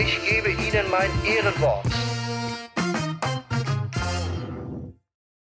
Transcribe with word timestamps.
ich 0.00 0.20
gebe 0.24 0.50
Ihnen 0.50 0.88
mein 0.90 1.10
Ehrenwort. 1.24 1.86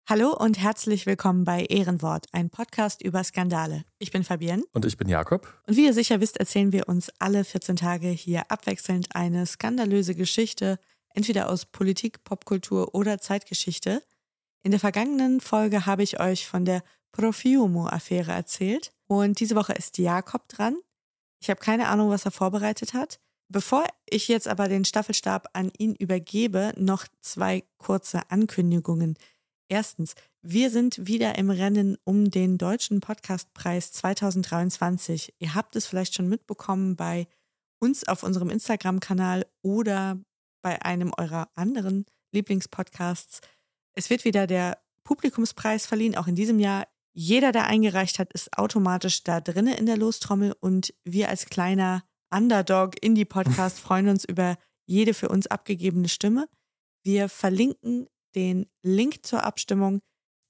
Hallo 0.07 0.35
und 0.37 0.59
herzlich 0.59 1.07
willkommen 1.07 1.43
bei 1.43 1.63
Ehrenwort, 1.63 2.27
ein 2.33 2.51
Podcast 2.51 3.01
über 3.01 3.23
Skandale. 3.23 3.83
Ich 3.97 4.11
bin 4.11 4.23
Fabienne 4.23 4.63
Und 4.71 4.85
ich 4.85 4.95
bin 4.95 5.09
Jakob. 5.09 5.47
und 5.65 5.75
wie 5.75 5.85
ihr 5.85 5.93
sicher 5.93 6.21
wisst, 6.21 6.37
erzählen 6.37 6.71
wir 6.71 6.87
uns 6.87 7.09
alle 7.17 7.43
14 7.43 7.77
Tage 7.77 8.09
hier 8.09 8.51
abwechselnd 8.51 9.15
eine 9.15 9.47
skandalöse 9.47 10.13
Geschichte, 10.13 10.77
entweder 11.15 11.49
aus 11.49 11.65
Politik, 11.65 12.23
Popkultur 12.23 12.93
oder 12.93 13.17
Zeitgeschichte. 13.17 14.03
In 14.61 14.69
der 14.69 14.79
vergangenen 14.79 15.41
Folge 15.41 15.87
habe 15.87 16.03
ich 16.03 16.19
euch 16.19 16.47
von 16.47 16.63
der 16.63 16.83
Profiumo-Affäre 17.13 18.31
erzählt 18.31 18.91
und 19.07 19.39
diese 19.39 19.55
Woche 19.55 19.73
ist 19.73 19.97
Jakob 19.97 20.47
dran. 20.47 20.75
Ich 21.39 21.49
habe 21.49 21.59
keine 21.59 21.87
Ahnung, 21.87 22.11
was 22.11 22.25
er 22.25 22.31
vorbereitet 22.31 22.93
hat. 22.93 23.19
Bevor 23.53 23.85
ich 24.09 24.29
jetzt 24.29 24.47
aber 24.47 24.67
den 24.67 24.83
Staffelstab 24.83 25.47
an 25.53 25.71
ihn 25.77 25.93
übergebe, 25.93 26.73
noch 26.75 27.05
zwei 27.21 27.63
kurze 27.77 28.31
Ankündigungen. 28.31 29.15
Erstens, 29.67 30.15
wir 30.41 30.71
sind 30.71 31.05
wieder 31.05 31.37
im 31.37 31.51
Rennen 31.51 31.95
um 32.03 32.31
den 32.31 32.57
Deutschen 32.57 32.99
Podcastpreis 32.99 33.91
2023. 33.91 35.35
Ihr 35.37 35.53
habt 35.53 35.75
es 35.75 35.85
vielleicht 35.85 36.15
schon 36.15 36.27
mitbekommen 36.27 36.95
bei 36.95 37.27
uns 37.77 38.07
auf 38.07 38.23
unserem 38.23 38.49
Instagram-Kanal 38.49 39.45
oder 39.61 40.19
bei 40.63 40.81
einem 40.81 41.13
eurer 41.15 41.47
anderen 41.53 42.07
Lieblingspodcasts. 42.31 43.39
Es 43.93 44.09
wird 44.09 44.25
wieder 44.25 44.47
der 44.47 44.79
Publikumspreis 45.03 45.85
verliehen, 45.85 46.17
auch 46.17 46.25
in 46.25 46.35
diesem 46.35 46.57
Jahr. 46.57 46.87
Jeder, 47.13 47.51
der 47.51 47.67
eingereicht 47.67 48.17
hat, 48.17 48.33
ist 48.33 48.57
automatisch 48.57 49.23
da 49.23 49.41
drinne 49.41 49.77
in 49.77 49.85
der 49.85 49.97
Lostrommel 49.97 50.55
und 50.59 50.95
wir 51.03 51.29
als 51.29 51.45
kleiner 51.45 52.03
Underdog 52.33 52.95
Indie-Podcast 53.01 53.79
freuen 53.79 54.09
uns 54.09 54.25
über 54.25 54.57
jede 54.85 55.13
für 55.13 55.29
uns 55.29 55.47
abgegebene 55.47 56.09
Stimme. 56.09 56.49
Wir 57.03 57.29
verlinken 57.29 58.07
den 58.35 58.65
Link 58.81 59.25
zur 59.25 59.43
Abstimmung 59.43 60.01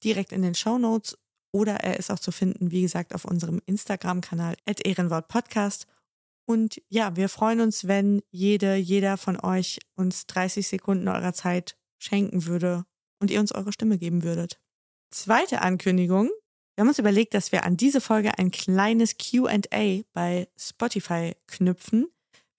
direkt 0.03 0.31
in 0.31 0.41
den 0.41 0.55
Show 0.55 0.77
Notes 0.77 1.17
oder 1.51 1.75
er 1.75 1.97
ist 1.97 2.09
auch 2.09 2.19
zu 2.19 2.31
finden, 2.31 2.71
wie 2.71 2.81
gesagt, 2.81 3.13
auf 3.13 3.25
unserem 3.25 3.61
Instagram-Kanal 3.65 4.55
Ehrenwort 4.85 5.27
Und 6.45 6.81
ja, 6.89 7.15
wir 7.15 7.29
freuen 7.29 7.61
uns, 7.61 7.87
wenn 7.87 8.21
jede, 8.31 8.75
jeder 8.75 9.17
von 9.17 9.39
euch 9.39 9.79
uns 9.95 10.25
30 10.27 10.67
Sekunden 10.67 11.07
eurer 11.07 11.33
Zeit 11.33 11.77
schenken 12.01 12.45
würde 12.45 12.85
und 13.21 13.29
ihr 13.29 13.39
uns 13.39 13.51
eure 13.51 13.71
Stimme 13.71 13.97
geben 13.97 14.23
würdet. 14.23 14.59
Zweite 15.11 15.61
Ankündigung. 15.61 16.31
Wir 16.75 16.81
haben 16.81 16.89
uns 16.89 16.97
überlegt, 16.97 17.35
dass 17.35 17.51
wir 17.51 17.65
an 17.65 17.77
diese 17.77 18.01
Folge 18.01 18.37
ein 18.39 18.49
kleines 18.49 19.17
QA 19.17 20.01
bei 20.13 20.47
Spotify 20.57 21.33
knüpfen. 21.45 22.07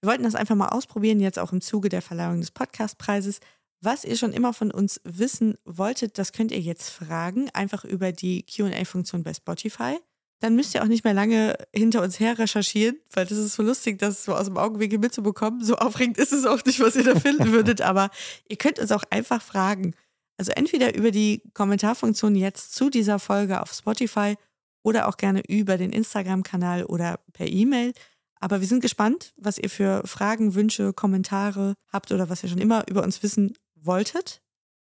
Wir 0.00 0.10
wollten 0.10 0.22
das 0.22 0.36
einfach 0.36 0.54
mal 0.54 0.68
ausprobieren, 0.68 1.18
jetzt 1.18 1.38
auch 1.38 1.52
im 1.52 1.60
Zuge 1.60 1.88
der 1.88 2.02
Verleihung 2.02 2.40
des 2.40 2.52
Podcastpreises. 2.52 3.40
Was 3.80 4.04
ihr 4.04 4.16
schon 4.16 4.32
immer 4.32 4.54
von 4.54 4.70
uns 4.70 5.00
wissen 5.02 5.58
wolltet, 5.64 6.16
das 6.16 6.32
könnt 6.32 6.52
ihr 6.52 6.60
jetzt 6.60 6.90
fragen, 6.90 7.50
einfach 7.54 7.84
über 7.84 8.12
die 8.12 8.44
QA-Funktion 8.44 9.24
bei 9.24 9.34
Spotify. 9.34 9.98
Dann 10.38 10.54
müsst 10.54 10.74
ihr 10.74 10.82
auch 10.82 10.88
nicht 10.88 11.04
mehr 11.04 11.14
lange 11.14 11.56
hinter 11.74 12.02
uns 12.02 12.20
her 12.20 12.38
recherchieren, 12.38 12.96
weil 13.12 13.26
das 13.26 13.38
ist 13.38 13.54
so 13.54 13.62
lustig, 13.62 13.98
das 13.98 14.24
so 14.24 14.34
aus 14.34 14.46
dem 14.46 14.58
Augenwinkel 14.58 14.98
mitzubekommen. 14.98 15.64
So 15.64 15.76
aufregend 15.76 16.18
ist 16.18 16.32
es 16.32 16.46
auch 16.46 16.64
nicht, 16.64 16.78
was 16.80 16.94
ihr 16.94 17.04
da 17.04 17.18
finden 17.18 17.50
würdet, 17.52 17.80
aber 17.80 18.10
ihr 18.48 18.56
könnt 18.56 18.78
uns 18.78 18.92
auch 18.92 19.04
einfach 19.10 19.42
fragen. 19.42 19.94
Also 20.36 20.52
entweder 20.52 20.94
über 20.94 21.10
die 21.10 21.42
Kommentarfunktion 21.54 22.34
jetzt 22.34 22.74
zu 22.74 22.90
dieser 22.90 23.18
Folge 23.18 23.60
auf 23.62 23.72
Spotify 23.72 24.36
oder 24.82 25.08
auch 25.08 25.16
gerne 25.16 25.42
über 25.48 25.78
den 25.78 25.92
Instagram-Kanal 25.92 26.84
oder 26.84 27.20
per 27.32 27.46
E-Mail. 27.46 27.92
Aber 28.40 28.60
wir 28.60 28.68
sind 28.68 28.80
gespannt, 28.80 29.32
was 29.36 29.58
ihr 29.58 29.70
für 29.70 30.02
Fragen, 30.06 30.54
Wünsche, 30.54 30.92
Kommentare 30.92 31.74
habt 31.92 32.12
oder 32.12 32.28
was 32.28 32.42
ihr 32.42 32.48
schon 32.48 32.58
immer 32.58 32.86
über 32.88 33.02
uns 33.02 33.22
wissen 33.22 33.54
wolltet. 33.74 34.42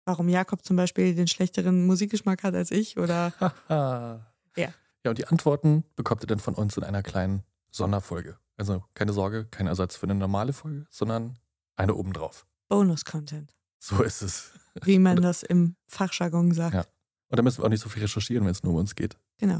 Warum 0.03 0.29
Jakob 0.29 0.63
zum 0.63 0.75
Beispiel 0.75 1.15
den 1.15 1.27
schlechteren 1.27 1.85
Musikgeschmack 1.85 2.43
hat 2.43 2.55
als 2.55 2.71
ich 2.71 2.97
oder. 2.97 3.33
Ja. 4.57 4.73
Ja, 5.03 5.09
und 5.09 5.17
die 5.17 5.27
Antworten 5.27 5.83
bekommt 5.97 6.23
ihr 6.23 6.27
dann 6.27 6.39
von 6.39 6.55
uns 6.55 6.77
in 6.77 6.83
einer 6.83 7.03
kleinen 7.03 7.43
Sonderfolge. 7.71 8.39
Also 8.57 8.85
keine 8.93 9.11
Sorge, 9.11 9.45
kein 9.51 9.67
Ersatz 9.67 9.97
für 9.97 10.05
eine 10.05 10.15
normale 10.15 10.53
Folge, 10.53 10.87
sondern 10.89 11.37
eine 11.75 11.93
obendrauf. 11.93 12.47
Bonus-Content, 12.69 13.53
So 13.87 14.01
ist 14.01 14.23
es. 14.23 14.51
wie 14.81 14.97
man 14.97 15.17
das 15.21 15.43
im 15.43 15.75
Fachjargon 15.85 16.51
sagt. 16.53 16.73
Ja. 16.73 16.85
Und 17.27 17.37
da 17.37 17.43
müssen 17.43 17.59
wir 17.59 17.65
auch 17.65 17.69
nicht 17.69 17.83
so 17.83 17.89
viel 17.89 18.01
recherchieren, 18.01 18.43
wenn 18.43 18.51
es 18.51 18.63
nur 18.63 18.73
um 18.73 18.79
uns 18.79 18.95
geht. 18.95 19.15
Genau. 19.37 19.59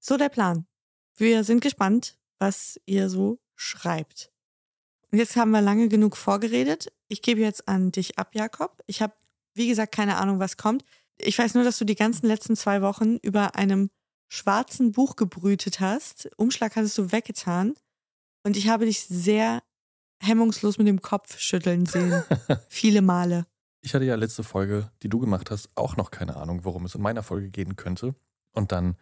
So 0.00 0.18
der 0.18 0.28
Plan. 0.28 0.66
Wir 1.16 1.44
sind 1.44 1.62
gespannt, 1.62 2.18
was 2.38 2.78
ihr 2.84 3.08
so 3.08 3.40
schreibt. 3.54 4.30
Und 5.10 5.18
jetzt 5.18 5.36
haben 5.36 5.50
wir 5.50 5.62
lange 5.62 5.88
genug 5.88 6.18
vorgeredet. 6.18 6.92
Ich 7.08 7.22
gebe 7.22 7.40
jetzt 7.40 7.66
an 7.66 7.90
dich 7.90 8.18
ab, 8.18 8.34
Jakob. 8.34 8.82
Ich 8.86 9.00
habe, 9.00 9.14
wie 9.54 9.66
gesagt, 9.66 9.94
keine 9.94 10.18
Ahnung, 10.18 10.40
was 10.40 10.58
kommt. 10.58 10.84
Ich 11.16 11.38
weiß 11.38 11.54
nur, 11.54 11.64
dass 11.64 11.78
du 11.78 11.86
die 11.86 11.94
ganzen 11.94 12.26
letzten 12.26 12.54
zwei 12.54 12.82
Wochen 12.82 13.16
über 13.16 13.54
einem 13.54 13.88
schwarzen 14.28 14.92
Buch 14.92 15.16
gebrütet 15.16 15.80
hast. 15.80 16.28
Umschlag 16.36 16.76
hattest 16.76 16.98
du 16.98 17.12
weggetan. 17.12 17.76
Und 18.42 18.58
ich 18.58 18.68
habe 18.68 18.84
dich 18.84 19.00
sehr 19.00 19.62
hemmungslos 20.20 20.78
mit 20.78 20.86
dem 20.86 21.02
Kopf 21.02 21.38
schütteln 21.38 21.86
sehen. 21.86 22.22
Viele 22.68 23.02
Male. 23.02 23.46
Ich 23.80 23.94
hatte 23.94 24.04
ja 24.04 24.16
letzte 24.16 24.42
Folge, 24.42 24.90
die 25.02 25.08
du 25.08 25.18
gemacht 25.18 25.50
hast, 25.50 25.68
auch 25.76 25.96
noch 25.96 26.10
keine 26.10 26.36
Ahnung, 26.36 26.64
worum 26.64 26.84
es 26.84 26.94
in 26.94 27.02
meiner 27.02 27.22
Folge 27.22 27.50
gehen 27.50 27.76
könnte. 27.76 28.14
Und 28.52 28.72
dann 28.72 28.96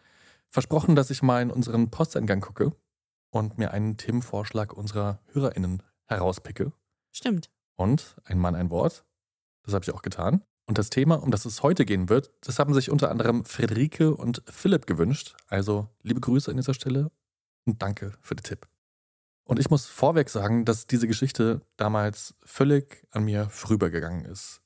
versprochen, 0.50 0.94
dass 0.94 1.10
ich 1.10 1.22
mal 1.22 1.42
in 1.42 1.50
unseren 1.50 1.90
Posteingang 1.90 2.40
gucke 2.40 2.72
und 3.30 3.58
mir 3.58 3.72
einen 3.72 3.96
Themenvorschlag 3.96 4.72
unserer 4.72 5.20
HörerInnen 5.32 5.82
herauspicke. 6.06 6.72
Stimmt. 7.12 7.50
Und 7.76 8.16
ein 8.24 8.38
Mann, 8.38 8.54
ein 8.54 8.70
Wort. 8.70 9.04
Das 9.64 9.74
habe 9.74 9.84
ich 9.84 9.92
auch 9.92 10.02
getan. 10.02 10.44
Und 10.66 10.78
das 10.78 10.90
Thema, 10.90 11.22
um 11.22 11.30
das 11.30 11.44
es 11.44 11.62
heute 11.62 11.84
gehen 11.84 12.08
wird, 12.08 12.32
das 12.40 12.58
haben 12.58 12.74
sich 12.74 12.90
unter 12.90 13.10
anderem 13.10 13.44
Friederike 13.44 14.14
und 14.14 14.42
Philipp 14.46 14.86
gewünscht. 14.86 15.36
Also 15.46 15.88
liebe 16.02 16.20
Grüße 16.20 16.50
an 16.50 16.56
dieser 16.56 16.74
Stelle 16.74 17.10
und 17.64 17.82
danke 17.82 18.12
für 18.20 18.34
den 18.34 18.42
Tipp. 18.42 18.68
Und 19.46 19.60
ich 19.60 19.70
muss 19.70 19.86
vorweg 19.86 20.28
sagen, 20.28 20.64
dass 20.64 20.88
diese 20.88 21.06
Geschichte 21.06 21.62
damals 21.76 22.34
völlig 22.44 23.06
an 23.12 23.24
mir 23.24 23.48
vorübergegangen 23.48 24.24
ist. 24.24 24.60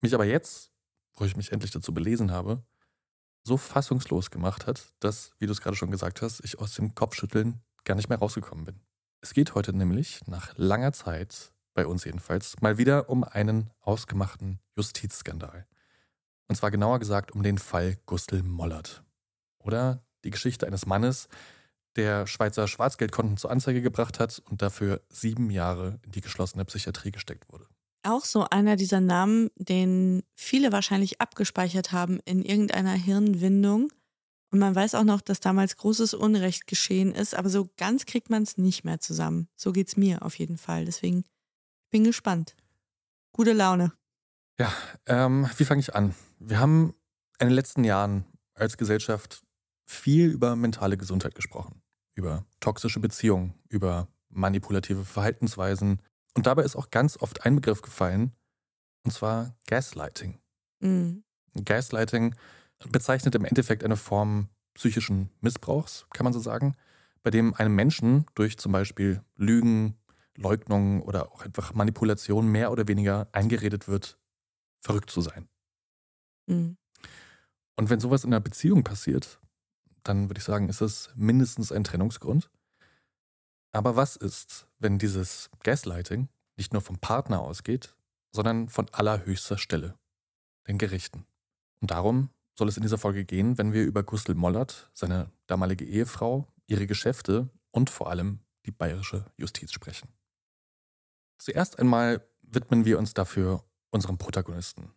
Mich 0.00 0.14
aber 0.14 0.24
jetzt, 0.24 0.70
wo 1.14 1.24
ich 1.24 1.36
mich 1.36 1.50
endlich 1.50 1.72
dazu 1.72 1.92
belesen 1.92 2.30
habe, 2.30 2.62
so 3.42 3.56
fassungslos 3.56 4.30
gemacht 4.30 4.68
hat, 4.68 4.92
dass, 5.00 5.32
wie 5.38 5.46
du 5.46 5.52
es 5.52 5.60
gerade 5.60 5.76
schon 5.76 5.90
gesagt 5.90 6.22
hast, 6.22 6.40
ich 6.44 6.60
aus 6.60 6.74
dem 6.74 6.94
Kopfschütteln 6.94 7.62
gar 7.84 7.96
nicht 7.96 8.08
mehr 8.08 8.18
rausgekommen 8.18 8.64
bin. 8.64 8.80
Es 9.22 9.34
geht 9.34 9.56
heute 9.56 9.72
nämlich 9.72 10.24
nach 10.28 10.56
langer 10.56 10.92
Zeit, 10.92 11.52
bei 11.74 11.84
uns 11.84 12.04
jedenfalls, 12.04 12.60
mal 12.60 12.78
wieder 12.78 13.10
um 13.10 13.24
einen 13.24 13.70
ausgemachten 13.80 14.60
Justizskandal. 14.76 15.66
Und 16.46 16.54
zwar 16.54 16.70
genauer 16.70 17.00
gesagt 17.00 17.32
um 17.32 17.42
den 17.42 17.58
Fall 17.58 17.96
Gustl 18.06 18.42
Mollert. 18.42 19.02
Oder 19.58 20.04
die 20.22 20.30
Geschichte 20.30 20.66
eines 20.66 20.86
Mannes, 20.86 21.28
der 21.96 22.26
Schweizer 22.26 22.68
Schwarzgeldkonten 22.68 23.36
zur 23.36 23.50
Anzeige 23.50 23.82
gebracht 23.82 24.20
hat 24.20 24.42
und 24.50 24.62
dafür 24.62 25.02
sieben 25.08 25.50
Jahre 25.50 25.98
in 26.04 26.12
die 26.12 26.20
geschlossene 26.20 26.64
Psychiatrie 26.64 27.10
gesteckt 27.10 27.50
wurde. 27.52 27.66
Auch 28.02 28.24
so 28.24 28.46
einer 28.48 28.76
dieser 28.76 29.00
Namen, 29.00 29.50
den 29.56 30.22
viele 30.34 30.72
wahrscheinlich 30.72 31.20
abgespeichert 31.20 31.92
haben 31.92 32.20
in 32.24 32.42
irgendeiner 32.42 32.92
Hirnwindung 32.94 33.90
Und 34.52 34.58
man 34.58 34.74
weiß 34.74 34.96
auch 34.96 35.04
noch, 35.04 35.20
dass 35.20 35.38
damals 35.40 35.76
großes 35.76 36.14
Unrecht 36.14 36.66
geschehen 36.66 37.14
ist, 37.14 37.34
aber 37.34 37.48
so 37.48 37.68
ganz 37.76 38.04
kriegt 38.04 38.30
man 38.30 38.42
es 38.42 38.58
nicht 38.58 38.84
mehr 38.84 38.98
zusammen. 38.98 39.48
So 39.56 39.72
geht's 39.72 39.96
mir 39.96 40.22
auf 40.22 40.36
jeden 40.38 40.58
Fall. 40.58 40.84
Deswegen 40.84 41.24
bin 41.90 42.04
gespannt. 42.04 42.56
Gute 43.32 43.52
Laune. 43.52 43.92
Ja, 44.58 44.72
ähm, 45.06 45.48
wie 45.56 45.64
fange 45.64 45.80
ich 45.80 45.94
an? 45.94 46.14
Wir 46.40 46.58
haben 46.58 46.94
in 47.38 47.48
den 47.48 47.54
letzten 47.54 47.84
Jahren 47.84 48.24
als 48.54 48.76
Gesellschaft 48.76 49.42
viel 49.90 50.30
über 50.30 50.54
mentale 50.54 50.96
Gesundheit 50.96 51.34
gesprochen, 51.34 51.82
über 52.14 52.46
toxische 52.60 53.00
Beziehungen, 53.00 53.54
über 53.68 54.06
manipulative 54.28 55.04
Verhaltensweisen. 55.04 56.00
Und 56.34 56.46
dabei 56.46 56.62
ist 56.62 56.76
auch 56.76 56.90
ganz 56.90 57.20
oft 57.20 57.44
ein 57.44 57.56
Begriff 57.56 57.82
gefallen, 57.82 58.32
und 59.04 59.10
zwar 59.10 59.56
Gaslighting. 59.66 60.38
Mhm. 60.78 61.24
Gaslighting 61.64 62.36
bezeichnet 62.90 63.34
im 63.34 63.44
Endeffekt 63.44 63.82
eine 63.82 63.96
Form 63.96 64.48
psychischen 64.74 65.30
Missbrauchs, 65.40 66.06
kann 66.10 66.24
man 66.24 66.32
so 66.32 66.38
sagen, 66.38 66.76
bei 67.24 67.30
dem 67.30 67.52
einem 67.54 67.74
Menschen 67.74 68.26
durch 68.34 68.58
zum 68.58 68.70
Beispiel 68.70 69.24
Lügen, 69.34 69.98
Leugnungen 70.36 71.02
oder 71.02 71.32
auch 71.32 71.42
einfach 71.42 71.74
Manipulation 71.74 72.46
mehr 72.46 72.70
oder 72.70 72.86
weniger 72.86 73.28
eingeredet 73.32 73.88
wird, 73.88 74.18
verrückt 74.80 75.10
zu 75.10 75.20
sein. 75.20 75.48
Mhm. 76.46 76.76
Und 77.76 77.90
wenn 77.90 77.98
sowas 77.98 78.22
in 78.22 78.32
einer 78.32 78.40
Beziehung 78.40 78.84
passiert, 78.84 79.40
dann 80.04 80.28
würde 80.28 80.38
ich 80.38 80.44
sagen, 80.44 80.68
ist 80.68 80.80
das 80.80 81.10
mindestens 81.14 81.72
ein 81.72 81.84
Trennungsgrund. 81.84 82.50
Aber 83.72 83.96
was 83.96 84.16
ist, 84.16 84.66
wenn 84.78 84.98
dieses 84.98 85.50
Gaslighting 85.62 86.28
nicht 86.56 86.72
nur 86.72 86.82
vom 86.82 86.98
Partner 86.98 87.40
ausgeht, 87.40 87.94
sondern 88.32 88.68
von 88.68 88.88
allerhöchster 88.90 89.58
Stelle, 89.58 89.94
den 90.66 90.78
Gerichten? 90.78 91.26
Und 91.80 91.90
darum 91.90 92.30
soll 92.56 92.68
es 92.68 92.76
in 92.76 92.82
dieser 92.82 92.98
Folge 92.98 93.24
gehen, 93.24 93.58
wenn 93.58 93.72
wir 93.72 93.84
über 93.84 94.02
Gustl 94.02 94.34
Mollert, 94.34 94.90
seine 94.92 95.30
damalige 95.46 95.84
Ehefrau, 95.84 96.46
ihre 96.66 96.86
Geschäfte 96.86 97.48
und 97.70 97.90
vor 97.90 98.10
allem 98.10 98.40
die 98.66 98.70
bayerische 98.70 99.24
Justiz 99.36 99.72
sprechen. 99.72 100.08
Zuerst 101.38 101.78
einmal 101.78 102.26
widmen 102.42 102.84
wir 102.84 102.98
uns 102.98 103.14
dafür 103.14 103.64
unserem 103.90 104.18
Protagonisten. 104.18 104.92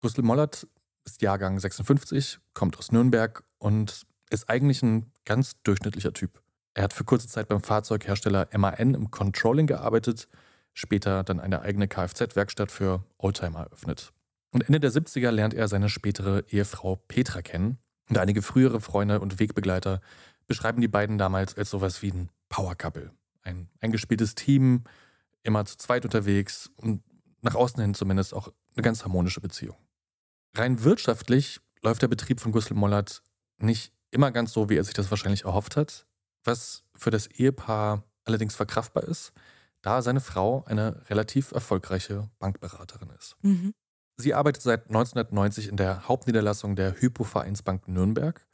Gustl 0.00 0.22
Mollert 0.22 0.68
ist 1.04 1.22
Jahrgang 1.22 1.58
56, 1.58 2.38
kommt 2.52 2.78
aus 2.78 2.92
Nürnberg 2.92 3.42
und 3.64 4.02
ist 4.28 4.50
eigentlich 4.50 4.82
ein 4.82 5.10
ganz 5.24 5.54
durchschnittlicher 5.62 6.12
Typ. 6.12 6.42
Er 6.74 6.82
hat 6.84 6.92
für 6.92 7.04
kurze 7.04 7.28
Zeit 7.28 7.48
beim 7.48 7.62
Fahrzeughersteller 7.62 8.48
MAN 8.54 8.92
im 8.94 9.10
Controlling 9.10 9.66
gearbeitet, 9.66 10.28
später 10.74 11.24
dann 11.24 11.40
eine 11.40 11.62
eigene 11.62 11.88
Kfz-Werkstatt 11.88 12.70
für 12.70 13.04
Oldtimer 13.16 13.60
eröffnet. 13.60 14.12
Und 14.50 14.66
Ende 14.66 14.80
der 14.80 14.92
70er 14.92 15.30
lernt 15.30 15.54
er 15.54 15.68
seine 15.68 15.88
spätere 15.88 16.44
Ehefrau 16.50 16.96
Petra 17.08 17.40
kennen. 17.40 17.78
Und 18.10 18.18
einige 18.18 18.42
frühere 18.42 18.82
Freunde 18.82 19.20
und 19.20 19.38
Wegbegleiter 19.40 20.02
beschreiben 20.46 20.82
die 20.82 20.88
beiden 20.88 21.16
damals 21.16 21.56
als 21.56 21.70
sowas 21.70 22.02
wie 22.02 22.10
ein 22.10 22.28
Power 22.50 22.74
Couple. 22.74 23.12
Ein 23.42 23.70
eingespieltes 23.80 24.34
Team, 24.34 24.84
immer 25.42 25.64
zu 25.64 25.78
zweit 25.78 26.04
unterwegs 26.04 26.70
und 26.76 27.02
nach 27.40 27.54
außen 27.54 27.80
hin 27.80 27.94
zumindest 27.94 28.34
auch 28.34 28.48
eine 28.74 28.82
ganz 28.82 29.04
harmonische 29.04 29.40
Beziehung. 29.40 29.76
Rein 30.54 30.84
wirtschaftlich 30.84 31.60
läuft 31.82 32.02
der 32.02 32.08
Betrieb 32.08 32.40
von 32.40 32.52
Gustl 32.52 32.74
Mollert 32.74 33.22
nicht 33.64 33.92
immer 34.10 34.30
ganz 34.30 34.52
so, 34.52 34.68
wie 34.68 34.76
er 34.76 34.84
sich 34.84 34.94
das 34.94 35.10
wahrscheinlich 35.10 35.44
erhofft 35.44 35.76
hat, 35.76 36.06
was 36.44 36.84
für 36.94 37.10
das 37.10 37.26
Ehepaar 37.26 38.04
allerdings 38.24 38.54
verkraftbar 38.54 39.04
ist, 39.04 39.32
da 39.82 40.00
seine 40.02 40.20
Frau 40.20 40.64
eine 40.66 41.02
relativ 41.10 41.52
erfolgreiche 41.52 42.30
Bankberaterin 42.38 43.10
ist. 43.18 43.36
Mhm. 43.42 43.74
Sie 44.16 44.32
arbeitet 44.32 44.62
seit 44.62 44.86
1990 44.86 45.68
in 45.68 45.76
der 45.76 46.08
Hauptniederlassung 46.08 46.76
der 46.76 47.00
Hypo-Vereinsbank 47.00 47.88
Nürnberg 47.88 48.46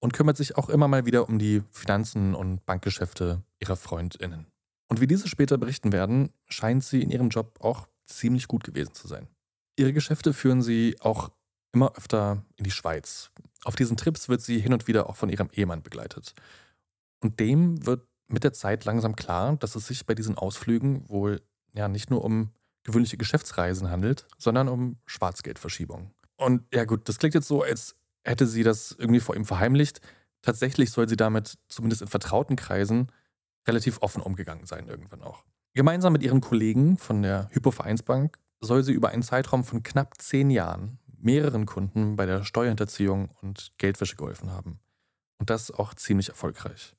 und 0.00 0.12
kümmert 0.12 0.36
sich 0.36 0.56
auch 0.56 0.68
immer 0.68 0.88
mal 0.88 1.06
wieder 1.06 1.28
um 1.28 1.38
die 1.38 1.62
Finanzen 1.70 2.34
und 2.34 2.64
Bankgeschäfte 2.64 3.42
ihrer 3.60 3.76
Freundinnen. 3.76 4.46
Und 4.88 5.00
wie 5.00 5.06
diese 5.06 5.28
später 5.28 5.58
berichten 5.58 5.92
werden, 5.92 6.30
scheint 6.46 6.84
sie 6.84 7.02
in 7.02 7.10
ihrem 7.10 7.28
Job 7.28 7.58
auch 7.60 7.86
ziemlich 8.04 8.48
gut 8.48 8.64
gewesen 8.64 8.94
zu 8.94 9.08
sein. 9.08 9.28
Ihre 9.76 9.92
Geschäfte 9.92 10.32
führen 10.32 10.62
sie 10.62 10.96
auch 11.00 11.30
immer 11.74 11.96
öfter 11.96 12.44
in 12.56 12.64
die 12.64 12.70
Schweiz. 12.70 13.30
Auf 13.64 13.76
diesen 13.76 13.96
Trips 13.96 14.28
wird 14.28 14.40
sie 14.40 14.60
hin 14.60 14.72
und 14.72 14.86
wieder 14.86 15.08
auch 15.08 15.16
von 15.16 15.28
ihrem 15.28 15.48
Ehemann 15.52 15.82
begleitet. 15.82 16.34
Und 17.20 17.40
dem 17.40 17.86
wird 17.86 18.06
mit 18.28 18.44
der 18.44 18.52
Zeit 18.52 18.84
langsam 18.84 19.16
klar, 19.16 19.56
dass 19.56 19.74
es 19.74 19.86
sich 19.86 20.06
bei 20.06 20.14
diesen 20.14 20.36
Ausflügen 20.36 21.08
wohl 21.08 21.42
ja 21.74 21.88
nicht 21.88 22.10
nur 22.10 22.24
um 22.24 22.50
gewöhnliche 22.84 23.16
Geschäftsreisen 23.16 23.90
handelt, 23.90 24.26
sondern 24.38 24.68
um 24.68 24.98
Schwarzgeldverschiebung. 25.06 26.10
Und 26.36 26.62
ja 26.72 26.84
gut, 26.84 27.08
das 27.08 27.18
klingt 27.18 27.34
jetzt 27.34 27.48
so, 27.48 27.62
als 27.62 27.96
hätte 28.24 28.46
sie 28.46 28.62
das 28.62 28.94
irgendwie 28.98 29.20
vor 29.20 29.36
ihm 29.36 29.44
verheimlicht. 29.44 30.00
Tatsächlich 30.42 30.90
soll 30.90 31.08
sie 31.08 31.16
damit, 31.16 31.58
zumindest 31.68 32.02
in 32.02 32.08
vertrauten 32.08 32.56
Kreisen, 32.56 33.10
relativ 33.66 34.02
offen 34.02 34.22
umgegangen 34.22 34.66
sein 34.66 34.88
irgendwann 34.88 35.22
auch. 35.22 35.44
Gemeinsam 35.72 36.12
mit 36.12 36.22
ihren 36.22 36.40
Kollegen 36.40 36.98
von 36.98 37.22
der 37.22 37.48
Hypovereinsbank 37.52 38.38
soll 38.60 38.82
sie 38.82 38.92
über 38.92 39.08
einen 39.08 39.22
Zeitraum 39.22 39.64
von 39.64 39.82
knapp 39.82 40.20
zehn 40.20 40.50
Jahren 40.50 40.98
mehreren 41.24 41.66
Kunden 41.66 42.16
bei 42.16 42.26
der 42.26 42.44
Steuerhinterziehung 42.44 43.30
und 43.42 43.72
Geldwäsche 43.78 44.16
geholfen 44.16 44.50
haben. 44.50 44.80
Und 45.38 45.50
das 45.50 45.70
auch 45.70 45.94
ziemlich 45.94 46.28
erfolgreich. 46.28 46.94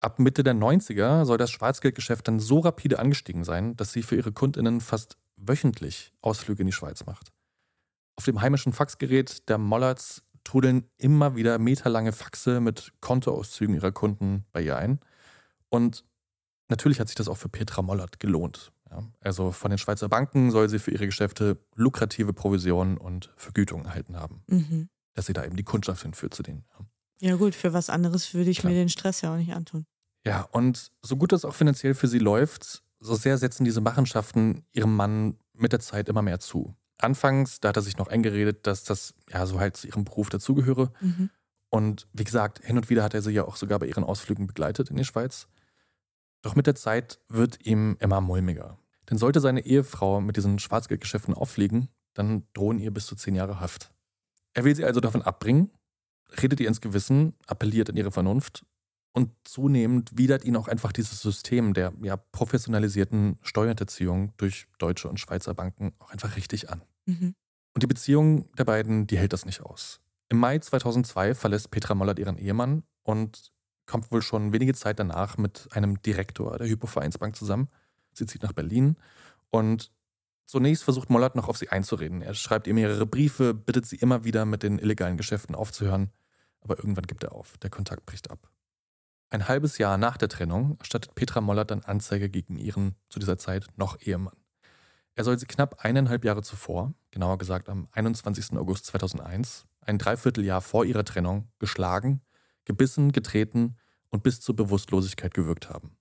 Ab 0.00 0.18
Mitte 0.18 0.42
der 0.42 0.54
90er 0.54 1.26
soll 1.26 1.36
das 1.36 1.50
Schwarzgeldgeschäft 1.50 2.26
dann 2.26 2.40
so 2.40 2.60
rapide 2.60 2.98
angestiegen 2.98 3.44
sein, 3.44 3.76
dass 3.76 3.92
sie 3.92 4.02
für 4.02 4.16
ihre 4.16 4.32
Kundinnen 4.32 4.80
fast 4.80 5.18
wöchentlich 5.36 6.12
Ausflüge 6.22 6.62
in 6.62 6.66
die 6.66 6.72
Schweiz 6.72 7.04
macht. 7.04 7.32
Auf 8.16 8.24
dem 8.24 8.40
heimischen 8.40 8.72
Faxgerät 8.72 9.48
der 9.48 9.58
Mollerts 9.58 10.22
trudeln 10.44 10.88
immer 10.96 11.36
wieder 11.36 11.58
meterlange 11.58 12.12
Faxe 12.12 12.60
mit 12.60 12.92
Kontoauszügen 13.00 13.74
ihrer 13.74 13.92
Kunden 13.92 14.46
bei 14.52 14.62
ihr 14.62 14.76
ein. 14.76 15.00
Und 15.68 16.04
natürlich 16.68 16.98
hat 17.00 17.08
sich 17.08 17.14
das 17.14 17.28
auch 17.28 17.36
für 17.36 17.48
Petra 17.48 17.82
Mollert 17.82 18.20
gelohnt. 18.20 18.72
Ja, 18.90 19.04
also 19.20 19.52
von 19.52 19.70
den 19.70 19.78
Schweizer 19.78 20.08
Banken 20.08 20.50
soll 20.50 20.68
sie 20.68 20.78
für 20.78 20.90
ihre 20.90 21.06
Geschäfte 21.06 21.58
lukrative 21.74 22.32
Provisionen 22.32 22.98
und 22.98 23.32
Vergütungen 23.36 23.86
erhalten 23.86 24.16
haben. 24.16 24.42
Mhm. 24.48 24.88
Dass 25.14 25.26
sie 25.26 25.32
da 25.32 25.44
eben 25.44 25.56
die 25.56 25.62
Kundschaft 25.64 26.02
hinführt 26.02 26.34
zu 26.34 26.42
denen. 26.42 26.64
Ja. 27.20 27.36
Gut, 27.36 27.54
für 27.54 27.72
was 27.72 27.90
anderes 27.90 28.34
würde 28.34 28.50
ich 28.50 28.58
Klar. 28.58 28.72
mir 28.72 28.78
den 28.78 28.88
Stress 28.88 29.20
ja 29.20 29.32
auch 29.32 29.36
nicht 29.36 29.52
antun. 29.52 29.86
Ja, 30.26 30.42
und 30.52 30.90
so 31.02 31.16
gut 31.16 31.32
das 31.32 31.44
auch 31.44 31.54
finanziell 31.54 31.94
für 31.94 32.08
sie 32.08 32.18
läuft, 32.18 32.82
so 32.98 33.14
sehr 33.14 33.38
setzen 33.38 33.64
diese 33.64 33.80
Machenschaften 33.80 34.64
ihrem 34.72 34.94
Mann 34.94 35.38
mit 35.54 35.72
der 35.72 35.80
Zeit 35.80 36.08
immer 36.08 36.22
mehr 36.22 36.40
zu. 36.40 36.74
Anfangs, 36.98 37.60
da 37.60 37.70
hat 37.70 37.76
er 37.76 37.82
sich 37.82 37.96
noch 37.96 38.08
eingeredet, 38.08 38.66
dass 38.66 38.84
das 38.84 39.14
ja 39.30 39.46
so 39.46 39.58
halt 39.58 39.76
zu 39.76 39.86
ihrem 39.86 40.04
Beruf 40.04 40.28
dazugehöre. 40.28 40.92
Mhm. 41.00 41.30
Und 41.70 42.08
wie 42.12 42.24
gesagt, 42.24 42.64
hin 42.64 42.76
und 42.76 42.90
wieder 42.90 43.02
hat 43.02 43.14
er 43.14 43.22
sie 43.22 43.30
ja 43.30 43.44
auch 43.44 43.56
sogar 43.56 43.78
bei 43.78 43.86
ihren 43.86 44.04
Ausflügen 44.04 44.46
begleitet 44.46 44.90
in 44.90 44.96
die 44.96 45.04
Schweiz. 45.04 45.48
Doch 46.42 46.56
mit 46.56 46.66
der 46.66 46.74
Zeit 46.74 47.20
wird 47.28 47.64
ihm 47.64 47.96
immer 48.00 48.20
mulmiger. 48.20 48.78
Denn 49.10 49.18
sollte 49.18 49.40
seine 49.40 49.64
Ehefrau 49.64 50.20
mit 50.20 50.36
diesen 50.36 50.58
Schwarzgeldgeschäften 50.58 51.34
auffliegen, 51.34 51.88
dann 52.14 52.44
drohen 52.52 52.78
ihr 52.78 52.92
bis 52.92 53.06
zu 53.06 53.16
zehn 53.16 53.34
Jahre 53.34 53.60
Haft. 53.60 53.92
Er 54.54 54.64
will 54.64 54.74
sie 54.74 54.84
also 54.84 55.00
davon 55.00 55.22
abbringen, 55.22 55.70
redet 56.40 56.60
ihr 56.60 56.68
ins 56.68 56.80
Gewissen, 56.80 57.34
appelliert 57.46 57.90
an 57.90 57.96
ihre 57.96 58.10
Vernunft 58.10 58.64
und 59.12 59.30
zunehmend 59.44 60.16
widert 60.16 60.44
ihn 60.44 60.56
auch 60.56 60.68
einfach 60.68 60.92
dieses 60.92 61.20
System 61.20 61.74
der 61.74 61.92
ja, 62.02 62.16
professionalisierten 62.16 63.38
Steuerhinterziehung 63.42 64.32
durch 64.36 64.66
deutsche 64.78 65.08
und 65.08 65.18
Schweizer 65.18 65.54
Banken 65.54 65.92
auch 65.98 66.10
einfach 66.10 66.36
richtig 66.36 66.70
an. 66.70 66.82
Mhm. 67.06 67.34
Und 67.74 67.82
die 67.82 67.88
Beziehung 67.88 68.52
der 68.56 68.64
beiden, 68.64 69.06
die 69.06 69.18
hält 69.18 69.32
das 69.32 69.46
nicht 69.46 69.62
aus. 69.62 70.00
Im 70.28 70.38
Mai 70.38 70.58
2002 70.58 71.34
verlässt 71.34 71.70
Petra 71.70 71.94
Mollert 71.94 72.18
ihren 72.18 72.38
Ehemann 72.38 72.84
und 73.02 73.50
kommt 73.86 74.12
wohl 74.12 74.22
schon 74.22 74.52
wenige 74.52 74.74
Zeit 74.74 75.00
danach 75.00 75.36
mit 75.36 75.68
einem 75.72 76.00
Direktor 76.02 76.56
der 76.58 76.68
Hypovereinsbank 76.68 77.34
zusammen. 77.34 77.68
Sie 78.20 78.26
zieht 78.26 78.42
nach 78.42 78.52
Berlin 78.52 78.96
und 79.50 79.90
zunächst 80.44 80.84
versucht 80.84 81.08
Mollert 81.08 81.36
noch 81.36 81.48
auf 81.48 81.56
sie 81.56 81.70
einzureden. 81.70 82.20
Er 82.20 82.34
schreibt 82.34 82.66
ihr 82.66 82.74
mehrere 82.74 83.06
Briefe, 83.06 83.54
bittet 83.54 83.86
sie 83.86 83.96
immer 83.96 84.24
wieder 84.24 84.44
mit 84.44 84.62
den 84.62 84.78
illegalen 84.78 85.16
Geschäften 85.16 85.54
aufzuhören, 85.54 86.10
aber 86.60 86.76
irgendwann 86.78 87.06
gibt 87.06 87.24
er 87.24 87.32
auf. 87.32 87.56
Der 87.58 87.70
Kontakt 87.70 88.04
bricht 88.04 88.30
ab. 88.30 88.50
Ein 89.30 89.48
halbes 89.48 89.78
Jahr 89.78 89.96
nach 89.96 90.18
der 90.18 90.28
Trennung 90.28 90.76
erstattet 90.80 91.14
Petra 91.14 91.40
Mollert 91.40 91.70
dann 91.70 91.82
Anzeige 91.82 92.28
gegen 92.28 92.58
ihren 92.58 92.94
zu 93.08 93.18
dieser 93.20 93.38
Zeit 93.38 93.66
noch 93.76 93.98
Ehemann. 94.00 94.36
Er 95.14 95.24
soll 95.24 95.38
sie 95.38 95.46
knapp 95.46 95.84
eineinhalb 95.84 96.24
Jahre 96.24 96.42
zuvor, 96.42 96.92
genauer 97.10 97.38
gesagt 97.38 97.68
am 97.68 97.88
21. 97.92 98.58
August 98.58 98.86
2001, 98.86 99.66
ein 99.80 99.98
Dreivierteljahr 99.98 100.60
vor 100.60 100.84
ihrer 100.84 101.04
Trennung, 101.04 101.48
geschlagen, 101.58 102.20
gebissen, 102.66 103.12
getreten 103.12 103.76
und 104.10 104.22
bis 104.22 104.40
zur 104.40 104.56
Bewusstlosigkeit 104.56 105.32
gewirkt 105.32 105.70
haben. 105.70 105.96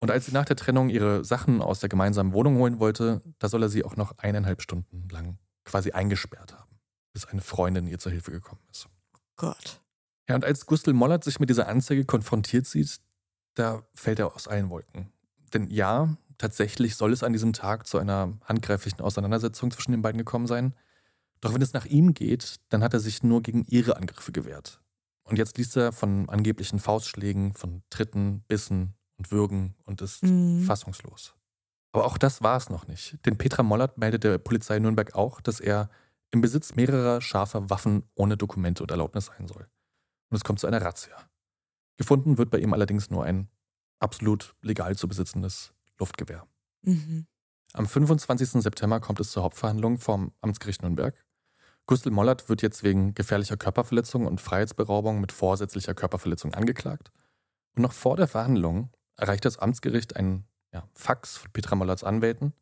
Und 0.00 0.10
als 0.10 0.26
sie 0.26 0.32
nach 0.32 0.46
der 0.46 0.56
Trennung 0.56 0.88
ihre 0.88 1.24
Sachen 1.24 1.60
aus 1.60 1.80
der 1.80 1.90
gemeinsamen 1.90 2.32
Wohnung 2.32 2.56
holen 2.56 2.80
wollte, 2.80 3.20
da 3.38 3.48
soll 3.48 3.62
er 3.62 3.68
sie 3.68 3.84
auch 3.84 3.96
noch 3.96 4.16
eineinhalb 4.18 4.62
Stunden 4.62 5.08
lang 5.10 5.38
quasi 5.64 5.92
eingesperrt 5.92 6.54
haben, 6.54 6.80
bis 7.12 7.26
eine 7.26 7.42
Freundin 7.42 7.86
ihr 7.86 7.98
zur 7.98 8.10
Hilfe 8.10 8.30
gekommen 8.30 8.62
ist. 8.70 8.88
Gott. 9.36 9.80
Ja, 10.28 10.36
und 10.36 10.44
als 10.44 10.64
Gustl 10.64 10.94
Mollert 10.94 11.22
sich 11.22 11.38
mit 11.38 11.50
dieser 11.50 11.68
Anzeige 11.68 12.04
konfrontiert 12.04 12.66
sieht, 12.66 13.00
da 13.54 13.82
fällt 13.94 14.18
er 14.18 14.34
aus 14.34 14.48
allen 14.48 14.70
Wolken. 14.70 15.12
Denn 15.52 15.68
ja, 15.68 16.16
tatsächlich 16.38 16.96
soll 16.96 17.12
es 17.12 17.22
an 17.22 17.32
diesem 17.32 17.52
Tag 17.52 17.86
zu 17.86 17.98
einer 17.98 18.38
handgreiflichen 18.44 19.00
Auseinandersetzung 19.00 19.70
zwischen 19.70 19.92
den 19.92 20.02
beiden 20.02 20.18
gekommen 20.18 20.46
sein. 20.46 20.74
Doch 21.40 21.52
wenn 21.52 21.62
es 21.62 21.72
nach 21.72 21.86
ihm 21.86 22.14
geht, 22.14 22.56
dann 22.70 22.82
hat 22.82 22.94
er 22.94 23.00
sich 23.00 23.22
nur 23.22 23.42
gegen 23.42 23.64
ihre 23.64 23.96
Angriffe 23.96 24.32
gewehrt. 24.32 24.80
Und 25.24 25.36
jetzt 25.36 25.58
liest 25.58 25.76
er 25.76 25.92
von 25.92 26.28
angeblichen 26.28 26.78
Faustschlägen, 26.78 27.52
von 27.52 27.82
Tritten, 27.90 28.44
Bissen 28.48 28.94
und 29.20 29.30
Würgen 29.30 29.74
und 29.84 30.00
ist 30.00 30.22
mhm. 30.22 30.62
fassungslos. 30.62 31.34
Aber 31.92 32.06
auch 32.06 32.16
das 32.16 32.42
war 32.42 32.56
es 32.56 32.70
noch 32.70 32.88
nicht, 32.88 33.18
denn 33.26 33.36
Petra 33.36 33.62
Mollert 33.62 33.98
meldet 33.98 34.24
der 34.24 34.38
Polizei 34.38 34.78
Nürnberg 34.78 35.14
auch, 35.14 35.42
dass 35.42 35.60
er 35.60 35.90
im 36.30 36.40
Besitz 36.40 36.74
mehrerer 36.74 37.20
scharfer 37.20 37.68
Waffen 37.68 38.04
ohne 38.14 38.38
Dokumente 38.38 38.82
und 38.82 38.90
Erlaubnis 38.90 39.26
sein 39.26 39.46
soll. 39.46 39.68
Und 40.30 40.36
es 40.36 40.44
kommt 40.44 40.58
zu 40.58 40.66
einer 40.66 40.80
Razzia. 40.80 41.16
Gefunden 41.98 42.38
wird 42.38 42.50
bei 42.50 42.58
ihm 42.58 42.72
allerdings 42.72 43.10
nur 43.10 43.24
ein 43.24 43.50
absolut 43.98 44.54
legal 44.62 44.96
zu 44.96 45.06
besitzendes 45.06 45.74
Luftgewehr. 45.98 46.46
Mhm. 46.80 47.26
Am 47.74 47.86
25. 47.86 48.62
September 48.62 49.00
kommt 49.00 49.20
es 49.20 49.32
zur 49.32 49.42
Hauptverhandlung 49.42 49.98
vom 49.98 50.32
Amtsgericht 50.40 50.80
Nürnberg. 50.80 51.14
Gustl 51.86 52.10
Mollert 52.10 52.48
wird 52.48 52.62
jetzt 52.62 52.84
wegen 52.84 53.14
gefährlicher 53.14 53.58
Körperverletzung 53.58 54.26
und 54.26 54.40
Freiheitsberaubung 54.40 55.20
mit 55.20 55.32
vorsätzlicher 55.32 55.94
Körperverletzung 55.94 56.54
angeklagt. 56.54 57.10
Und 57.76 57.82
noch 57.82 57.92
vor 57.92 58.16
der 58.16 58.28
Verhandlung 58.28 58.90
erreicht 59.20 59.44
das 59.44 59.58
Amtsgericht 59.58 60.16
ein 60.16 60.44
ja, 60.72 60.88
Fax 60.94 61.36
von 61.36 61.50
Petra 61.52 61.76
Mollerts 61.76 62.04
Anwälten. 62.04 62.54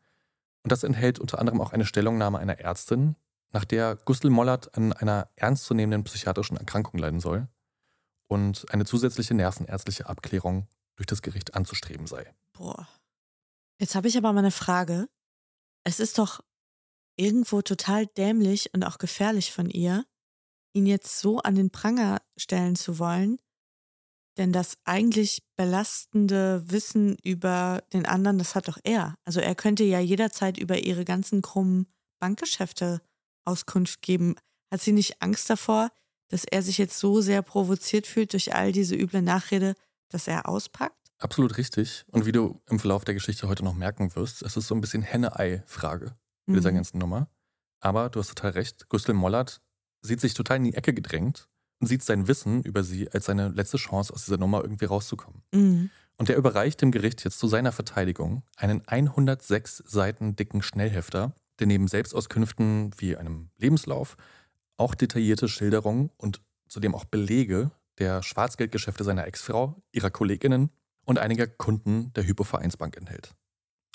Und 0.63 0.73
das 0.73 0.83
enthält 0.83 1.19
unter 1.19 1.39
anderem 1.39 1.61
auch 1.61 1.73
eine 1.73 1.87
Stellungnahme 1.87 2.39
einer 2.39 2.59
Ärztin, 2.59 3.17
nach 3.51 3.65
der 3.65 3.97
Gustl 4.05 4.31
Mollert 4.31 4.75
an 4.77 4.93
einer 4.93 5.31
ernstzunehmenden 5.37 6.05
psychiatrischen 6.05 6.57
Erkrankung 6.57 7.01
leiden 7.01 7.21
soll 7.21 7.49
und 8.27 8.67
eine 8.71 8.85
zusätzliche 8.85 9.35
nervenärztliche 9.35 10.07
Abklärung 10.07 10.67
durch 10.97 11.07
das 11.07 11.23
Gericht 11.23 11.55
anzustreben 11.55 12.07
sei. 12.07 12.35
Boah. 12.53 12.89
Jetzt 13.79 13.95
habe 13.95 14.09
ich 14.09 14.19
aber 14.19 14.33
mal 14.33 14.41
eine 14.41 14.51
Frage. 14.51 15.09
Es 15.85 16.01
ist 16.01 16.19
doch 16.19 16.41
irgendwo 17.17 17.63
total 17.63 18.07
dämlich 18.07 18.75
und 18.75 18.85
auch 18.85 18.99
gefährlich 18.99 19.53
von 19.53 19.71
ihr, 19.71 20.05
ihn 20.73 20.87
jetzt 20.87 21.19
so 21.19 21.39
an 21.39 21.55
den 21.55 21.71
Pranger 21.71 22.21
stellen 22.37 22.77
zu 22.77 22.99
wollen, 22.99 23.39
denn 24.39 24.53
das 24.53 24.79
eigentlich 24.85 25.43
belastende 25.57 26.63
Wissen 26.71 27.17
über 27.23 27.83
den 27.93 28.07
anderen, 28.07 28.39
das 28.39 28.55
hat 28.55 28.69
doch 28.69 28.79
er. 28.85 29.15
Also 29.25 29.41
er 29.41 29.55
könnte 29.55 29.85
ja 29.85 29.99
jederzeit 29.99 30.57
über 30.59 30.79
ihre 30.79 31.05
ganzen 31.05 31.43
krummen 31.43 31.87
Bankgeschäfte 32.21 33.03
Auskunft 33.45 34.01
geben. 34.01 34.37
Hat 34.71 34.81
sie 34.81 34.93
nicht 34.93 35.21
Angst 35.21 35.51
davor, 35.51 35.91
dass 36.29 36.45
er 36.45 36.63
sich 36.63 36.79
jetzt 36.79 36.99
so 36.99 37.21
sehr 37.21 37.43
provoziert 37.43 38.07
fühlt 38.07 38.33
durch 38.33 38.55
all 38.55 38.71
diese 38.71 38.95
üble 38.95 39.23
Nachrede, 39.23 39.75
dass 40.09 40.29
er 40.29 40.49
auspackt? 40.49 40.95
Absolut 41.19 41.57
richtig. 41.59 42.05
Und 42.13 42.27
wie 42.27 42.33
du 42.33 42.61
im 42.71 42.79
Verlauf 42.79 43.05
der 43.05 43.15
Geschichte 43.15 43.49
heute 43.49 43.65
noch 43.65 43.75
merken 43.75 44.15
wirst, 44.15 44.43
es 44.43 44.57
ist 44.57 44.69
so 44.69 44.75
ein 44.75 44.81
bisschen 44.81 45.03
Henne-Ei-Frage 45.03 46.17
mit 46.47 46.55
mhm. 46.55 46.55
dieser 46.55 46.73
ganzen 46.73 46.99
Nummer. 46.99 47.29
Aber 47.81 48.09
du 48.09 48.21
hast 48.21 48.29
total 48.29 48.53
recht. 48.53 48.89
Gustl 48.89 49.15
Mollert 49.15 49.61
sieht 50.01 50.21
sich 50.21 50.35
total 50.35 50.59
in 50.59 50.65
die 50.65 50.75
Ecke 50.75 50.95
gedrängt 50.95 51.49
sieht 51.81 52.03
sein 52.03 52.29
Wissen 52.29 52.63
über 52.63 52.83
sie 52.83 53.11
als 53.11 53.27
seine 53.27 53.49
letzte 53.49 53.77
Chance, 53.77 54.13
aus 54.13 54.25
dieser 54.25 54.39
Nummer 54.39 54.63
irgendwie 54.63 54.87
rauszukommen. 54.87 55.43
Mhm. 55.53 55.91
Und 56.17 56.29
er 56.29 56.37
überreicht 56.37 56.83
dem 56.83 56.91
Gericht 56.91 57.25
jetzt 57.25 57.39
zu 57.39 57.47
seiner 57.47 57.71
Verteidigung 57.71 58.43
einen 58.57 58.87
106 58.87 59.85
Seiten 59.87 60.35
dicken 60.35 60.63
Schnellhefter, 60.63 61.33
der 61.61 61.69
neben 61.69 61.87
Selbstauskünften 61.87 62.93
wie 62.99 63.17
einem 63.17 63.51
Lebenslauf 63.57 64.17
auch 64.77 64.95
detaillierte 64.95 65.49
Schilderungen 65.49 66.11
und 66.17 66.41
zudem 66.69 66.95
auch 66.95 67.05
Belege 67.05 67.71
der 67.99 68.23
Schwarzgeldgeschäfte 68.23 69.05
seiner 69.05 69.27
Ex-Frau, 69.27 69.81
ihrer 69.93 70.11
Kolleginnen 70.11 70.71
und 71.05 71.19
einiger 71.19 71.47
Kunden 71.47 72.13
der 72.15 72.27
Hypo-Vereinsbank 72.27 72.97
enthält. 72.97 73.35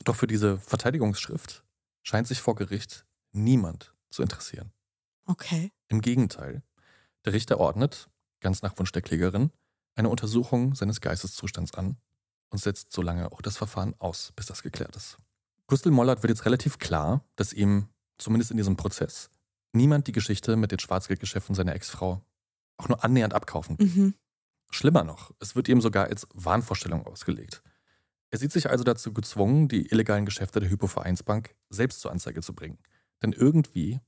Doch 0.04 0.16
für 0.16 0.28
diese 0.28 0.58
Verteidigungsschrift 0.58 1.64
scheint 2.02 2.28
sich 2.28 2.42
vor 2.42 2.56
Gericht 2.56 3.06
niemand 3.32 3.94
zu 4.10 4.22
interessieren. 4.22 4.72
Okay. 5.26 5.72
Im 5.88 6.02
Gegenteil, 6.02 6.64
der 7.26 7.34
Richter 7.34 7.60
ordnet, 7.60 8.10
ganz 8.42 8.62
nach 8.62 8.78
Wunsch 8.78 8.92
der 8.92 9.02
Klägerin, 9.02 9.52
eine 9.96 10.10
Untersuchung 10.10 10.76
seines 10.76 11.02
Geisteszustands 11.02 11.74
an 11.74 11.98
und 12.50 12.60
setzt 12.60 12.92
so 12.92 13.02
lange 13.02 13.32
auch 13.32 13.42
das 13.42 13.58
Verfahren 13.58 13.96
aus, 14.00 14.32
bis 14.36 14.46
das 14.48 14.64
geklärt 14.64 14.96
ist. 14.96 15.18
Gustl 15.68 15.92
Mollert 15.92 16.24
wird 16.24 16.30
jetzt 16.30 16.46
relativ 16.46 16.78
klar, 16.78 17.24
dass 17.36 17.54
ihm, 17.54 17.88
zumindest 18.18 18.52
in 18.52 18.58
diesem 18.58 18.76
Prozess, 18.76 19.30
niemand 19.72 20.08
die 20.08 20.12
Geschichte 20.12 20.56
mit 20.56 20.72
den 20.72 20.80
Schwarzgeldgeschäften 20.80 21.56
seiner 21.56 21.74
Ex-Frau 21.74 22.22
auch 22.78 22.90
nur 22.90 23.04
annähernd 23.04 23.34
abkaufen. 23.34 23.78
Mhm. 23.80 24.14
Schlimmer 24.70 25.04
noch, 25.04 25.32
es 25.40 25.56
wird 25.56 25.68
ihm 25.68 25.82
sogar 25.82 26.06
als 26.06 26.28
Wahnvorstellung 26.34 27.06
ausgelegt. 27.06 27.62
Er 28.32 28.40
sieht 28.40 28.52
sich 28.52 28.70
also 28.70 28.84
dazu 28.84 29.14
gezwungen, 29.14 29.68
die 29.68 29.92
illegalen 29.92 30.26
Geschäfte 30.26 30.60
der 30.60 30.70
Hypovereinsbank 30.70 31.56
selbst 31.70 32.02
zur 32.02 32.12
Anzeige 32.12 32.42
zu 32.42 32.54
bringen. 32.56 32.80
Denn 33.22 33.32
irgendwie 33.32 34.00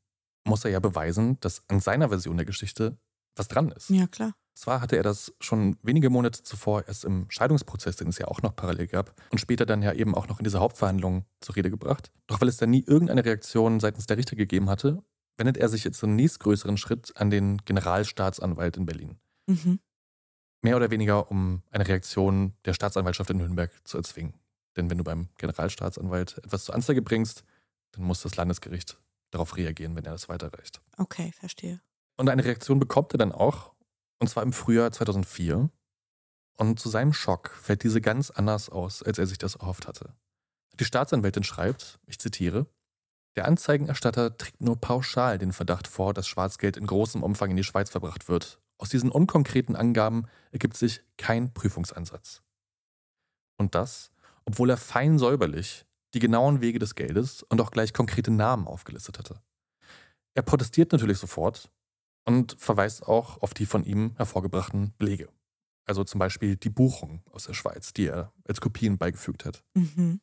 muss 0.43 0.65
er 0.65 0.71
ja 0.71 0.79
beweisen, 0.79 1.39
dass 1.41 1.63
an 1.67 1.79
seiner 1.79 2.09
Version 2.09 2.37
der 2.37 2.45
Geschichte 2.45 2.97
was 3.35 3.47
dran 3.47 3.71
ist. 3.71 3.89
Ja, 3.89 4.07
klar. 4.07 4.33
Zwar 4.53 4.79
hatte 4.79 4.95
er 4.95 5.03
das 5.03 5.33
schon 5.41 5.77
wenige 5.83 6.09
Monate 6.09 6.41
zuvor 6.41 6.87
erst 6.87 7.03
im 7.03 7.25
Scheidungsprozess, 7.29 7.97
den 7.97 8.07
es 8.07 8.17
ja 8.17 8.27
auch 8.27 8.41
noch 8.41 8.55
parallel 8.55 8.87
gab, 8.87 9.13
und 9.31 9.39
später 9.39 9.65
dann 9.65 9.81
ja 9.81 9.91
eben 9.91 10.15
auch 10.15 10.27
noch 10.29 10.39
in 10.39 10.45
dieser 10.45 10.61
Hauptverhandlung 10.61 11.25
zur 11.41 11.57
Rede 11.57 11.69
gebracht. 11.69 12.11
Doch 12.27 12.39
weil 12.39 12.47
es 12.47 12.57
da 12.57 12.65
nie 12.65 12.83
irgendeine 12.85 13.25
Reaktion 13.25 13.81
seitens 13.81 14.05
der 14.05 14.17
Richter 14.17 14.37
gegeben 14.37 14.69
hatte, 14.69 15.03
wendet 15.37 15.57
er 15.57 15.67
sich 15.67 15.83
jetzt 15.83 15.99
zum 15.99 16.15
nächstgrößeren 16.15 16.77
Schritt 16.77 17.11
an 17.17 17.29
den 17.29 17.57
Generalstaatsanwalt 17.65 18.77
in 18.77 18.85
Berlin. 18.85 19.17
Mhm 19.47 19.79
mehr 20.65 20.75
oder 20.75 20.89
weniger, 20.91 21.31
um 21.31 21.61
eine 21.71 21.87
Reaktion 21.87 22.53
der 22.65 22.73
Staatsanwaltschaft 22.73 23.29
in 23.29 23.37
Nürnberg 23.37 23.71
zu 23.83 23.97
erzwingen. 23.97 24.33
Denn 24.75 24.89
wenn 24.89 24.97
du 24.97 25.03
beim 25.03 25.29
Generalstaatsanwalt 25.37 26.39
etwas 26.39 26.65
zur 26.65 26.75
Anzeige 26.75 27.01
bringst, 27.01 27.45
dann 27.91 28.03
muss 28.03 28.23
das 28.23 28.35
Landesgericht 28.35 28.99
darauf 29.29 29.55
reagieren, 29.55 29.95
wenn 29.95 30.05
er 30.05 30.11
das 30.11 30.27
weiterreicht. 30.27 30.81
Okay, 30.97 31.31
verstehe. 31.31 31.79
Und 32.17 32.29
eine 32.29 32.45
Reaktion 32.45 32.79
bekommt 32.79 33.13
er 33.13 33.17
dann 33.17 33.31
auch, 33.31 33.73
und 34.19 34.27
zwar 34.27 34.43
im 34.43 34.53
Frühjahr 34.53 34.91
2004. 34.91 35.69
Und 36.57 36.79
zu 36.79 36.89
seinem 36.89 37.13
Schock 37.13 37.49
fällt 37.49 37.83
diese 37.83 37.99
ganz 37.99 38.31
anders 38.31 38.69
aus, 38.69 39.03
als 39.03 39.17
er 39.17 39.27
sich 39.27 39.37
das 39.37 39.55
erhofft 39.55 39.87
hatte. 39.87 40.13
Die 40.79 40.85
Staatsanwältin 40.85 41.43
schreibt, 41.43 41.99
ich 42.05 42.19
zitiere, 42.19 42.67
der 43.35 43.45
Anzeigenerstatter 43.45 44.37
trägt 44.37 44.61
nur 44.61 44.79
pauschal 44.79 45.37
den 45.37 45.51
Verdacht 45.51 45.87
vor, 45.87 46.13
dass 46.13 46.27
Schwarzgeld 46.27 46.77
in 46.77 46.87
großem 46.87 47.23
Umfang 47.23 47.51
in 47.51 47.57
die 47.57 47.65
Schweiz 47.65 47.89
verbracht 47.89 48.29
wird 48.29 48.59
aus 48.77 48.89
diesen 48.89 49.11
unkonkreten 49.11 49.75
Angaben 49.75 50.27
ergibt 50.51 50.75
sich 50.75 51.01
kein 51.17 51.53
Prüfungsansatz. 51.53 52.41
Und 53.57 53.75
das, 53.75 54.11
obwohl 54.45 54.69
er 54.69 54.77
fein 54.77 55.17
säuberlich 55.17 55.85
die 56.13 56.19
genauen 56.19 56.61
Wege 56.61 56.79
des 56.79 56.95
Geldes 56.95 57.43
und 57.43 57.61
auch 57.61 57.71
gleich 57.71 57.93
konkrete 57.93 58.31
Namen 58.31 58.67
aufgelistet 58.67 59.17
hatte. 59.19 59.41
Er 60.33 60.43
protestiert 60.43 60.91
natürlich 60.91 61.17
sofort 61.17 61.71
und 62.25 62.55
verweist 62.59 63.03
auch 63.03 63.41
auf 63.41 63.53
die 63.53 63.65
von 63.65 63.83
ihm 63.83 64.13
hervorgebrachten 64.17 64.93
Belege. 64.97 65.29
Also 65.85 66.03
zum 66.03 66.19
Beispiel 66.19 66.57
die 66.57 66.69
Buchung 66.69 67.23
aus 67.31 67.45
der 67.45 67.53
Schweiz, 67.53 67.93
die 67.93 68.07
er 68.07 68.33
als 68.47 68.59
Kopien 68.59 68.97
beigefügt 68.97 69.45
hat. 69.45 69.63
Mhm. 69.75 70.19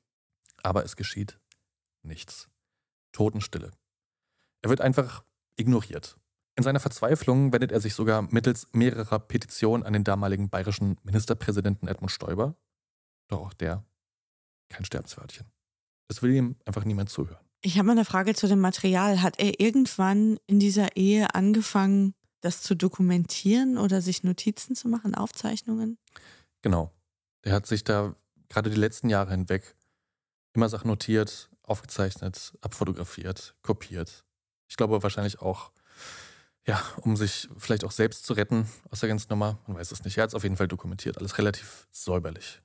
Aber 0.62 0.84
es 0.84 0.96
geschieht 0.96 1.40
nichts. 2.02 2.48
Totenstille. 3.12 3.70
Er 4.62 4.70
wird 4.70 4.80
einfach 4.80 5.24
ignoriert. 5.56 6.18
In 6.56 6.64
seiner 6.64 6.80
Verzweiflung 6.80 7.52
wendet 7.52 7.72
er 7.72 7.80
sich 7.80 7.94
sogar 7.94 8.22
mittels 8.22 8.66
mehrerer 8.72 9.18
Petitionen 9.18 9.84
an 9.84 9.92
den 9.92 10.04
damaligen 10.04 10.50
bayerischen 10.50 10.98
Ministerpräsidenten 11.02 11.88
Edmund 11.88 12.10
Stoiber. 12.10 12.56
Doch 13.28 13.40
auch 13.40 13.54
der 13.54 13.84
kein 14.68 14.84
Sterbenswörtchen. 14.84 15.50
Es 16.08 16.22
will 16.22 16.34
ihm 16.34 16.56
einfach 16.64 16.84
niemand 16.84 17.10
zuhören. 17.10 17.41
Ich 17.62 17.78
habe 17.78 17.86
mal 17.86 17.92
eine 17.92 18.04
Frage 18.04 18.34
zu 18.34 18.48
dem 18.48 18.60
Material. 18.60 19.22
Hat 19.22 19.38
er 19.38 19.60
irgendwann 19.60 20.38
in 20.46 20.58
dieser 20.58 20.96
Ehe 20.96 21.34
angefangen, 21.34 22.14
das 22.40 22.60
zu 22.60 22.74
dokumentieren 22.74 23.78
oder 23.78 24.02
sich 24.02 24.24
Notizen 24.24 24.74
zu 24.74 24.88
machen, 24.88 25.14
Aufzeichnungen? 25.14 25.96
Genau. 26.62 26.92
Er 27.42 27.54
hat 27.54 27.66
sich 27.66 27.84
da 27.84 28.16
gerade 28.48 28.68
die 28.68 28.76
letzten 28.76 29.08
Jahre 29.08 29.30
hinweg 29.30 29.76
immer 30.54 30.68
Sachen 30.68 30.88
notiert, 30.88 31.50
aufgezeichnet, 31.62 32.52
abfotografiert, 32.60 33.54
kopiert. 33.62 34.24
Ich 34.68 34.76
glaube 34.76 35.02
wahrscheinlich 35.02 35.40
auch 35.40 35.70
ja, 36.66 36.80
um 37.00 37.16
sich 37.16 37.48
vielleicht 37.56 37.84
auch 37.84 37.90
selbst 37.90 38.24
zu 38.24 38.34
retten 38.34 38.68
aus 38.90 39.00
der 39.00 39.08
ganzen 39.08 39.28
Nummer. 39.30 39.58
Man 39.66 39.76
weiß 39.76 39.90
es 39.90 40.04
nicht. 40.04 40.16
Er 40.16 40.24
hat 40.24 40.30
es 40.30 40.34
auf 40.34 40.44
jeden 40.44 40.56
Fall 40.56 40.68
dokumentiert. 40.68 41.18
Alles 41.18 41.38
relativ 41.38 41.88
säuberlich. 41.90 42.62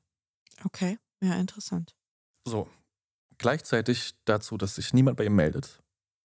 Okay, 0.64 1.00
ja, 1.22 1.36
interessant. 1.36 1.96
So, 2.46 2.70
gleichzeitig 3.38 4.16
dazu, 4.26 4.58
dass 4.58 4.76
sich 4.76 4.94
niemand 4.94 5.18
bei 5.18 5.26
ihm 5.26 5.36
meldet, 5.36 5.82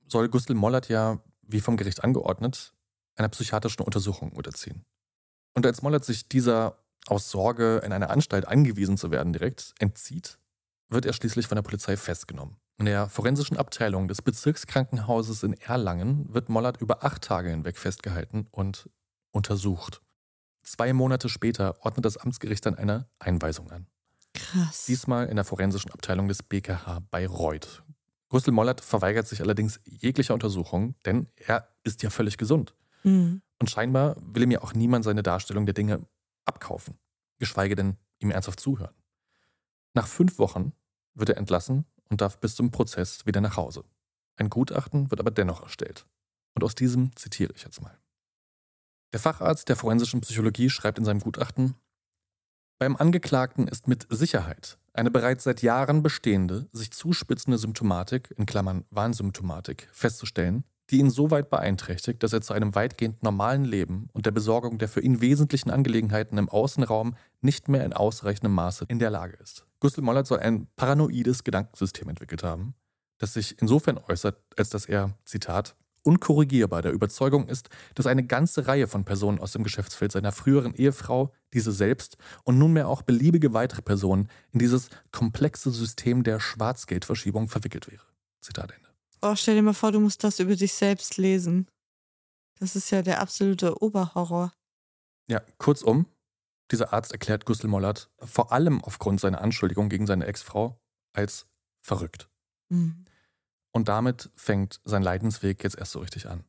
soll 0.07 0.29
Gustl 0.29 0.55
Mollert 0.55 0.89
ja, 0.89 1.21
wie 1.43 1.61
vom 1.61 1.77
Gericht 1.77 2.05
angeordnet, 2.05 2.75
einer 3.17 3.29
psychiatrischen 3.29 3.85
Untersuchung 3.85 4.33
unterziehen. 4.33 4.85
Und 5.55 5.67
als 5.67 5.83
Mollert 5.83 6.05
sich 6.05 6.29
dieser 6.29 6.79
aus 7.07 7.31
Sorge 7.31 7.83
in 7.85 7.93
eine 7.93 8.11
Anstalt 8.11 8.49
angewiesen 8.49 8.97
zu 8.97 9.11
werden 9.11 9.33
direkt 9.33 9.75
entzieht, 9.79 10.39
wird 10.89 11.07
er 11.07 11.13
schließlich 11.13 11.47
von 11.47 11.57
der 11.57 11.63
Polizei 11.63 11.97
festgenommen. 11.97 12.57
In 12.79 12.87
der 12.87 13.09
forensischen 13.09 13.57
Abteilung 13.57 14.09
des 14.09 14.23
Bezirkskrankenhauses 14.23 15.43
in 15.43 15.53
Erlangen 15.53 16.33
wird 16.35 16.49
Mollert 16.49 16.81
über 16.81 17.05
acht 17.05 17.23
Tage 17.23 17.51
hinweg 17.51 17.79
festgehalten 17.79 18.49
und 18.51 18.91
untersucht. 19.31 20.03
Zwei 20.65 20.93
Monate 20.93 21.29
später 21.29 21.85
ordnet 21.85 22.05
das 22.05 22.17
Amtsgericht 22.17 22.67
dann 22.67 22.75
eine 22.75 23.09
Einweisung 23.19 23.71
an. 23.71 23.87
Krass. 24.35 24.85
Diesmal 24.87 25.29
in 25.29 25.37
der 25.37 25.45
forensischen 25.45 25.91
Abteilung 25.93 26.29
des 26.29 26.43
BKH 26.43 27.00
Bayreuth. 27.11 27.83
Gustl 28.29 28.50
Mollert 28.50 28.81
verweigert 28.81 29.29
sich 29.29 29.41
allerdings 29.41 29.81
jeglicher 29.85 30.35
Untersuchung, 30.35 30.97
denn 31.05 31.29
er 31.37 31.69
ist 31.85 32.03
ja 32.03 32.11
völlig 32.11 32.37
gesund. 32.37 32.75
Mhm. 33.05 33.43
Und 33.61 33.71
scheinbar 33.71 34.17
will 34.21 34.43
ihm 34.43 34.50
ja 34.50 34.62
auch 34.62 34.75
niemand 34.75 35.05
seine 35.05 35.23
Darstellung 35.23 35.67
der 35.67 35.75
Dinge 35.75 36.07
abkaufen, 36.45 36.99
geschweige 37.38 37.76
denn 37.76 37.97
ihm 38.19 38.31
ernsthaft 38.31 38.61
zuhören. 38.61 38.95
Nach 39.95 40.09
fünf 40.09 40.38
Wochen 40.38 40.73
wird 41.14 41.29
er 41.29 41.37
entlassen 41.37 41.85
und 42.11 42.21
darf 42.21 42.41
bis 42.41 42.57
zum 42.57 42.73
Prozess 42.73 43.25
wieder 43.26 43.41
nach 43.41 43.57
Hause. 43.57 43.85
Ein 44.37 44.50
Gutachten 44.50 45.11
wird 45.11 45.21
aber 45.21 45.31
dennoch 45.31 45.62
erstellt. 45.62 46.07
Und 46.55 46.64
aus 46.64 46.75
diesem 46.75 47.14
zitiere 47.17 47.53
ich 47.55 47.62
jetzt 47.62 47.83
mal. 47.83 47.97
Der 49.12 49.21
Facharzt 49.21 49.69
der 49.69 49.76
forensischen 49.76 50.21
Psychologie 50.23 50.71
schreibt 50.71 50.99
in 50.99 51.05
seinem 51.05 51.21
Gutachten, 51.21 51.76
beim 52.78 52.97
Angeklagten 52.97 53.69
ist 53.69 53.88
mit 53.88 54.07
Sicherheit 54.11 54.78
eine 54.95 55.11
bereits 55.11 55.45
seit 55.45 55.61
Jahren 55.62 56.02
bestehende, 56.02 56.69
sich 56.73 56.93
zuspitzende 56.93 57.59
Symptomatik, 57.59 58.33
in 58.37 58.47
Klammern 58.47 58.85
Warnsymptomatik, 58.90 59.88
festzustellen, 59.93 60.64
die 60.90 60.99
ihn 60.99 61.11
so 61.11 61.31
weit 61.31 61.50
beeinträchtigt, 61.50 62.23
dass 62.23 62.33
er 62.33 62.43
zu 62.43 62.52
einem 62.52 62.75
weitgehend 62.75 63.23
normalen 63.23 63.64
Leben 63.64 64.09
und 64.12 64.26
der 64.26 64.31
Besorgung 64.31 64.78
der 64.78 64.88
für 64.88 65.00
ihn 65.00 65.21
wesentlichen 65.21 65.71
Angelegenheiten 65.71 66.38
im 66.38 66.49
Außenraum 66.49 67.16
nicht 67.40 67.69
mehr 67.69 67.85
in 67.85 67.93
ausreichendem 67.93 68.52
Maße 68.52 68.85
in 68.88 68.99
der 68.99 69.11
Lage 69.11 69.37
ist. 69.43 69.66
Gustl 69.81 70.02
Mollert 70.02 70.26
soll 70.26 70.40
ein 70.40 70.69
paranoides 70.76 71.43
Gedankensystem 71.43 72.09
entwickelt 72.09 72.43
haben, 72.43 72.75
das 73.19 73.35
sich 73.35 73.61
insofern 73.61 73.99
äußert, 73.99 74.40
als 74.57 74.71
dass 74.71 74.87
er, 74.87 75.16
Zitat, 75.25 75.75
unkorrigierbar 76.05 76.83
der 76.83 76.93
Überzeugung 76.93 77.49
ist, 77.49 77.69
dass 77.95 78.07
eine 78.07 78.25
ganze 78.25 78.67
Reihe 78.67 78.87
von 78.87 79.05
Personen 79.05 79.41
aus 79.41 79.53
dem 79.53 79.65
Geschäftsfeld 79.65 80.13
seiner 80.13 80.33
früheren 80.33 80.75
Ehefrau, 80.75 81.33
diese 81.53 81.73
selbst 81.73 82.17
und 82.45 82.59
nunmehr 82.59 82.89
auch 82.89 83.03
beliebige 83.03 83.53
weitere 83.53 83.83
Personen 83.83 84.29
in 84.53 84.59
dieses 84.59 84.91
komplexe 85.11 85.71
System 85.71 86.23
der 86.23 86.41
Schwarzgeldverschiebung 86.41 87.49
verwickelt 87.49 87.91
wäre. 87.91 88.05
Zitat 88.41 88.71
Ende. 88.71 88.89
Oh, 89.23 89.35
stell 89.35 89.55
dir 89.55 89.63
mal 89.63 89.75
vor, 89.75 89.91
du 89.91 90.01
musst 90.01 90.23
das 90.23 90.39
über 90.39 90.55
dich 90.55 90.75
selbst 90.75 91.17
lesen. 91.17 91.67
Das 92.61 92.77
ist 92.77 92.91
ja 92.91 93.03
der 93.03 93.21
absolute 93.21 93.83
Oberhorror. 93.83 94.53
Ja, 95.29 95.43
kurzum, 95.59 96.07
dieser 96.71 96.93
Arzt 96.93 97.13
erklärt 97.13 97.47
Gustl 97.47 97.69
Mollert 97.69 98.11
vor 98.21 98.53
allem 98.53 98.83
aufgrund 98.83 99.21
seiner 99.21 99.41
Anschuldigung 99.41 99.89
gegen 99.89 100.07
seine 100.07 100.27
Ex-Frau 100.27 100.79
als 101.15 101.47
verrückt. 101.83 102.29
Mhm. 102.69 103.04
Und 103.75 103.88
damit 103.88 104.31
fängt 104.37 104.81
sein 104.85 105.02
Leidensweg 105.02 105.62
jetzt 105.64 105.76
erst 105.76 105.93
so 105.93 105.99
richtig 105.99 106.28
an. 106.28 106.45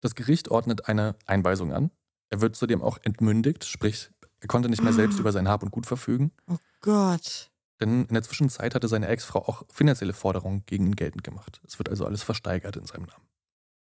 Das 0.00 0.14
Gericht 0.14 0.48
ordnet 0.48 0.88
eine 0.88 1.14
Einweisung 1.26 1.72
an. 1.72 1.90
Er 2.30 2.40
wird 2.40 2.56
zudem 2.56 2.82
auch 2.82 2.98
entmündigt, 3.02 3.64
sprich, 3.64 4.10
er 4.40 4.48
konnte 4.48 4.68
nicht 4.68 4.82
mehr 4.82 4.92
selbst 4.92 5.18
über 5.18 5.32
sein 5.32 5.48
Hab 5.48 5.62
und 5.62 5.72
Gut 5.72 5.86
verfügen. 5.86 6.32
Oh 6.46 6.56
Gott. 6.80 7.50
Denn 7.80 8.06
in 8.06 8.14
der 8.14 8.22
Zwischenzeit 8.22 8.74
hatte 8.74 8.88
seine 8.88 9.08
Ex-Frau 9.08 9.40
auch 9.40 9.64
finanzielle 9.70 10.12
Forderungen 10.12 10.64
gegen 10.66 10.86
ihn 10.86 10.96
geltend 10.96 11.22
gemacht. 11.22 11.60
Es 11.66 11.78
wird 11.78 11.88
also 11.88 12.06
alles 12.06 12.22
versteigert 12.22 12.76
in 12.76 12.86
seinem 12.86 13.04
Namen. 13.04 13.28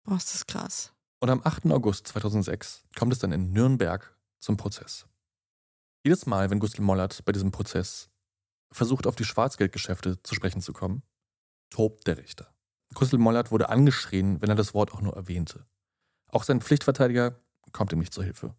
Boah, 0.03 0.17
ist 0.17 0.33
das 0.33 0.45
krass. 0.45 0.93
Und 1.19 1.29
am 1.29 1.41
8. 1.43 1.67
August 1.67 2.07
2006 2.07 2.83
kommt 2.97 3.13
es 3.13 3.19
dann 3.19 3.31
in 3.31 3.51
Nürnberg 3.51 4.15
zum 4.39 4.57
Prozess. 4.57 5.07
Jedes 6.03 6.25
Mal, 6.25 6.49
wenn 6.49 6.59
Gustl 6.59 6.81
Mollert 6.81 7.23
bei 7.25 7.31
diesem 7.31 7.51
Prozess 7.51 8.09
versucht, 8.71 9.07
auf 9.07 9.15
die 9.15 9.25
Schwarzgeldgeschäfte 9.25 10.21
zu 10.23 10.35
sprechen 10.35 10.61
zu 10.61 10.73
kommen, 10.73 11.03
tobt 11.71 12.05
der 12.05 12.17
Richter. 12.17 12.53
Gustl 12.93 13.17
Mollert 13.17 13.51
wurde 13.51 13.69
angeschrien, 13.69 14.41
wenn 14.41 14.49
er 14.49 14.55
das 14.55 14.75
Wort 14.75 14.93
auch 14.93 15.01
nur 15.01 15.15
erwähnte. 15.15 15.65
Auch 16.27 16.43
sein 16.43 16.61
Pflichtverteidiger 16.61 17.41
kommt 17.71 17.91
ihm 17.91 17.99
nicht 17.99 18.13
zur 18.13 18.23
Hilfe. 18.23 18.53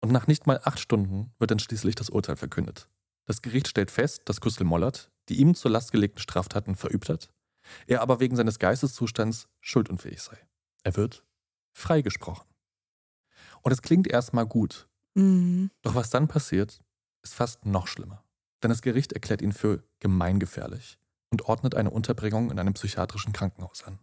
Und 0.00 0.12
nach 0.12 0.28
nicht 0.28 0.46
mal 0.46 0.60
acht 0.62 0.78
Stunden 0.78 1.34
wird 1.40 1.50
dann 1.50 1.58
schließlich 1.58 1.96
das 1.96 2.10
Urteil 2.10 2.36
verkündet. 2.36 2.88
Das 3.24 3.42
Gericht 3.42 3.66
stellt 3.66 3.90
fest, 3.90 4.22
dass 4.26 4.40
Gustl 4.40 4.64
Mollert 4.64 5.10
die 5.28 5.36
ihm 5.36 5.54
zur 5.54 5.70
Last 5.70 5.92
gelegten 5.92 6.20
Straftaten 6.20 6.74
verübt 6.74 7.08
hat, 7.08 7.30
er 7.86 8.00
aber 8.00 8.20
wegen 8.20 8.36
seines 8.36 8.58
Geisteszustands 8.58 9.48
schuldunfähig 9.60 10.22
sei. 10.22 10.38
Er 10.84 10.96
wird 10.96 11.24
freigesprochen. 11.72 12.48
Und 13.62 13.72
es 13.72 13.82
klingt 13.82 14.06
erstmal 14.06 14.46
gut. 14.46 14.88
Mhm. 15.14 15.70
Doch 15.82 15.94
was 15.94 16.10
dann 16.10 16.28
passiert, 16.28 16.82
ist 17.22 17.34
fast 17.34 17.66
noch 17.66 17.86
schlimmer. 17.86 18.24
Denn 18.62 18.70
das 18.70 18.82
Gericht 18.82 19.12
erklärt 19.12 19.42
ihn 19.42 19.52
für 19.52 19.84
gemeingefährlich 20.00 20.98
und 21.30 21.42
ordnet 21.42 21.74
eine 21.74 21.90
Unterbringung 21.90 22.50
in 22.50 22.58
einem 22.58 22.74
psychiatrischen 22.74 23.32
Krankenhaus 23.32 23.84
an. 23.84 23.98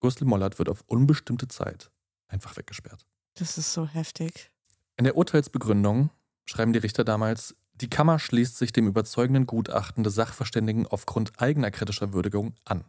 Gustl 0.00 0.24
Mollert 0.24 0.58
wird 0.58 0.68
auf 0.68 0.84
unbestimmte 0.86 1.48
Zeit 1.48 1.90
einfach 2.28 2.56
weggesperrt. 2.56 3.06
Das 3.34 3.58
ist 3.58 3.72
so 3.72 3.86
heftig. 3.86 4.50
In 4.96 5.04
der 5.04 5.16
Urteilsbegründung 5.16 6.10
schreiben 6.46 6.72
die 6.72 6.78
Richter 6.78 7.04
damals, 7.04 7.54
die 7.74 7.90
Kammer 7.90 8.18
schließt 8.18 8.56
sich 8.56 8.72
dem 8.72 8.86
überzeugenden 8.86 9.46
Gutachten 9.46 10.02
des 10.02 10.14
Sachverständigen 10.14 10.86
aufgrund 10.86 11.40
eigener 11.40 11.70
kritischer 11.70 12.14
Würdigung 12.14 12.54
an. 12.64 12.84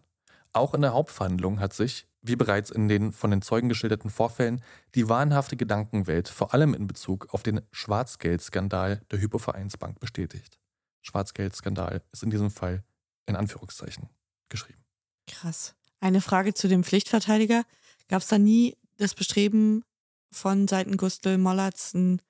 Auch 0.54 0.74
in 0.74 0.82
der 0.82 0.94
Hauptverhandlung 0.94 1.60
hat 1.60 1.74
sich, 1.74 2.08
wie 2.22 2.38
bereits 2.38 2.72
in 2.72 2.88
den 2.88 3.12
von 3.12 3.32
den 3.32 3.41
Zeugen 3.41 3.68
geschilderten 3.68 4.10
Vorfällen, 4.10 4.62
die 4.96 5.10
wahnhafte 5.10 5.58
Gedankenwelt 5.58 6.30
vor 6.30 6.54
allem 6.54 6.74
in 6.74 6.88
Bezug 6.88 7.34
auf 7.34 7.44
den 7.44 7.62
Schwarzgeldskandal 7.72 9.02
der 9.12 9.20
Hypovereinsbank 9.20 10.00
bestätigt. 10.00 10.58
Schwarzgeldskandal 11.02 12.02
ist 12.12 12.24
in 12.24 12.30
diesem 12.30 12.50
Fall 12.50 12.84
in 13.28 13.36
Anführungszeichen 13.36 14.10
geschrieben. 14.50 14.84
Krass. 15.28 15.76
Eine 16.00 16.22
Frage 16.22 16.54
zu 16.54 16.68
dem 16.68 16.84
Pflichtverteidiger. 16.84 17.63
Gab 18.08 18.22
es 18.22 18.28
da 18.28 18.38
nie 18.38 18.76
das 18.98 19.13
Bestreben 19.13 19.84
von 20.32 20.68
Seiten 20.68 20.98
Gustl 20.98 21.38
Mollerts 21.38 21.94
einen 21.94 22.22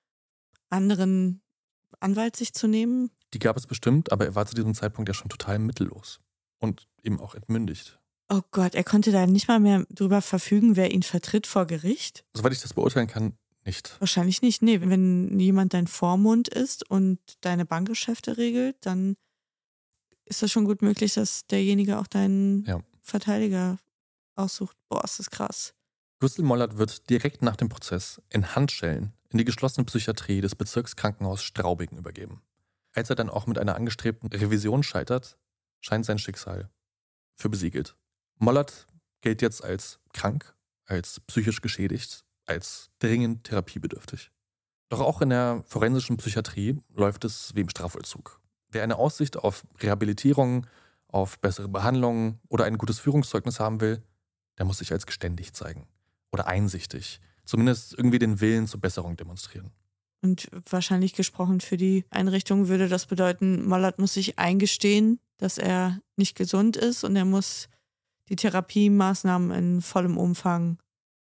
anderen 0.70 1.42
Anwalt 2.00 2.36
sich 2.36 2.54
zu 2.54 2.68
nehmen? 2.68 3.12
Die 3.34 3.40
gab 3.40 3.58
es 3.58 3.68
bestimmt, 3.68 4.12
aber 4.12 4.26
er 4.26 4.36
war 4.36 4.46
zu 4.46 4.56
diesem 4.56 4.74
Zeitpunkt 4.74 5.10
ja 5.10 5.14
schon 5.14 5.30
total 5.30 5.60
mittellos 5.60 6.20
und 6.60 6.88
eben 7.04 7.20
auch 7.20 7.36
entmündigt. 7.36 8.00
Oh 8.30 8.42
Gott, 8.52 8.76
er 8.76 8.84
konnte 8.84 9.12
da 9.12 9.26
nicht 9.26 9.48
mal 9.48 9.60
mehr 9.60 9.86
drüber 9.90 10.22
verfügen, 10.22 10.76
wer 10.76 10.92
ihn 10.92 11.04
vertritt 11.04 11.48
vor 11.48 11.66
Gericht? 11.66 12.26
Soweit 12.34 12.52
ich 12.52 12.62
das 12.62 12.74
beurteilen 12.74 13.08
kann, 13.08 13.38
nicht. 13.68 14.00
Wahrscheinlich 14.00 14.42
nicht. 14.42 14.62
Nee, 14.62 14.82
wenn 14.82 15.40
jemand 15.40 15.74
dein 15.74 15.88
Vormund 15.88 16.48
ist 16.48 16.90
und 16.90 17.20
deine 17.42 17.66
Bankgeschäfte 17.66 18.38
regelt, 18.38 18.78
dann 18.82 19.18
ist 20.28 20.42
das 20.42 20.52
schon 20.52 20.66
gut 20.66 20.82
möglich, 20.82 21.14
dass 21.14 21.46
derjenige 21.48 21.98
auch 21.98 22.08
deinen 22.08 22.64
Ja. 22.66 22.80
Verteidiger 23.02 23.78
aussucht. 24.36 24.78
Boah, 24.90 25.04
ist 25.04 25.20
das 25.20 25.30
krass. 25.30 25.74
Gustl 26.20 26.44
Mollert 26.44 26.78
wird 26.78 27.10
direkt 27.10 27.42
nach 27.42 27.56
dem 27.56 27.70
Prozess 27.70 28.22
in 28.30 28.56
Handschellen 28.56 29.14
in 29.30 29.38
die 29.38 29.46
geschlossene 29.46 29.86
Psychiatrie 29.86 30.42
des 30.42 30.56
Bezirkskrankenhaus 30.56 31.44
Straubing 31.44 31.90
übergeben. 31.98 32.42
Als 32.94 33.10
er 33.10 33.16
dann 33.16 33.30
auch 33.30 33.46
mit 33.46 33.58
einer 33.58 33.76
angestrebten 33.76 34.30
Revision 34.30 34.84
scheitert, 34.84 35.38
scheint 35.82 36.06
sein 36.06 36.18
Schicksal 36.18 36.70
für 37.36 37.50
besiegelt. 37.50 37.96
Mollert 38.40 38.88
gilt 39.22 39.42
jetzt 39.42 39.64
als 39.64 40.00
krank, 40.14 40.56
als 40.86 41.20
psychisch 41.28 41.62
geschädigt, 41.62 42.24
als 42.46 42.90
dringend 43.00 43.44
therapiebedürftig. 43.44 44.32
Doch 44.90 45.02
auch 45.02 45.22
in 45.22 45.30
der 45.30 45.64
forensischen 45.68 46.18
Psychiatrie 46.18 46.82
läuft 46.96 47.26
es 47.26 47.54
wie 47.54 47.62
im 47.62 47.70
Strafvollzug. 47.70 48.37
Wer 48.70 48.84
eine 48.84 48.98
Aussicht 48.98 49.38
auf 49.38 49.66
Rehabilitierung, 49.82 50.68
auf 51.08 51.40
bessere 51.40 51.70
Behandlung 51.70 52.40
oder 52.50 52.66
ein 52.66 52.78
gutes 52.78 53.00
Führungszeugnis 53.00 53.60
haben 53.60 53.80
will, 53.82 54.04
der 54.58 54.66
muss 54.66 54.80
sich 54.80 54.92
als 54.92 55.06
geständig 55.06 55.54
zeigen 55.54 55.88
oder 56.32 56.48
einsichtig, 56.48 57.20
zumindest 57.46 57.94
irgendwie 57.94 58.20
den 58.20 58.42
Willen 58.42 58.68
zur 58.68 58.82
Besserung 58.82 59.16
demonstrieren. 59.16 59.72
Und 60.22 60.50
wahrscheinlich 60.70 61.14
gesprochen 61.14 61.62
für 61.62 61.78
die 61.78 62.04
Einrichtung 62.10 62.68
würde 62.68 62.90
das 62.90 63.06
bedeuten, 63.06 63.66
Mollert 63.68 64.00
muss 64.00 64.14
sich 64.14 64.40
eingestehen, 64.40 65.20
dass 65.38 65.58
er 65.58 66.00
nicht 66.16 66.36
gesund 66.36 66.76
ist 66.76 67.04
und 67.04 67.16
er 67.16 67.26
muss 67.26 67.70
die 68.30 68.36
Therapiemaßnahmen 68.36 69.52
in 69.52 69.82
vollem 69.82 70.18
Umfang 70.18 70.80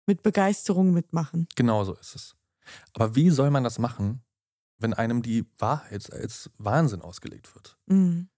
mit 0.06 0.22
Begeisterung 0.22 0.92
mitmachen. 0.92 1.46
Genau 1.54 1.84
so 1.84 1.94
ist 1.94 2.14
es. 2.14 2.34
Aber 2.94 3.14
wie 3.14 3.30
soll 3.30 3.50
man 3.50 3.62
das 3.62 3.78
machen, 3.78 4.22
wenn 4.78 4.94
einem 4.94 5.22
die 5.22 5.44
Wahrheit 5.58 6.12
als 6.12 6.50
Wahnsinn 6.58 7.02
ausgelegt 7.02 7.54
wird? 7.54 7.76
Mhm. 7.86 8.28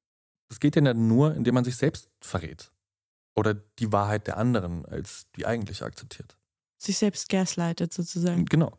Das 0.48 0.58
geht 0.58 0.74
ja 0.76 0.94
nur, 0.94 1.34
indem 1.34 1.54
man 1.54 1.64
sich 1.64 1.76
selbst 1.76 2.10
verrät. 2.20 2.72
Oder 3.36 3.54
die 3.54 3.92
Wahrheit 3.92 4.26
der 4.26 4.36
anderen 4.36 4.84
als 4.84 5.26
die 5.36 5.46
eigentliche 5.46 5.84
akzeptiert. 5.84 6.36
Sich 6.76 6.98
selbst 6.98 7.28
gaslightet 7.28 7.92
sozusagen. 7.92 8.46
Genau. 8.46 8.78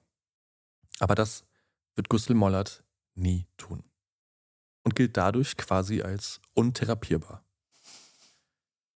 Aber 1.00 1.16
das 1.16 1.46
wird 1.96 2.10
Gustl 2.10 2.34
Mollert 2.34 2.84
nie 3.16 3.48
tun. 3.58 3.84
Und 4.84 4.96
gilt 4.96 5.16
dadurch 5.16 5.56
quasi 5.58 6.02
als 6.02 6.42
untherapierbar. 6.54 7.46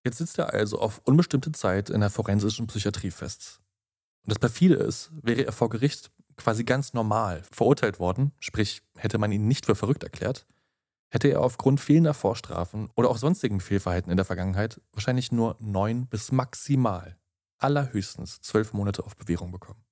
Jetzt 0.03 0.17
sitzt 0.17 0.37
er 0.37 0.53
also 0.53 0.79
auf 0.79 0.99
unbestimmte 1.05 1.51
Zeit 1.51 1.89
in 1.89 2.01
der 2.01 2.09
forensischen 2.09 2.67
Psychiatrie 2.67 3.11
fest. 3.11 3.59
Und 4.23 4.31
das 4.31 4.39
perfide 4.39 4.75
ist, 4.75 5.11
wäre 5.21 5.45
er 5.45 5.51
vor 5.51 5.69
Gericht 5.69 6.11
quasi 6.37 6.63
ganz 6.63 6.93
normal 6.93 7.43
verurteilt 7.51 7.99
worden, 7.99 8.31
sprich 8.39 8.81
hätte 8.97 9.17
man 9.17 9.31
ihn 9.31 9.47
nicht 9.47 9.65
für 9.65 9.75
verrückt 9.75 10.03
erklärt, 10.03 10.45
hätte 11.09 11.29
er 11.29 11.41
aufgrund 11.41 11.79
fehlender 11.79 12.13
Vorstrafen 12.13 12.89
oder 12.95 13.09
auch 13.09 13.17
sonstigen 13.17 13.59
Fehlverhalten 13.59 14.11
in 14.11 14.17
der 14.17 14.25
Vergangenheit 14.25 14.81
wahrscheinlich 14.91 15.31
nur 15.31 15.55
neun 15.59 16.07
bis 16.07 16.31
maximal 16.31 17.17
allerhöchstens 17.57 18.41
zwölf 18.41 18.73
Monate 18.73 19.05
auf 19.05 19.15
Bewährung 19.15 19.51
bekommen. 19.51 19.83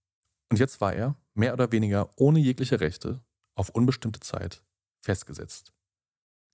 Und 0.51 0.60
jetzt 0.60 0.82
war 0.82 0.93
er, 0.93 1.15
mehr 1.34 1.53
oder 1.53 1.71
weniger 1.71 2.10
ohne 2.17 2.39
jegliche 2.39 2.79
Rechte, 2.79 3.23
auf 3.56 3.69
unbestimmte 3.69 4.19
Zeit 4.19 4.63
festgesetzt. 5.01 5.73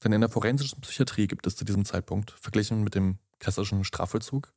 Denn 0.03 0.13
in 0.13 0.21
der 0.21 0.29
forensischen 0.29 0.81
Psychiatrie 0.81 1.27
gibt 1.27 1.45
es 1.47 1.55
zu 1.55 1.65
diesem 1.65 1.83
Zeitpunkt, 1.83 2.31
verglichen 2.31 2.83
mit 2.83 2.95
dem 2.95 3.19
klassischen 3.39 3.83
Strafvollzug 3.83 4.53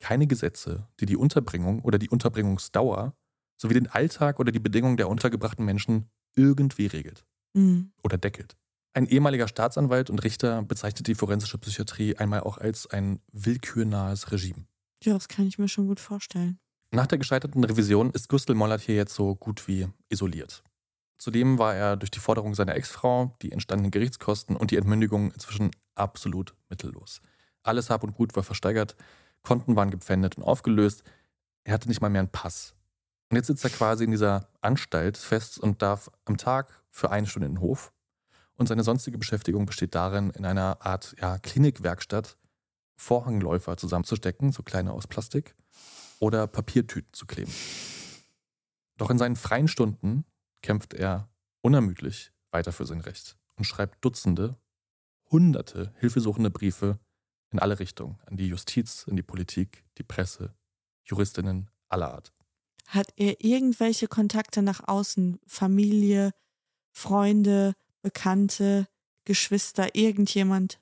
keine 0.00 0.26
Gesetze, 0.26 0.88
die 1.00 1.06
die 1.06 1.16
Unterbringung 1.16 1.82
oder 1.82 1.98
die 1.98 2.08
Unterbringungsdauer 2.08 3.14
sowie 3.60 3.74
den 3.74 3.88
Alltag 3.88 4.40
oder 4.40 4.52
die 4.52 4.58
Bedingungen 4.58 4.96
der 4.96 5.08
untergebrachten 5.08 5.64
Menschen 5.64 6.10
irgendwie 6.34 6.86
regelt 6.86 7.24
Mhm. 7.54 7.92
oder 8.02 8.16
deckelt. 8.16 8.56
Ein 8.94 9.06
ehemaliger 9.06 9.48
Staatsanwalt 9.48 10.08
und 10.10 10.20
Richter 10.24 10.62
bezeichnet 10.62 11.06
die 11.06 11.14
forensische 11.14 11.58
Psychiatrie 11.58 12.16
einmal 12.16 12.40
auch 12.40 12.58
als 12.58 12.88
ein 12.88 13.20
willkürnahes 13.32 14.32
Regime. 14.32 14.66
Ja, 15.02 15.14
das 15.14 15.28
kann 15.28 15.46
ich 15.46 15.58
mir 15.58 15.68
schon 15.68 15.86
gut 15.86 16.00
vorstellen. 16.00 16.58
Nach 16.92 17.06
der 17.06 17.18
gescheiterten 17.18 17.62
Revision 17.62 18.10
ist 18.10 18.28
Gustl 18.28 18.54
Mollert 18.54 18.80
hier 18.80 18.96
jetzt 18.96 19.14
so 19.14 19.36
gut 19.36 19.68
wie 19.68 19.88
isoliert. 20.08 20.62
Zudem 21.18 21.58
war 21.58 21.74
er 21.74 21.96
durch 21.96 22.10
die 22.10 22.18
Forderung 22.18 22.54
seiner 22.54 22.74
Ex-Frau, 22.74 23.36
die 23.42 23.52
entstandenen 23.52 23.90
Gerichtskosten 23.90 24.56
und 24.56 24.70
die 24.70 24.76
Entmündigung 24.76 25.30
inzwischen 25.32 25.70
absolut 25.94 26.54
mittellos. 26.68 27.20
Alles 27.62 27.90
Hab 27.90 28.02
und 28.02 28.14
Gut 28.14 28.34
war 28.36 28.42
versteigert, 28.42 28.96
Konten 29.42 29.76
waren 29.76 29.90
gepfändet 29.90 30.36
und 30.36 30.42
aufgelöst. 30.44 31.04
Er 31.64 31.74
hatte 31.74 31.88
nicht 31.88 32.00
mal 32.00 32.08
mehr 32.08 32.20
einen 32.20 32.32
Pass. 32.32 32.74
Und 33.30 33.36
jetzt 33.36 33.46
sitzt 33.46 33.64
er 33.64 33.70
quasi 33.70 34.04
in 34.04 34.10
dieser 34.10 34.48
Anstalt 34.60 35.16
fest 35.16 35.58
und 35.58 35.82
darf 35.82 36.10
am 36.24 36.36
Tag 36.36 36.82
für 36.90 37.10
eine 37.10 37.26
Stunde 37.26 37.46
in 37.46 37.54
den 37.54 37.60
Hof. 37.60 37.92
Und 38.56 38.66
seine 38.66 38.82
sonstige 38.82 39.18
Beschäftigung 39.18 39.66
besteht 39.66 39.94
darin, 39.94 40.30
in 40.30 40.44
einer 40.44 40.84
Art 40.84 41.14
ja, 41.20 41.38
Klinikwerkstatt 41.38 42.36
Vorhangläufer 42.96 43.76
zusammenzustecken, 43.76 44.52
so 44.52 44.62
kleine 44.62 44.92
aus 44.92 45.06
Plastik, 45.06 45.54
oder 46.18 46.46
Papiertüten 46.46 47.12
zu 47.14 47.24
kleben. 47.24 47.52
Doch 48.98 49.10
in 49.10 49.16
seinen 49.16 49.36
freien 49.36 49.68
Stunden 49.68 50.26
kämpft 50.60 50.92
er 50.92 51.30
unermüdlich 51.62 52.32
weiter 52.50 52.72
für 52.72 52.84
sein 52.84 53.00
Recht 53.00 53.38
und 53.56 53.64
schreibt 53.64 54.04
Dutzende, 54.04 54.56
Hunderte 55.30 55.94
hilfesuchende 55.98 56.50
Briefe 56.50 56.98
in 57.50 57.60
alle 57.60 57.78
Richtungen, 57.78 58.18
an 58.26 58.36
die 58.36 58.48
Justiz, 58.48 59.04
in 59.06 59.16
die 59.16 59.22
Politik, 59.22 59.84
die 59.96 60.02
Presse, 60.02 60.52
Juristinnen 61.04 61.70
aller 61.88 62.12
Art. 62.12 62.32
Hat 62.90 63.12
er 63.16 63.44
irgendwelche 63.44 64.08
Kontakte 64.08 64.62
nach 64.62 64.88
außen? 64.88 65.38
Familie, 65.46 66.32
Freunde, 66.90 67.74
Bekannte, 68.02 68.88
Geschwister, 69.24 69.94
irgendjemand? 69.94 70.80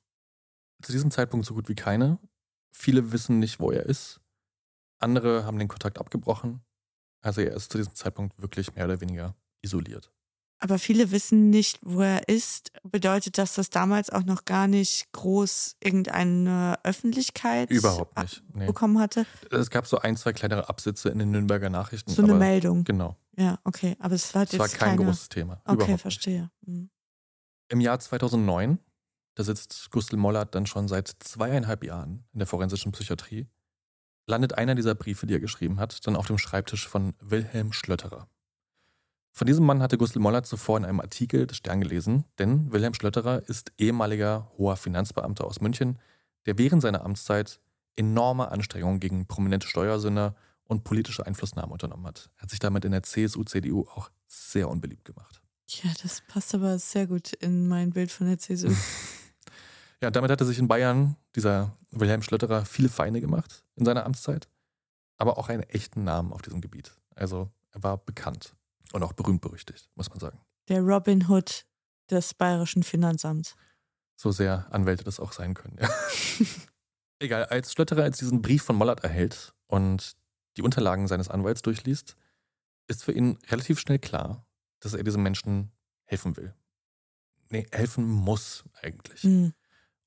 Zu 0.81 0.93
diesem 0.93 1.11
Zeitpunkt 1.11 1.45
so 1.45 1.53
gut 1.53 1.69
wie 1.69 1.75
keine. 1.75 2.19
Viele 2.73 3.13
wissen 3.13 3.39
nicht, 3.39 3.61
wo 3.61 3.71
er 3.71 3.85
ist. 3.85 4.23
Andere 4.99 5.45
haben 5.45 5.59
den 5.59 5.69
Kontakt 5.69 5.99
abgebrochen. 5.99 6.63
Also 7.21 7.43
er 7.43 7.55
ist 7.55 7.71
zu 7.71 7.77
diesem 7.77 7.95
Zeitpunkt 7.95 8.41
wirklich 8.41 8.75
mehr 8.75 8.87
oder 8.87 9.03
weniger 9.03 9.37
isoliert. 9.61 10.11
Aber 10.61 10.79
viele 10.79 11.13
wissen 11.13 11.51
nicht, 11.51 11.79
wo 11.83 12.01
er 12.01 12.29
ist. 12.29 12.73
Bedeutet 12.83 13.39
das, 13.39 13.55
dass 13.55 13.71
damals 13.71 14.11
auch 14.11 14.25
noch 14.25 14.45
gar 14.45 14.67
nicht 14.67 15.13
groß 15.13 15.77
irgendeine 15.83 16.79
Öffentlichkeit 16.83 17.71
Überhaupt 17.71 18.19
nicht. 18.19 18.43
Nee. 18.55 18.67
bekommen 18.67 18.99
hatte? 18.99 19.25
Es 19.51 19.71
gab 19.71 19.87
so 19.87 19.99
ein, 19.99 20.17
zwei 20.17 20.33
kleinere 20.33 20.69
Absätze 20.69 21.11
in 21.11 21.21
den 21.21 21.31
Nürnberger 21.31 21.71
Nachrichten. 21.71 22.11
So 22.11 22.23
eine 22.23 22.35
Meldung. 22.35 22.83
Genau. 22.85 23.17
Ja, 23.37 23.59
okay. 23.63 23.97
Aber 24.01 24.17
es 24.17 24.35
war 24.35 24.43
Es 24.43 24.53
jetzt 24.53 24.61
war 24.61 24.69
kein 24.69 24.97
keine... 24.97 25.05
großes 25.05 25.29
Thema. 25.29 25.63
Okay, 25.65 25.75
Überhaupt 25.85 26.01
verstehe. 26.01 26.51
Mhm. 26.67 26.91
Im 27.69 27.81
Jahr 27.81 28.01
2009, 28.01 28.79
da 29.37 29.45
sitzt 29.45 29.91
Gustl 29.93 30.17
Mollert 30.17 30.55
dann 30.55 30.67
schon 30.67 30.89
seit 30.89 31.09
zweieinhalb 31.09 31.85
Jahren 31.85 32.25
in 32.33 32.41
der 32.41 32.49
forensischen 32.49 32.91
Psychiatrie, 32.91 33.47
landet 34.27 34.55
einer 34.59 34.75
dieser 34.75 34.95
Briefe, 34.97 35.27
die 35.27 35.35
er 35.35 35.41
geschrieben 35.41 35.79
hat, 35.79 36.05
dann 36.07 36.17
auf 36.17 36.27
dem 36.27 36.39
Schreibtisch 36.39 36.89
von 36.89 37.15
Wilhelm 37.21 37.73
Schlötterer. 37.73 38.29
Von 39.39 39.47
diesem 39.47 39.65
Mann 39.65 39.83
hatte 39.83 39.99
Gustl 39.99 40.19
Mollert 40.19 40.47
zuvor 40.47 40.79
in 40.79 40.85
einem 40.85 40.99
Artikel 40.99 41.47
des 41.47 41.59
Stern 41.59 41.81
gelesen, 41.81 42.25
denn 42.41 42.73
Wilhelm 42.73 42.93
Schlötterer 42.93 43.49
ist 43.49 43.71
ehemaliger 43.79 44.51
hoher 44.59 44.77
Finanzbeamter 44.77 45.45
aus 45.45 45.61
München, 45.61 46.01
der 46.47 46.59
während 46.59 46.83
seiner 46.83 47.05
Amtszeit 47.05 47.61
enorme 47.95 48.51
Anstrengungen 48.51 48.99
gegen 48.99 49.29
prominente 49.29 49.69
Steuersünder 49.69 50.35
und 50.65 50.83
politische 50.83 51.25
Einflussnahme 51.25 51.73
unternommen 51.73 52.05
hat. 52.05 52.31
Er 52.39 52.43
hat 52.43 52.51
sich 52.51 52.59
damit 52.59 52.85
in 52.85 52.91
der 52.91 53.05
CSU, 53.05 53.45
CDU 53.45 53.87
auch 53.95 54.11
sehr 54.27 54.69
unbeliebt 54.69 55.05
gemacht. 55.05 55.41
Ja, 55.69 55.93
das 56.03 56.21
passt 56.27 56.53
aber 56.57 56.77
sehr 56.81 57.07
gut 57.07 57.33
in 57.35 57.69
mein 57.69 57.93
Bild 57.93 58.11
von 58.11 58.27
der 58.27 58.41
CSU. 58.41 58.75
Ja, 60.03 60.11
damit 60.11 60.33
hat 60.33 60.41
er 60.41 60.49
sich 60.49 60.59
in 60.59 60.67
Bayern, 60.67 61.15
dieser 61.37 61.77
Wilhelm 61.93 62.23
Schlötterer, 62.23 62.65
viele 62.65 62.89
Feinde 62.89 63.21
gemacht 63.21 63.63
in 63.77 63.85
seiner 63.85 64.05
Amtszeit, 64.05 64.49
aber 65.17 65.39
auch 65.39 65.49
einen 65.49 65.63
echten 65.63 66.03
Namen 66.03 66.33
auf 66.33 66.43
diesem 66.43 66.61
Gebiet. 66.61 66.97
Also 67.15 67.53
er 67.71 67.85
war 67.85 67.99
bekannt 67.99 68.57
und 68.93 69.03
auch 69.03 69.13
berühmt 69.13 69.41
berüchtigt, 69.41 69.89
muss 69.95 70.11
man 70.11 70.19
sagen. 70.21 70.41
Der 70.69 70.81
Robin 70.81 71.29
Hood 71.29 71.65
des 72.11 72.35
bayerischen 72.35 72.83
Finanzamts. 72.83 73.55
So 74.17 74.31
sehr 74.33 74.67
Anwälte 74.73 75.05
das 75.05 75.21
auch 75.21 75.33
sein 75.33 75.55
können. 75.55 75.77
Ja. 75.81 75.89
Egal, 77.21 77.45
als 77.47 77.73
Schlötterer 77.73 78.05
jetzt 78.05 78.21
diesen 78.21 78.43
Brief 78.43 78.63
von 78.63 78.77
Mollert 78.77 79.03
erhält 79.05 79.55
und 79.67 80.13
die 80.57 80.63
Unterlagen 80.63 81.07
seines 81.09 81.29
Anwalts 81.29 81.63
durchliest, 81.63 82.17
ist 82.87 83.05
für 83.05 83.13
ihn 83.13 83.39
relativ 83.49 83.79
schnell 83.81 83.99
klar, 83.99 84.47
dass 84.81 84.95
er 84.95 85.03
diesem 85.05 85.23
Menschen 85.23 85.73
helfen 86.05 86.37
will. 86.37 86.55
Nee, 87.51 87.67
helfen 87.73 88.07
muss 88.07 88.65
eigentlich. 88.83 89.23
Hm. 89.23 89.53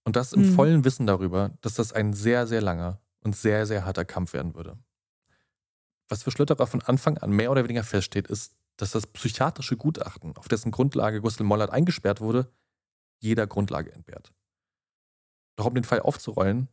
Und 0.03 0.15
das 0.15 0.33
im 0.33 0.41
Mhm. 0.41 0.55
vollen 0.55 0.83
Wissen 0.83 1.05
darüber, 1.05 1.51
dass 1.61 1.75
das 1.75 1.93
ein 1.93 2.13
sehr, 2.13 2.47
sehr 2.47 2.61
langer 2.61 3.01
und 3.19 3.35
sehr, 3.35 3.65
sehr 3.67 3.85
harter 3.85 4.05
Kampf 4.05 4.33
werden 4.33 4.55
würde. 4.55 4.77
Was 6.09 6.23
für 6.23 6.31
Schlötterer 6.31 6.67
von 6.67 6.81
Anfang 6.81 7.17
an 7.17 7.31
mehr 7.31 7.51
oder 7.51 7.63
weniger 7.63 7.83
feststeht, 7.83 8.27
ist, 8.27 8.53
dass 8.77 8.91
das 8.91 9.07
psychiatrische 9.07 9.77
Gutachten, 9.77 10.35
auf 10.37 10.47
dessen 10.47 10.71
Grundlage 10.71 11.21
Gustl 11.21 11.43
Mollert 11.43 11.69
eingesperrt 11.71 12.21
wurde, 12.21 12.51
jeder 13.19 13.47
Grundlage 13.47 13.91
entbehrt. 13.91 14.33
Doch 15.55 15.65
um 15.65 15.75
den 15.75 15.83
Fall 15.83 15.99
aufzurollen, 15.99 16.69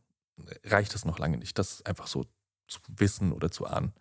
reicht 0.63 0.95
es 0.95 1.05
noch 1.05 1.19
lange 1.19 1.37
nicht, 1.37 1.59
das 1.59 1.85
einfach 1.85 2.07
so 2.07 2.25
zu 2.67 2.79
wissen 2.87 3.31
oder 3.31 3.51
zu 3.51 3.65
ahnen. 3.65 3.93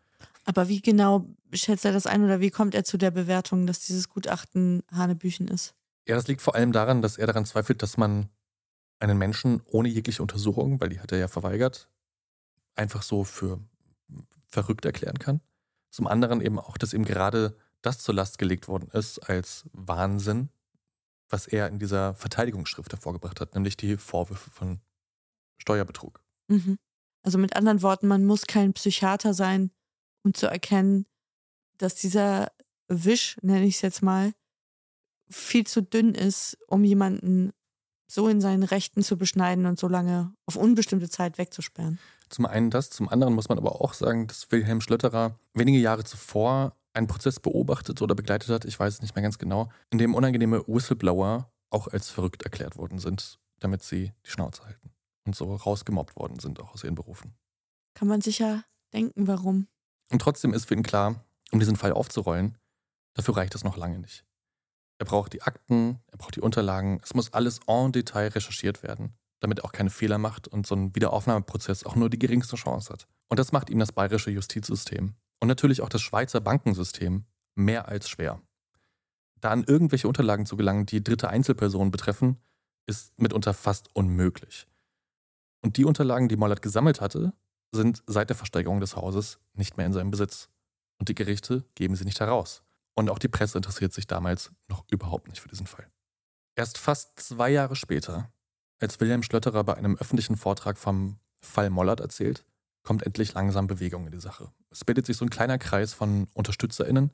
Aber 0.44 0.68
wie 0.68 0.80
genau 0.80 1.26
schätzt 1.52 1.84
er 1.84 1.92
das 1.92 2.06
ein 2.06 2.24
oder 2.24 2.40
wie 2.40 2.50
kommt 2.50 2.74
er 2.74 2.84
zu 2.84 2.96
der 2.96 3.10
Bewertung, 3.10 3.66
dass 3.66 3.80
dieses 3.80 4.08
Gutachten 4.08 4.82
Hanebüchen 4.90 5.48
ist? 5.48 5.74
Ja, 6.06 6.16
das 6.16 6.26
liegt 6.26 6.40
vor 6.40 6.54
allem 6.54 6.72
daran, 6.72 7.02
dass 7.02 7.18
er 7.18 7.26
daran 7.26 7.44
zweifelt, 7.44 7.82
dass 7.82 7.98
man 7.98 8.30
einen 8.98 9.18
Menschen 9.18 9.60
ohne 9.66 9.88
jegliche 9.88 10.22
Untersuchung, 10.22 10.80
weil 10.80 10.88
die 10.88 11.00
hat 11.00 11.12
er 11.12 11.18
ja 11.18 11.28
verweigert, 11.28 11.90
einfach 12.74 13.02
so 13.02 13.24
für 13.24 13.60
verrückt 14.48 14.86
erklären 14.86 15.18
kann. 15.18 15.40
Zum 15.90 16.06
anderen 16.06 16.40
eben 16.40 16.58
auch, 16.58 16.78
dass 16.78 16.94
ihm 16.94 17.04
gerade 17.04 17.56
das 17.82 17.98
zur 17.98 18.14
Last 18.14 18.38
gelegt 18.38 18.68
worden 18.68 18.88
ist 18.92 19.18
als 19.18 19.64
Wahnsinn, 19.72 20.50
was 21.28 21.46
er 21.46 21.68
in 21.68 21.78
dieser 21.78 22.14
Verteidigungsschrift 22.14 22.92
hervorgebracht 22.92 23.40
hat, 23.40 23.54
nämlich 23.54 23.76
die 23.76 23.96
Vorwürfe 23.96 24.50
von 24.50 24.80
Steuerbetrug. 25.58 26.22
Mhm. 26.48 26.78
Also 27.22 27.38
mit 27.38 27.56
anderen 27.56 27.82
Worten, 27.82 28.08
man 28.08 28.24
muss 28.24 28.46
kein 28.46 28.72
Psychiater 28.72 29.34
sein, 29.34 29.70
um 30.24 30.34
zu 30.34 30.46
erkennen, 30.46 31.06
dass 31.76 31.94
dieser 31.94 32.50
Wisch, 32.88 33.36
nenne 33.42 33.66
ich 33.66 33.76
es 33.76 33.82
jetzt 33.82 34.02
mal, 34.02 34.32
viel 35.30 35.66
zu 35.66 35.82
dünn 35.82 36.14
ist, 36.14 36.56
um 36.66 36.84
jemanden 36.84 37.52
so 38.10 38.28
in 38.28 38.40
seinen 38.40 38.62
Rechten 38.62 39.02
zu 39.02 39.18
beschneiden 39.18 39.66
und 39.66 39.78
so 39.78 39.88
lange 39.88 40.32
auf 40.46 40.56
unbestimmte 40.56 41.10
Zeit 41.10 41.36
wegzusperren. 41.36 41.98
Zum 42.30 42.46
einen 42.46 42.70
das, 42.70 42.90
zum 42.90 43.08
anderen 43.08 43.34
muss 43.34 43.48
man 43.48 43.58
aber 43.58 43.80
auch 43.82 43.92
sagen, 43.92 44.26
dass 44.26 44.50
Wilhelm 44.50 44.80
Schlötterer 44.80 45.38
wenige 45.52 45.78
Jahre 45.78 46.04
zuvor 46.04 46.74
einen 46.98 47.06
Prozess 47.06 47.40
beobachtet 47.40 48.02
oder 48.02 48.14
begleitet 48.14 48.50
hat, 48.50 48.64
ich 48.64 48.78
weiß 48.78 48.94
es 48.94 49.02
nicht 49.02 49.14
mehr 49.14 49.22
ganz 49.22 49.38
genau, 49.38 49.70
in 49.90 49.98
dem 49.98 50.14
unangenehme 50.14 50.62
Whistleblower 50.66 51.50
auch 51.70 51.88
als 51.88 52.10
verrückt 52.10 52.42
erklärt 52.42 52.76
worden 52.76 52.98
sind, 52.98 53.38
damit 53.60 53.82
sie 53.82 54.12
die 54.26 54.30
Schnauze 54.30 54.64
halten 54.64 54.90
und 55.24 55.34
so 55.34 55.54
rausgemobbt 55.54 56.16
worden 56.16 56.38
sind, 56.38 56.60
auch 56.60 56.74
aus 56.74 56.84
ihren 56.84 56.94
Berufen. 56.94 57.34
Kann 57.94 58.08
man 58.08 58.20
sich 58.20 58.38
ja 58.38 58.64
denken, 58.92 59.26
warum. 59.26 59.68
Und 60.10 60.20
trotzdem 60.20 60.52
ist 60.52 60.66
für 60.66 60.74
ihn 60.74 60.82
klar, 60.82 61.24
um 61.52 61.60
diesen 61.60 61.76
Fall 61.76 61.92
aufzurollen, 61.92 62.58
dafür 63.14 63.36
reicht 63.36 63.54
es 63.54 63.64
noch 63.64 63.76
lange 63.76 63.98
nicht. 63.98 64.24
Er 64.98 65.06
braucht 65.06 65.32
die 65.32 65.42
Akten, 65.42 66.00
er 66.08 66.18
braucht 66.18 66.36
die 66.36 66.40
Unterlagen, 66.40 67.00
es 67.02 67.14
muss 67.14 67.32
alles 67.32 67.60
en 67.66 67.92
Detail 67.92 68.28
recherchiert 68.28 68.82
werden, 68.82 69.16
damit 69.40 69.60
er 69.60 69.64
auch 69.64 69.72
keine 69.72 69.90
Fehler 69.90 70.18
macht 70.18 70.48
und 70.48 70.66
so 70.66 70.74
ein 70.74 70.94
Wiederaufnahmeprozess 70.94 71.84
auch 71.84 71.94
nur 71.94 72.10
die 72.10 72.18
geringste 72.18 72.56
Chance 72.56 72.92
hat. 72.92 73.06
Und 73.28 73.38
das 73.38 73.52
macht 73.52 73.70
ihm 73.70 73.78
das 73.78 73.92
bayerische 73.92 74.30
Justizsystem 74.30 75.14
und 75.40 75.48
natürlich 75.48 75.82
auch 75.82 75.88
das 75.88 76.02
Schweizer 76.02 76.40
Bankensystem 76.40 77.24
mehr 77.54 77.88
als 77.88 78.08
schwer. 78.08 78.40
Da 79.40 79.50
an 79.50 79.64
irgendwelche 79.64 80.08
Unterlagen 80.08 80.46
zu 80.46 80.56
gelangen, 80.56 80.86
die 80.86 81.02
dritte 81.02 81.28
Einzelpersonen 81.28 81.90
betreffen, 81.90 82.38
ist 82.86 83.18
mitunter 83.18 83.54
fast 83.54 83.94
unmöglich. 83.94 84.66
Und 85.62 85.76
die 85.76 85.84
Unterlagen, 85.84 86.28
die 86.28 86.36
Mollert 86.36 86.62
gesammelt 86.62 87.00
hatte, 87.00 87.32
sind 87.72 88.02
seit 88.06 88.30
der 88.30 88.36
Versteigerung 88.36 88.80
des 88.80 88.96
Hauses 88.96 89.38
nicht 89.54 89.76
mehr 89.76 89.86
in 89.86 89.92
seinem 89.92 90.10
Besitz. 90.10 90.48
Und 90.98 91.08
die 91.08 91.14
Gerichte 91.14 91.64
geben 91.74 91.96
sie 91.96 92.04
nicht 92.04 92.20
heraus. 92.20 92.62
Und 92.94 93.10
auch 93.10 93.18
die 93.18 93.28
Presse 93.28 93.58
interessiert 93.58 93.92
sich 93.92 94.06
damals 94.06 94.52
noch 94.66 94.84
überhaupt 94.90 95.28
nicht 95.28 95.40
für 95.40 95.48
diesen 95.48 95.66
Fall. 95.66 95.86
Erst 96.56 96.78
fast 96.78 97.20
zwei 97.20 97.50
Jahre 97.50 97.76
später, 97.76 98.32
als 98.80 98.98
Wilhelm 98.98 99.22
Schlötterer 99.22 99.62
bei 99.62 99.74
einem 99.74 99.96
öffentlichen 99.96 100.36
Vortrag 100.36 100.78
vom 100.78 101.18
Fall 101.40 101.70
Mollert 101.70 102.00
erzählt, 102.00 102.44
kommt 102.88 103.02
endlich 103.02 103.34
langsam 103.34 103.66
Bewegung 103.66 104.06
in 104.06 104.12
die 104.12 104.20
Sache. 104.20 104.50
Es 104.70 104.82
bildet 104.82 105.04
sich 105.04 105.18
so 105.18 105.26
ein 105.26 105.28
kleiner 105.28 105.58
Kreis 105.58 105.92
von 105.92 106.26
UnterstützerInnen. 106.32 107.12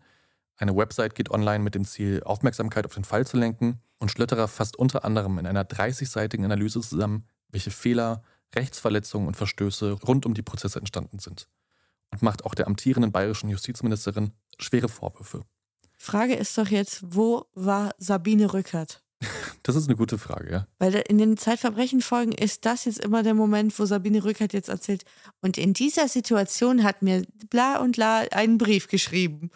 Eine 0.57 0.77
Website 0.77 1.17
geht 1.17 1.33
online 1.33 1.65
mit 1.65 1.75
dem 1.75 1.85
Ziel, 1.85 2.23
Aufmerksamkeit 2.23 2.87
auf 2.87 2.95
den 2.95 3.03
Fall 3.03 3.27
zu 3.27 3.37
lenken. 3.37 3.81
Und 3.99 4.13
Schlötterer 4.13 4.47
fasst 4.47 4.77
unter 4.77 5.05
anderem 5.05 5.37
in 5.37 5.49
einer 5.49 5.65
30-seitigen 5.65 6.45
Analyse 6.45 6.81
zusammen, 6.81 7.27
welche 7.49 7.73
Fehler, 7.73 8.23
Rechtsverletzungen 8.55 9.27
und 9.27 9.37
Verstöße 9.37 9.99
rund 10.07 10.27
um 10.27 10.35
die 10.35 10.43
Prozesse 10.43 10.79
entstanden 10.79 11.19
sind. 11.19 11.49
Und 12.13 12.23
macht 12.23 12.45
auch 12.45 12.55
der 12.55 12.69
amtierenden 12.69 13.11
bayerischen 13.11 13.51
Justizministerin 13.51 14.31
schwere 14.61 14.89
Vorwürfe. 14.89 15.43
Frage 15.99 16.35
ist 16.35 16.57
doch 16.57 16.69
jetzt, 16.69 17.03
wo 17.05 17.47
war 17.55 17.97
Sabine 17.99 18.53
Rückert? 18.53 19.04
Das 19.63 19.77
ist 19.77 19.89
eine 19.89 19.97
gute 19.97 20.19
Frage, 20.19 20.51
ja. 20.51 20.67
Weil 20.79 20.95
in 21.09 21.19
den 21.19 21.37
Zeitverbrechen-Folgen 21.37 22.33
ist 22.33 22.67
das 22.67 22.85
jetzt 22.85 23.01
immer 23.01 23.23
der 23.23 23.35
Moment, 23.35 23.79
wo 23.79 23.85
Sabine 23.85 24.25
Rückert 24.25 24.53
jetzt 24.53 24.69
erzählt, 24.69 25.05
und 25.41 25.59
in 25.59 25.75
dieser 25.75 26.09
Situation 26.09 26.85
hat 26.85 27.03
mir 27.03 27.25
bla 27.51 27.79
und 27.79 27.97
la 27.97 28.21
einen 28.31 28.59
Brief 28.59 28.89
geschrieben. 28.89 29.51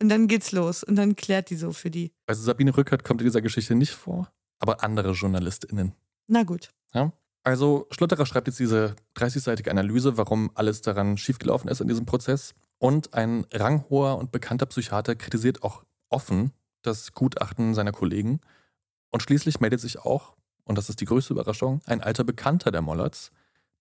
Und 0.00 0.08
dann 0.08 0.26
geht's 0.26 0.50
los 0.50 0.82
und 0.82 0.96
dann 0.96 1.14
klärt 1.14 1.50
die 1.50 1.56
so 1.56 1.72
für 1.72 1.90
die. 1.90 2.12
Also 2.26 2.42
Sabine 2.42 2.76
Rückert 2.76 3.04
kommt 3.04 3.20
in 3.20 3.26
dieser 3.26 3.40
Geschichte 3.40 3.74
nicht 3.76 3.92
vor, 3.92 4.32
aber 4.58 4.82
andere 4.82 5.12
JournalistInnen. 5.12 5.92
Na 6.26 6.42
gut. 6.42 6.70
Ja. 6.92 7.12
Also 7.44 7.86
Schlotterer 7.90 8.26
schreibt 8.26 8.46
jetzt 8.46 8.58
diese 8.58 8.94
30-seitige 9.16 9.70
Analyse, 9.70 10.16
warum 10.16 10.50
alles 10.54 10.80
daran 10.80 11.18
schiefgelaufen 11.18 11.68
ist 11.68 11.80
in 11.80 11.88
diesem 11.88 12.06
Prozess. 12.06 12.54
Und 12.78 13.14
ein 13.14 13.46
ranghoher 13.52 14.18
und 14.18 14.32
bekannter 14.32 14.66
Psychiater 14.66 15.14
kritisiert 15.14 15.62
auch 15.62 15.84
offen 16.08 16.52
das 16.82 17.12
Gutachten 17.12 17.74
seiner 17.74 17.92
Kollegen. 17.92 18.40
Und 19.12 19.22
schließlich 19.22 19.60
meldet 19.60 19.80
sich 19.80 20.00
auch, 20.00 20.34
und 20.64 20.76
das 20.76 20.88
ist 20.88 21.00
die 21.00 21.04
größte 21.04 21.34
Überraschung, 21.34 21.80
ein 21.86 22.00
alter 22.00 22.24
Bekannter 22.24 22.72
der 22.72 22.82
Mollerts, 22.82 23.30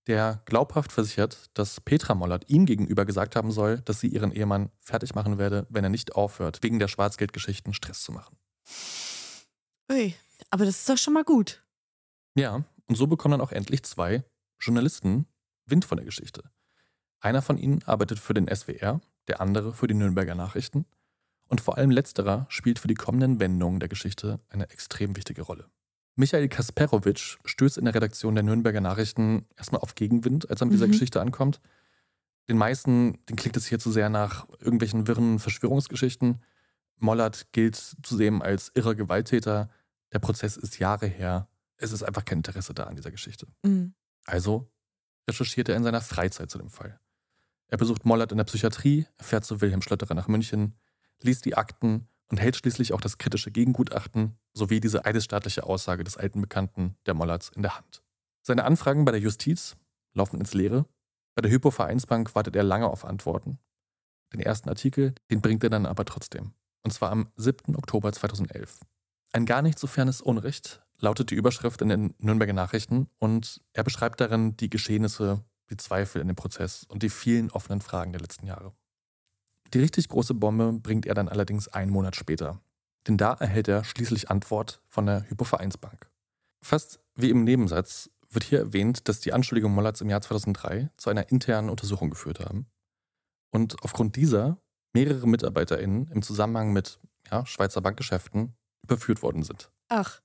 der 0.08 0.42
glaubhaft 0.46 0.92
versichert, 0.92 1.50
dass 1.54 1.80
Petra 1.80 2.16
Mollert 2.16 2.50
ihm 2.50 2.66
gegenüber 2.66 3.06
gesagt 3.06 3.36
haben 3.36 3.52
soll, 3.52 3.82
dass 3.82 4.00
sie 4.00 4.08
ihren 4.08 4.32
Ehemann 4.32 4.72
fertig 4.80 5.16
machen 5.16 5.38
werde, 5.38 5.68
wenn 5.70 5.84
er 5.84 5.90
nicht 5.90 6.16
aufhört, 6.16 6.60
wegen 6.62 6.80
der 6.80 6.88
Schwarzgeldgeschichten 6.88 7.74
Stress 7.74 8.02
zu 8.02 8.12
machen. 8.12 8.38
Ui, 9.92 10.16
aber 10.50 10.66
das 10.66 10.80
ist 10.80 10.90
doch 10.90 10.98
schon 10.98 11.14
mal 11.14 11.24
gut. 11.24 11.64
Ja, 12.36 12.64
und 12.88 12.96
so 12.96 13.08
bekommen 13.08 13.34
dann 13.34 13.42
auch 13.42 13.52
endlich 13.52 13.84
zwei 13.84 14.24
Journalisten 14.60 15.28
Wind 15.66 15.86
von 15.86 15.98
der 15.98 16.06
Geschichte. 16.06 16.44
Einer 17.20 17.42
von 17.42 17.58
ihnen 17.58 17.84
arbeitet 17.84 18.20
für 18.20 18.34
den 18.34 18.48
SWR, 18.54 19.02
der 19.28 19.40
andere 19.40 19.74
für 19.74 19.88
die 19.88 19.94
Nürnberger 19.94 20.36
Nachrichten. 20.36 20.86
Und 21.52 21.60
vor 21.60 21.78
allem 21.78 21.92
letzterer 21.92 22.46
spielt 22.48 22.80
für 22.80 22.88
die 22.88 22.94
kommenden 22.94 23.42
Wendungen 23.42 23.82
der 23.82 23.90
Geschichte 23.90 24.40
eine 24.48 24.70
extrem 24.70 25.18
wichtige 25.18 25.42
Rolle. 25.42 25.70
Michael 26.16 26.48
Kasperowitsch 26.48 27.40
stößt 27.44 27.78
in 27.78 27.84
der 27.84 27.94
Redaktion 27.94 28.36
der 28.36 28.44
Nürnberger 28.46 28.80
Nachrichten 28.80 29.46
erstmal 29.58 29.82
auf 29.82 29.96
Gegenwind, 29.96 30.50
als 30.50 30.62
er 30.62 30.68
mit 30.68 30.76
dieser 30.76 30.88
Mhm. 30.88 30.92
Geschichte 30.92 31.20
ankommt. 31.20 31.60
Den 32.48 32.58
meisten, 32.58 33.20
den 33.26 33.36
klingt 33.36 33.58
es 33.58 33.66
hier 33.66 33.80
zu 33.80 33.92
sehr 33.92 34.10
nach 34.10 34.48
irgendwelchen 34.60 35.08
wirren 35.08 35.40
Verschwörungsgeschichten. 35.40 36.42
Mollert 37.00 37.52
gilt 37.52 37.76
zudem 38.02 38.42
als 38.42 38.72
irrer 38.74 38.96
Gewalttäter. 38.96 39.70
Der 40.14 40.20
Prozess 40.20 40.56
ist 40.56 40.80
Jahre 40.80 41.08
her. 41.08 41.50
Es 41.76 41.92
ist 41.92 42.04
einfach 42.04 42.24
kein 42.24 42.40
Interesse 42.40 42.74
da 42.74 42.86
an 42.86 42.96
dieser 42.96 43.12
Geschichte. 43.12 43.48
Mhm. 43.64 43.94
Also 44.24 44.72
recherchiert 45.30 45.68
er 45.68 45.76
in 45.76 45.84
seiner 45.84 46.02
Freizeit 46.02 46.50
zu 46.50 46.60
dem 46.60 46.70
Fall. 46.70 46.98
Er 47.68 47.78
besucht 47.78 48.06
Mollert 48.06 48.32
in 48.32 48.38
der 48.38 48.46
Psychiatrie, 48.46 49.06
fährt 49.20 49.44
zu 49.44 49.60
Wilhelm 49.60 49.82
Schlotterer 49.82 50.14
nach 50.14 50.30
München, 50.30 50.76
liest 51.24 51.46
die 51.46 51.56
Akten 51.56 52.08
und 52.30 52.40
hält 52.40 52.56
schließlich 52.56 52.94
auch 52.94 53.02
das 53.02 53.18
kritische 53.18 53.52
Gegengutachten 53.52 54.38
sowie 54.54 54.80
diese 54.80 55.06
eidesstaatliche 55.06 55.64
Aussage 55.64 56.04
des 56.04 56.18
alten 56.18 56.42
Bekannten 56.42 56.96
der 57.06 57.14
Mollerts 57.14 57.50
in 57.50 57.62
der 57.62 57.78
Hand. 57.78 58.02
Seine 58.42 58.64
Anfragen 58.64 59.06
bei 59.06 59.12
der 59.12 59.22
Justiz 59.22 59.76
laufen 60.14 60.40
ins 60.40 60.54
Leere. 60.54 60.86
Bei 61.36 61.42
der 61.42 61.52
Hypo-Vereinsbank 61.52 62.36
wartet 62.36 62.56
er 62.56 62.64
lange 62.64 62.88
auf 62.88 63.06
Antworten. 63.06 63.60
Den 64.34 64.40
ersten 64.40 64.70
Artikel, 64.70 65.14
den 65.30 65.42
bringt 65.42 65.64
er 65.64 65.70
dann 65.70 65.86
aber 65.86 66.06
trotzdem. 66.06 66.54
Und 66.84 66.92
zwar 66.92 67.12
am 67.12 67.30
7. 67.36 67.76
Oktober 67.76 68.12
2011. 68.12 68.80
Ein 69.34 69.46
gar 69.46 69.62
nicht 69.62 69.78
so 69.78 69.88
fernes 69.88 70.22
Unrecht 70.22 70.82
lautet 70.98 71.32
die 71.32 71.36
Überschrift 71.36 71.82
in 71.82 71.90
den 71.90 72.14
Nürnberger 72.20 72.54
Nachrichten 72.54 73.08
und 73.20 73.62
er 73.74 73.84
beschreibt 73.84 74.22
darin 74.22 74.56
die 74.58 74.70
Geschehnisse, 74.70 75.44
die 75.70 75.78
Zweifel 75.78 76.22
in 76.22 76.28
dem 76.28 76.36
Prozess 76.36 76.84
und 76.84 77.04
die 77.04 77.10
vielen 77.10 77.50
offenen 77.52 77.82
Fragen 77.82 78.12
der 78.12 78.22
letzten 78.22 78.46
Jahre. 78.46 78.74
Die 79.74 79.80
richtig 79.80 80.10
große 80.10 80.34
Bombe 80.34 80.74
bringt 80.74 81.06
er 81.06 81.14
dann 81.14 81.30
allerdings 81.30 81.68
einen 81.68 81.92
Monat 81.92 82.16
später. 82.16 82.62
Denn 83.08 83.18
da 83.18 83.34
erhält 83.34 83.68
er 83.68 83.84
schließlich 83.84 84.30
Antwort 84.30 84.82
von 84.88 85.06
der 85.06 85.30
Hypovereinsbank. 85.30 86.10
Fast 86.64 87.00
wie 87.16 87.30
im 87.30 87.44
Nebensatz 87.44 88.10
wird 88.30 88.44
hier 88.44 88.60
erwähnt, 88.60 89.08
dass 89.08 89.20
die 89.20 89.34
Anschuldigungen 89.34 89.76
Mollerts 89.76 90.02
im 90.02 90.10
Jahr 90.10 90.22
2003 90.22 90.90
zu 90.98 91.10
einer 91.10 91.30
internen 91.30 91.70
Untersuchung 91.70 92.10
geführt 92.10 92.40
haben. 92.40 92.68
Und 93.52 93.82
aufgrund 93.84 94.16
dieser 94.16 94.62
mehrere 94.94 95.28
MitarbeiterInnen 95.28 96.08
im 96.08 96.22
Zusammenhang 96.22 96.72
mit 96.72 97.00
ja, 97.30 97.46
Schweizer 97.46 97.82
Bankgeschäften 97.82 98.56
überführt 98.84 99.22
worden 99.22 99.44
sind. 99.44 99.72
Ach, 99.90 100.22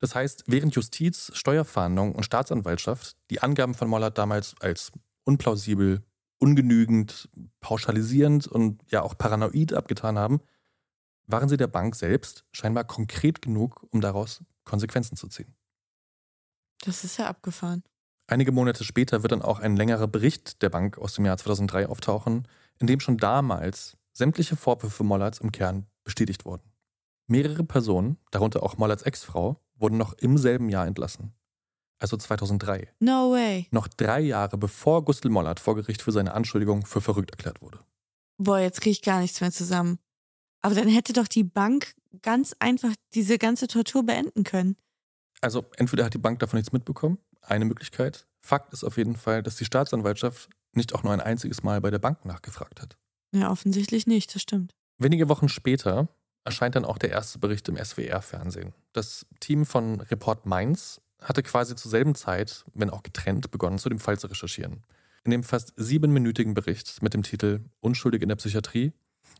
Das 0.00 0.14
heißt, 0.14 0.44
während 0.46 0.74
Justiz, 0.74 1.30
Steuerfahndung 1.34 2.14
und 2.14 2.24
Staatsanwaltschaft 2.24 3.16
die 3.30 3.40
Angaben 3.40 3.74
von 3.74 3.88
Mollert 3.88 4.18
damals 4.18 4.54
als 4.60 4.92
unplausibel, 5.24 6.02
ungenügend, 6.38 7.28
pauschalisierend 7.60 8.46
und 8.46 8.82
ja 8.90 9.02
auch 9.02 9.16
paranoid 9.16 9.72
abgetan 9.72 10.18
haben, 10.18 10.40
waren 11.26 11.48
sie 11.48 11.56
der 11.56 11.66
Bank 11.66 11.96
selbst 11.96 12.44
scheinbar 12.52 12.84
konkret 12.84 13.42
genug, 13.42 13.86
um 13.90 14.00
daraus 14.00 14.44
Konsequenzen 14.64 15.16
zu 15.16 15.28
ziehen. 15.28 15.54
das 16.84 17.04
ist 17.04 17.16
ja 17.16 17.26
abgefahren. 17.26 17.82
Einige 18.28 18.50
Monate 18.50 18.82
später 18.84 19.22
wird 19.22 19.32
dann 19.32 19.42
auch 19.42 19.60
ein 19.60 19.76
längerer 19.76 20.08
Bericht 20.08 20.60
der 20.62 20.68
Bank 20.68 20.98
aus 20.98 21.14
dem 21.14 21.24
Jahr 21.24 21.36
2003 21.36 21.88
auftauchen, 21.88 22.48
in 22.78 22.86
dem 22.88 22.98
schon 22.98 23.18
damals 23.18 23.96
sämtliche 24.12 24.56
Vorwürfe 24.56 25.04
Mollerts 25.04 25.38
im 25.38 25.52
Kern 25.52 25.86
bestätigt 26.02 26.44
wurden. 26.44 26.72
Mehrere 27.28 27.64
Personen, 27.64 28.18
darunter 28.30 28.62
auch 28.62 28.78
Mollerts 28.78 29.02
Ex-Frau, 29.02 29.60
wurden 29.76 29.96
noch 29.96 30.12
im 30.14 30.38
selben 30.38 30.68
Jahr 30.68 30.86
entlassen. 30.86 31.34
Also 31.98 32.16
2003. 32.16 32.92
No 33.00 33.32
way. 33.32 33.68
Noch 33.70 33.88
drei 33.88 34.20
Jahre 34.20 34.58
bevor 34.58 35.04
Gustl 35.04 35.30
Mollert 35.30 35.60
vor 35.60 35.74
Gericht 35.74 36.02
für 36.02 36.12
seine 36.12 36.34
Anschuldigung 36.34 36.84
für 36.84 37.00
verrückt 37.00 37.30
erklärt 37.30 37.62
wurde. 37.62 37.80
Boah, 38.38 38.58
jetzt 38.58 38.80
kriege 38.80 38.92
ich 38.92 39.02
gar 39.02 39.20
nichts 39.20 39.40
mehr 39.40 39.52
zusammen. 39.52 39.98
Aber 40.60 40.74
dann 40.74 40.88
hätte 40.88 41.12
doch 41.12 41.28
die 41.28 41.44
Bank 41.44 41.94
ganz 42.22 42.54
einfach 42.58 42.92
diese 43.14 43.38
ganze 43.38 43.66
Tortur 43.66 44.04
beenden 44.04 44.44
können. 44.44 44.76
Also 45.40 45.64
entweder 45.76 46.04
hat 46.04 46.14
die 46.14 46.18
Bank 46.18 46.38
davon 46.40 46.58
nichts 46.58 46.72
mitbekommen, 46.72 47.18
eine 47.40 47.64
Möglichkeit. 47.64 48.26
Fakt 48.40 48.72
ist 48.72 48.84
auf 48.84 48.96
jeden 48.96 49.16
Fall, 49.16 49.42
dass 49.42 49.56
die 49.56 49.64
Staatsanwaltschaft 49.64 50.50
nicht 50.72 50.94
auch 50.94 51.02
nur 51.02 51.12
ein 51.12 51.20
einziges 51.20 51.62
Mal 51.62 51.80
bei 51.80 51.90
der 51.90 51.98
Bank 51.98 52.24
nachgefragt 52.24 52.80
hat. 52.80 52.96
Ja, 53.32 53.50
offensichtlich 53.50 54.06
nicht, 54.06 54.34
das 54.34 54.42
stimmt. 54.42 54.74
Wenige 54.98 55.28
Wochen 55.28 55.48
später 55.48 56.08
erscheint 56.44 56.76
dann 56.76 56.84
auch 56.84 56.98
der 56.98 57.10
erste 57.10 57.38
Bericht 57.38 57.68
im 57.68 57.76
SWR-Fernsehen. 57.76 58.72
Das 58.92 59.26
Team 59.40 59.66
von 59.66 60.00
Report 60.00 60.46
Mainz 60.46 61.00
hatte 61.20 61.42
quasi 61.42 61.74
zur 61.76 61.90
selben 61.90 62.14
Zeit, 62.14 62.64
wenn 62.74 62.90
auch 62.90 63.02
getrennt, 63.02 63.50
begonnen, 63.50 63.78
zu 63.78 63.88
dem 63.88 63.98
Fall 63.98 64.18
zu 64.18 64.26
recherchieren. 64.26 64.82
In 65.24 65.30
dem 65.30 65.42
fast 65.42 65.72
siebenminütigen 65.76 66.54
Bericht 66.54 67.02
mit 67.02 67.14
dem 67.14 67.22
Titel 67.22 67.64
Unschuldig 67.80 68.22
in 68.22 68.28
der 68.28 68.36
Psychiatrie 68.36 68.92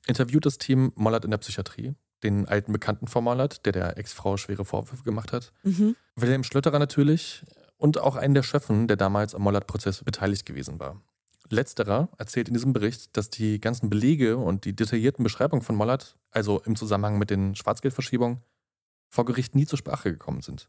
interviewt 0.06 0.46
das 0.46 0.58
Team 0.58 0.92
Mollert 0.96 1.24
in 1.24 1.30
der 1.30 1.38
Psychiatrie, 1.38 1.94
den 2.22 2.48
alten 2.48 2.72
Bekannten 2.72 3.06
von 3.06 3.22
Mollert, 3.22 3.64
der 3.66 3.72
der 3.72 3.98
Ex-Frau 3.98 4.36
schwere 4.36 4.64
Vorwürfe 4.64 5.04
gemacht 5.04 5.32
hat, 5.32 5.52
Mhm. 5.62 5.96
Wilhelm 6.16 6.44
Schlötterer 6.44 6.78
natürlich 6.78 7.44
und 7.76 7.98
auch 7.98 8.16
einen 8.16 8.34
der 8.34 8.42
Schöffen, 8.42 8.88
der 8.88 8.96
damals 8.96 9.34
am 9.34 9.42
Mollert-Prozess 9.42 10.02
beteiligt 10.02 10.46
gewesen 10.46 10.80
war. 10.80 11.02
Letzterer 11.50 12.08
erzählt 12.18 12.48
in 12.48 12.54
diesem 12.54 12.72
Bericht, 12.72 13.16
dass 13.16 13.30
die 13.30 13.60
ganzen 13.60 13.88
Belege 13.88 14.36
und 14.36 14.64
die 14.64 14.74
detaillierten 14.74 15.22
Beschreibungen 15.22 15.62
von 15.62 15.76
Mollert, 15.76 16.16
also 16.30 16.60
im 16.62 16.74
Zusammenhang 16.74 17.18
mit 17.18 17.30
den 17.30 17.54
Schwarzgeldverschiebungen, 17.54 18.40
vor 19.08 19.24
Gericht 19.24 19.54
nie 19.54 19.66
zur 19.66 19.78
Sprache 19.78 20.10
gekommen 20.10 20.42
sind. 20.42 20.68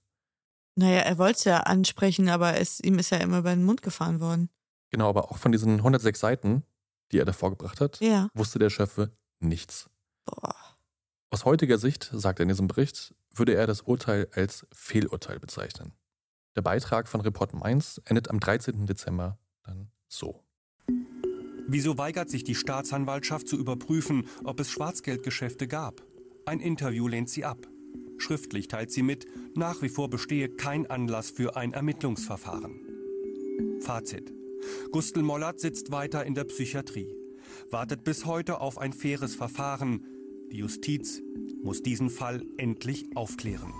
Naja, 0.80 1.00
er 1.00 1.18
wollte 1.18 1.38
es 1.40 1.44
ja 1.44 1.58
ansprechen, 1.62 2.30
aber 2.30 2.58
es, 2.60 2.80
ihm 2.80 3.00
ist 3.00 3.10
ja 3.10 3.18
immer 3.18 3.40
über 3.40 3.50
den 3.50 3.66
Mund 3.66 3.82
gefahren 3.82 4.20
worden. 4.20 4.50
Genau, 4.92 5.10
aber 5.10 5.32
auch 5.32 5.38
von 5.38 5.52
diesen 5.52 5.78
106 5.78 6.20
Seiten, 6.20 6.63
die 7.12 7.18
er 7.18 7.26
da 7.26 7.34
vorgebracht 7.34 7.82
hat, 7.82 8.00
Ja. 8.00 8.30
wusste 8.36 8.60
der 8.60 8.70
Schöffe 8.70 9.12
nichts. 9.40 9.90
Boah. 10.26 10.56
Aus 11.32 11.46
heutiger 11.46 11.80
Sicht, 11.80 12.10
sagt 12.13 12.40
er 12.40 12.44
in 12.44 12.50
diesem 12.50 12.68
Bericht, 12.68 13.16
würde 13.34 13.56
er 13.56 13.66
das 13.66 13.82
Urteil 13.82 14.28
als 14.34 14.68
Fehlurteil 14.72 15.40
bezeichnen. 15.40 15.94
Der 16.56 16.62
Beitrag 16.62 17.08
von 17.08 17.22
Report 17.22 17.54
Mainz 17.54 18.00
endet 18.06 18.30
am 18.30 18.40
13. 18.40 18.86
Dezember 18.86 19.40
dann 19.63 19.92
so. 20.08 20.44
Wieso 21.68 21.98
weigert 21.98 22.30
sich 22.30 22.44
die 22.44 22.56
Staatsanwaltschaft 22.56 23.48
zu 23.48 23.58
überprüfen, 23.58 24.28
ob 24.44 24.60
es 24.60 24.70
Schwarzgeldgeschäfte 24.72 25.68
gab? 25.68 26.02
Ein 26.46 26.60
Interview 26.60 27.08
lehnt 27.08 27.30
sie 27.30 27.46
ab. 27.46 27.58
Schriftlich 28.17 28.67
teilt 28.67 28.91
sie 28.91 29.03
mit, 29.03 29.25
nach 29.56 29.82
wie 29.82 29.89
vor 29.89 30.10
bestehe 30.10 30.49
kein 30.49 30.89
Anlass 30.89 31.30
für 31.30 31.56
ein 31.56 31.73
Ermittlungsverfahren. 31.73 32.80
Fazit. 33.82 34.34
Gustl 34.91 35.21
Mollert 35.21 35.60
sitzt 35.60 35.91
weiter 35.91 36.25
in 36.25 36.36
der 36.36 36.45
Psychiatrie, 36.45 37.15
wartet 37.69 38.03
bis 38.03 38.25
heute 38.25 38.60
auf 38.60 38.77
ein 38.77 38.93
faires 38.93 39.36
Verfahren. 39.36 40.06
Die 40.51 40.58
Justiz 40.58 41.21
muss 41.63 41.84
diesen 41.84 42.10
Fall 42.10 42.43
endlich 42.58 43.06
aufklären. 43.15 43.73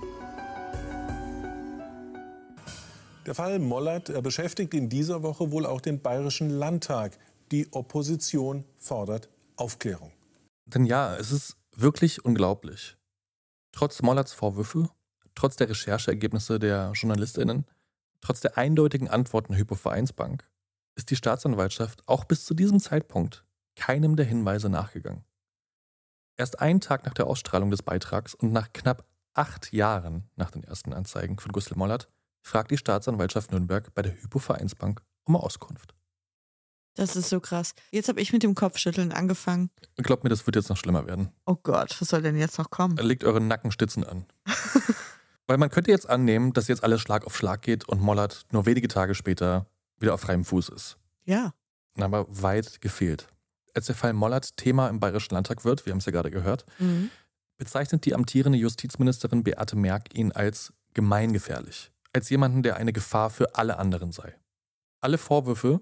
Der 3.26 3.36
Fall 3.36 3.60
Mollert 3.60 4.10
er 4.10 4.22
beschäftigt 4.22 4.74
in 4.74 4.88
dieser 4.88 5.22
Woche 5.22 5.52
wohl 5.52 5.66
auch 5.66 5.82
den 5.82 6.02
Bayerischen 6.02 6.50
Landtag. 6.50 7.18
Die 7.52 7.68
Opposition 7.72 8.64
fordert 8.78 9.30
Aufklärung. 9.58 10.12
Denn 10.66 10.86
ja, 10.86 11.16
es 11.18 11.32
ist 11.32 11.58
wirklich 11.76 12.24
unglaublich. 12.24 12.96
Trotz 13.78 14.02
Mollerts 14.02 14.34
Vorwürfe, 14.34 14.90
trotz 15.36 15.56
der 15.56 15.70
Rechercheergebnisse 15.70 16.58
der 16.58 16.92
JournalistInnen, 16.96 17.68
Trotz 18.22 18.40
der 18.40 18.58
eindeutigen 18.58 19.08
Antworten 19.08 19.54
der 19.54 19.60
Hypo-Vereinsbank 19.60 20.50
ist 20.96 21.12
die 21.12 21.16
Staatsanwaltschaft 21.16 22.02
auch 22.08 22.24
bis 22.26 22.44
zu 22.44 22.56
diesem 22.56 22.80
Zeitpunkt 22.80 23.46
keinem 23.76 24.16
der 24.16 24.26
Hinweise 24.26 24.70
nachgegangen. 24.70 25.24
Erst 26.38 26.60
einen 26.60 26.82
Tag 26.82 27.06
nach 27.06 27.14
der 27.14 27.28
Ausstrahlung 27.28 27.70
des 27.70 27.84
Beitrags 27.84 28.34
und 28.34 28.52
nach 28.52 28.74
knapp 28.74 29.06
acht 29.36 29.72
Jahren 29.72 30.28
nach 30.36 30.50
den 30.50 30.64
ersten 30.64 30.94
Anzeigen 30.94 31.38
von 31.38 31.52
Gustl 31.52 31.76
Mollert 31.78 32.10
fragt 32.42 32.72
die 32.72 32.78
Staatsanwaltschaft 32.78 33.52
Nürnberg 33.52 33.94
bei 33.94 34.02
der 34.02 34.20
Hypo-Vereinsbank 34.20 35.04
um 35.26 35.36
Auskunft. 35.36 35.94
Das 36.98 37.16
ist 37.16 37.30
so 37.30 37.40
krass. 37.40 37.74
Jetzt 37.92 38.10
habe 38.10 38.20
ich 38.20 38.34
mit 38.34 38.44
dem 38.44 38.56
Kopfschütteln 38.56 39.12
angefangen. 39.12 39.70
Glaubt 39.98 40.24
mir, 40.24 40.30
das 40.30 40.46
wird 40.46 40.56
jetzt 40.56 40.70
noch 40.70 40.78
schlimmer 40.78 41.06
werden. 41.08 41.30
Oh 41.46 41.56
Gott, 41.62 41.96
was 42.02 42.10
soll 42.10 42.22
denn 42.22 42.36
jetzt 42.38 42.58
noch 42.58 42.70
kommen? 42.72 42.98
Legt 42.98 43.24
eure 43.24 43.40
Nackenstützen 43.40 44.04
an. 44.04 44.26
Weil 45.48 45.58
man 45.58 45.70
könnte 45.70 45.92
jetzt 45.92 46.10
annehmen, 46.10 46.52
dass 46.54 46.68
jetzt 46.68 46.84
alles 46.84 47.00
Schlag 47.02 47.26
auf 47.26 47.38
Schlag 47.38 47.62
geht 47.62 47.88
und 47.88 48.02
Mollert 48.02 48.46
nur 48.52 48.66
wenige 48.66 48.88
Tage 48.88 49.16
später 49.16 49.68
wieder 50.00 50.14
auf 50.14 50.22
freiem 50.22 50.44
Fuß 50.44 50.70
ist. 50.70 50.98
Ja. 51.24 51.54
Aber 52.00 52.26
weit 52.30 52.82
gefehlt. 52.82 53.28
Als 53.74 53.86
der 53.86 53.96
Fall 53.96 54.14
Mollert 54.14 54.58
Thema 54.58 54.90
im 54.90 55.00
Bayerischen 55.00 55.36
Landtag 55.36 55.64
wird, 55.64 55.86
wir 55.86 55.92
haben 55.92 56.00
es 56.00 56.06
ja 56.06 56.12
gerade 56.12 56.32
gehört, 56.32 56.66
Mhm. 56.80 57.10
bezeichnet 57.58 58.06
die 58.06 58.14
amtierende 58.16 58.58
Justizministerin 58.58 59.44
Beate 59.44 59.76
Merck 59.76 60.14
ihn 60.16 60.32
als 60.32 60.74
gemeingefährlich, 60.94 61.92
als 62.14 62.30
jemanden, 62.30 62.64
der 62.64 62.76
eine 62.78 62.92
Gefahr 62.92 63.30
für 63.30 63.56
alle 63.56 63.78
anderen 63.78 64.12
sei. 64.12 64.36
Alle 65.00 65.18
Vorwürfe 65.18 65.82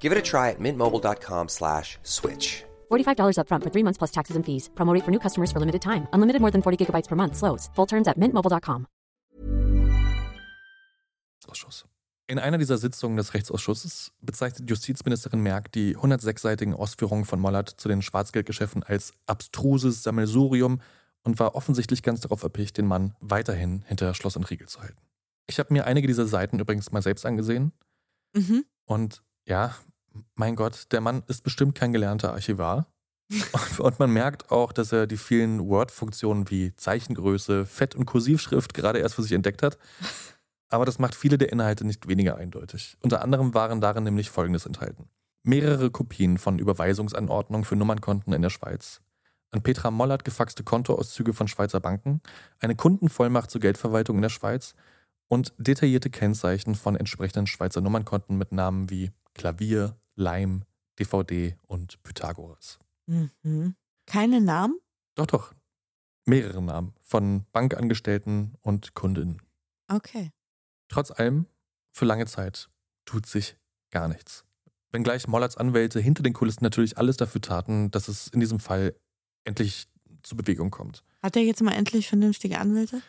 Give 0.00 0.12
it 0.12 0.18
a 0.18 0.22
try 0.22 0.48
at 0.50 0.58
mintmobile.com 0.58 1.48
slash 1.48 1.98
switch. 2.02 2.64
$45 2.90 3.36
upfront 3.36 3.62
for 3.62 3.70
three 3.70 3.84
months 3.84 3.98
plus 3.98 4.10
taxes 4.10 4.36
and 4.36 4.44
fees. 4.44 4.70
Promo 4.74 4.94
rate 4.94 5.04
for 5.04 5.10
new 5.12 5.20
customers 5.20 5.52
for 5.52 5.60
limited 5.60 5.82
time. 5.82 6.08
Unlimited 6.12 6.40
more 6.40 6.50
than 6.50 6.62
40 6.62 6.76
gigabytes 6.86 7.08
per 7.08 7.16
month. 7.16 7.36
Slows. 7.36 7.68
Full 7.76 7.86
terms 7.86 8.08
at 8.08 8.16
mintmobile.com. 8.18 8.86
Ausschuss. 11.48 11.84
In 12.28 12.38
einer 12.38 12.58
dieser 12.58 12.78
Sitzungen 12.78 13.16
des 13.16 13.34
Rechtsausschusses 13.34 14.12
bezeichnet 14.20 14.70
Justizministerin 14.70 15.40
Merck 15.40 15.72
die 15.72 15.96
106-seitigen 15.96 16.74
Ausführungen 16.74 17.24
von 17.24 17.40
Mollert 17.40 17.68
zu 17.70 17.88
den 17.88 18.02
Schwarzgeldgeschäften 18.02 18.84
als 18.84 19.12
abstruses 19.26 20.04
Sammelsurium 20.04 20.80
und 21.24 21.40
war 21.40 21.56
offensichtlich 21.56 22.04
ganz 22.04 22.20
darauf 22.20 22.44
erpicht, 22.44 22.78
den 22.78 22.86
Mann 22.86 23.14
weiterhin 23.20 23.82
hinter 23.88 24.14
Schloss 24.14 24.36
und 24.36 24.48
Riegel 24.48 24.68
zu 24.68 24.80
halten. 24.80 25.02
Ich 25.48 25.58
habe 25.58 25.72
mir 25.72 25.86
einige 25.86 26.06
dieser 26.06 26.26
Seiten 26.26 26.60
übrigens 26.60 26.92
mal 26.92 27.02
selbst 27.02 27.26
angesehen 27.26 27.72
Mhm. 28.36 28.64
und 28.84 29.22
ja, 29.46 29.74
mein 30.34 30.56
Gott, 30.56 30.86
der 30.92 31.00
Mann 31.00 31.22
ist 31.28 31.42
bestimmt 31.42 31.74
kein 31.74 31.92
gelernter 31.92 32.32
Archivar. 32.32 32.86
Und- 33.78 33.98
man 33.98 34.10
merkt 34.10 34.50
auch, 34.50 34.72
dass 34.72 34.92
er 34.92 35.06
die 35.06 35.16
vielen 35.16 35.66
Word-Funktionen 35.68 36.50
wie 36.50 36.74
Zeichengröße, 36.74 37.66
Fett- 37.66 37.94
und 37.94 38.06
Kursivschrift 38.06 38.74
gerade 38.74 38.98
erst 38.98 39.14
für 39.14 39.22
sich 39.22 39.32
entdeckt 39.32 39.62
hat. 39.62 39.78
Aber 40.68 40.84
das 40.84 40.98
macht 40.98 41.14
viele 41.14 41.38
der 41.38 41.52
Inhalte 41.52 41.84
nicht 41.84 42.06
weniger 42.08 42.36
eindeutig. 42.36 42.96
Unter 43.02 43.22
anderem 43.22 43.54
waren 43.54 43.80
darin 43.80 44.04
nämlich 44.04 44.30
Folgendes 44.30 44.66
enthalten. 44.66 45.08
Mehrere 45.42 45.90
Kopien 45.90 46.38
von 46.38 46.58
Überweisungsanordnungen 46.58 47.64
für 47.64 47.76
Nummernkonten 47.76 48.32
in 48.32 48.42
der 48.42 48.50
Schweiz, 48.50 49.00
an 49.52 49.62
Petra 49.62 49.90
Mollert 49.90 50.24
gefaxte 50.24 50.62
Kontoauszüge 50.62 51.32
von 51.32 51.48
Schweizer 51.48 51.80
Banken, 51.80 52.20
eine 52.60 52.76
Kundenvollmacht 52.76 53.50
zur 53.50 53.60
Geldverwaltung 53.60 54.16
in 54.16 54.22
der 54.22 54.28
Schweiz 54.28 54.74
und 55.28 55.54
detaillierte 55.58 56.10
Kennzeichen 56.10 56.74
von 56.74 56.94
entsprechenden 56.94 57.46
Schweizer 57.46 57.80
Nummernkonten 57.80 58.36
mit 58.36 58.52
Namen 58.52 58.90
wie 58.90 59.10
Klavier, 59.34 59.96
Leim, 60.14 60.64
DVD 60.98 61.56
und 61.66 62.02
Pythagoras. 62.02 62.78
Mhm. 63.06 63.74
Keine 64.06 64.40
Namen? 64.40 64.78
Doch, 65.14 65.26
doch. 65.26 65.54
Mehrere 66.26 66.62
Namen 66.62 66.94
von 67.00 67.44
Bankangestellten 67.52 68.54
und 68.60 68.94
Kundinnen. 68.94 69.40
Okay. 69.88 70.30
Trotz 70.88 71.10
allem, 71.10 71.46
für 71.92 72.04
lange 72.04 72.26
Zeit 72.26 72.68
tut 73.04 73.26
sich 73.26 73.56
gar 73.90 74.08
nichts. 74.08 74.44
Wenngleich 74.92 75.26
Mollerts 75.28 75.56
Anwälte 75.56 76.00
hinter 76.00 76.22
den 76.22 76.32
Kulissen 76.32 76.64
natürlich 76.64 76.98
alles 76.98 77.16
dafür 77.16 77.40
taten, 77.40 77.90
dass 77.90 78.08
es 78.08 78.28
in 78.28 78.40
diesem 78.40 78.60
Fall 78.60 78.94
endlich 79.44 79.86
zu 80.22 80.36
Bewegung 80.36 80.70
kommt. 80.70 81.02
Hat 81.22 81.36
er 81.36 81.42
jetzt 81.42 81.62
mal 81.62 81.72
endlich 81.72 82.08
vernünftige 82.08 82.58
Anwälte? 82.58 83.02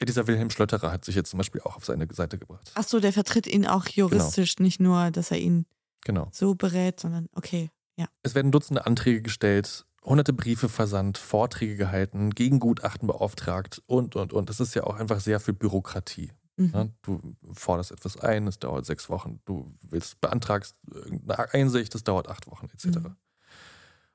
Ja, 0.00 0.04
dieser 0.06 0.26
Wilhelm 0.26 0.50
Schlötterer 0.50 0.92
hat 0.92 1.04
sich 1.04 1.14
jetzt 1.14 1.30
zum 1.30 1.38
Beispiel 1.38 1.60
auch 1.62 1.76
auf 1.76 1.84
seine 1.84 2.06
Seite 2.12 2.38
gebracht. 2.38 2.70
Ach 2.74 2.84
so, 2.84 3.00
der 3.00 3.12
vertritt 3.12 3.46
ihn 3.46 3.66
auch 3.66 3.86
juristisch, 3.88 4.58
nicht 4.58 4.80
nur, 4.80 5.10
dass 5.10 5.30
er 5.30 5.38
ihn 5.38 5.66
Genau. 6.04 6.28
so 6.32 6.54
berät, 6.54 7.00
sondern 7.00 7.28
okay, 7.34 7.70
ja. 7.96 8.06
Es 8.22 8.34
werden 8.34 8.52
Dutzende 8.52 8.86
Anträge 8.86 9.22
gestellt, 9.22 9.84
hunderte 10.04 10.32
Briefe 10.32 10.68
versandt, 10.68 11.18
Vorträge 11.18 11.76
gehalten, 11.76 12.30
Gegengutachten 12.30 13.08
beauftragt 13.08 13.82
und, 13.86 14.14
und, 14.14 14.32
und. 14.32 14.48
Das 14.48 14.60
ist 14.60 14.74
ja 14.74 14.84
auch 14.84 14.94
einfach 14.96 15.20
sehr 15.20 15.40
viel 15.40 15.54
Bürokratie. 15.54 16.30
Mhm. 16.56 16.70
Ne? 16.72 16.92
Du 17.02 17.20
forderst 17.52 17.90
etwas 17.90 18.16
ein, 18.18 18.46
es 18.46 18.58
dauert 18.58 18.86
sechs 18.86 19.10
Wochen. 19.10 19.40
Du 19.44 19.74
willst, 19.82 20.20
beantragst 20.20 20.76
irgendeine 20.92 21.52
Einsicht, 21.52 21.94
das 21.94 22.04
dauert 22.04 22.28
acht 22.28 22.46
Wochen, 22.46 22.66
etc. 22.72 22.98
Mhm. 22.98 23.16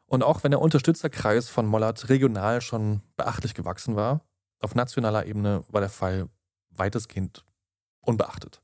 Und 0.06 0.24
auch 0.24 0.44
wenn 0.44 0.52
der 0.52 0.62
Unterstützerkreis 0.62 1.50
von 1.50 1.66
Mollert 1.66 2.10
regional 2.10 2.62
schon 2.62 3.02
beachtlich 3.18 3.54
gewachsen 3.54 3.96
war, 3.96 4.22
auf 4.64 4.76
nationaler 4.76 5.26
Ebene 5.26 5.64
war 5.68 5.82
der 5.82 5.90
Fall 5.90 6.30
weitestgehend 6.72 7.46
unbeachtet. 8.02 8.62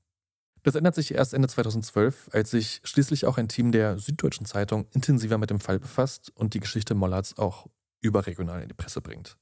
Das 0.63 0.75
ändert 0.75 0.95
sich 0.95 1.13
erst 1.13 1.33
Ende 1.33 1.47
2012, 1.47 2.29
als 2.33 2.51
sich 2.51 2.81
schließlich 2.83 3.25
auch 3.25 3.37
ein 3.37 3.47
Team 3.47 3.71
der 3.71 3.97
Süddeutschen 3.97 4.45
Zeitung 4.45 4.87
intensiver 4.91 5.37
mit 5.37 5.49
dem 5.49 5.59
Fall 5.59 5.79
befasst 5.79 6.31
und 6.35 6.53
die 6.53 6.59
Geschichte 6.59 6.95
Mollerts 6.95 7.37
auch 7.37 7.67
überregional 8.01 8.61
in 8.61 8.67
die 8.67 8.73
Presse 8.73 9.01
bringt. 9.01 9.37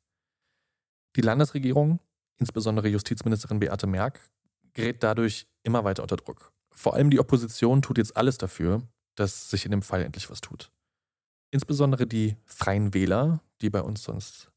Die 1.15 1.21
Landesregierung, 1.21 1.99
insbesondere 2.37 2.87
Justizministerin 2.87 3.59
Beate 3.59 3.87
Merck, 3.87 4.19
gerät 4.73 5.01
dadurch 5.01 5.47
immer 5.63 5.83
weiter 5.83 6.03
unter 6.03 6.17
Druck. 6.17 6.51
Vor 6.71 6.93
allem 6.93 7.09
die 7.09 7.19
Opposition 7.19 7.81
tut 7.81 7.97
jetzt 7.97 8.15
alles 8.15 8.37
dafür, 8.37 8.83
dass 9.15 9.49
sich 9.49 9.65
in 9.65 9.71
dem 9.71 9.81
Fall 9.81 10.03
endlich 10.03 10.29
was 10.29 10.41
tut. 10.41 10.71
Insbesondere 11.49 12.05
die 12.05 12.37
Freien 12.45 12.93
Wähler, 12.93 13.41
die 13.61 13.71
bei 13.71 13.81
uns 13.81 14.03
sonst 14.03 14.51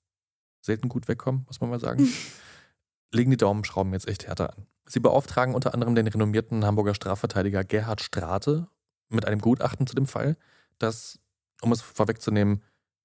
selten 0.61 0.89
gut 0.89 1.09
wegkommen, 1.09 1.45
muss 1.47 1.61
man 1.61 1.71
mal 1.71 1.81
sagen, 1.81 2.09
legen 3.13 3.31
die 3.31 3.37
Daumenschrauben 3.37 3.93
jetzt 3.93 4.09
echt 4.09 4.27
härter 4.27 4.57
an. 4.57 4.67
Sie 4.87 5.01
beauftragen 5.01 5.55
unter 5.55 5.75
anderem 5.75 5.95
den 5.95 6.07
renommierten 6.07 6.65
Hamburger 6.65 6.95
Strafverteidiger 6.95 7.65
Gerhard 7.65 8.01
Strate 8.01 8.69
mit 9.09 9.27
einem 9.27 9.41
Gutachten 9.41 9.87
zu 9.87 9.95
dem 9.95 10.07
Fall, 10.07 10.37
das, 10.79 11.19
um 11.63 11.73
es 11.73 11.81
vorwegzunehmen, 11.81 12.63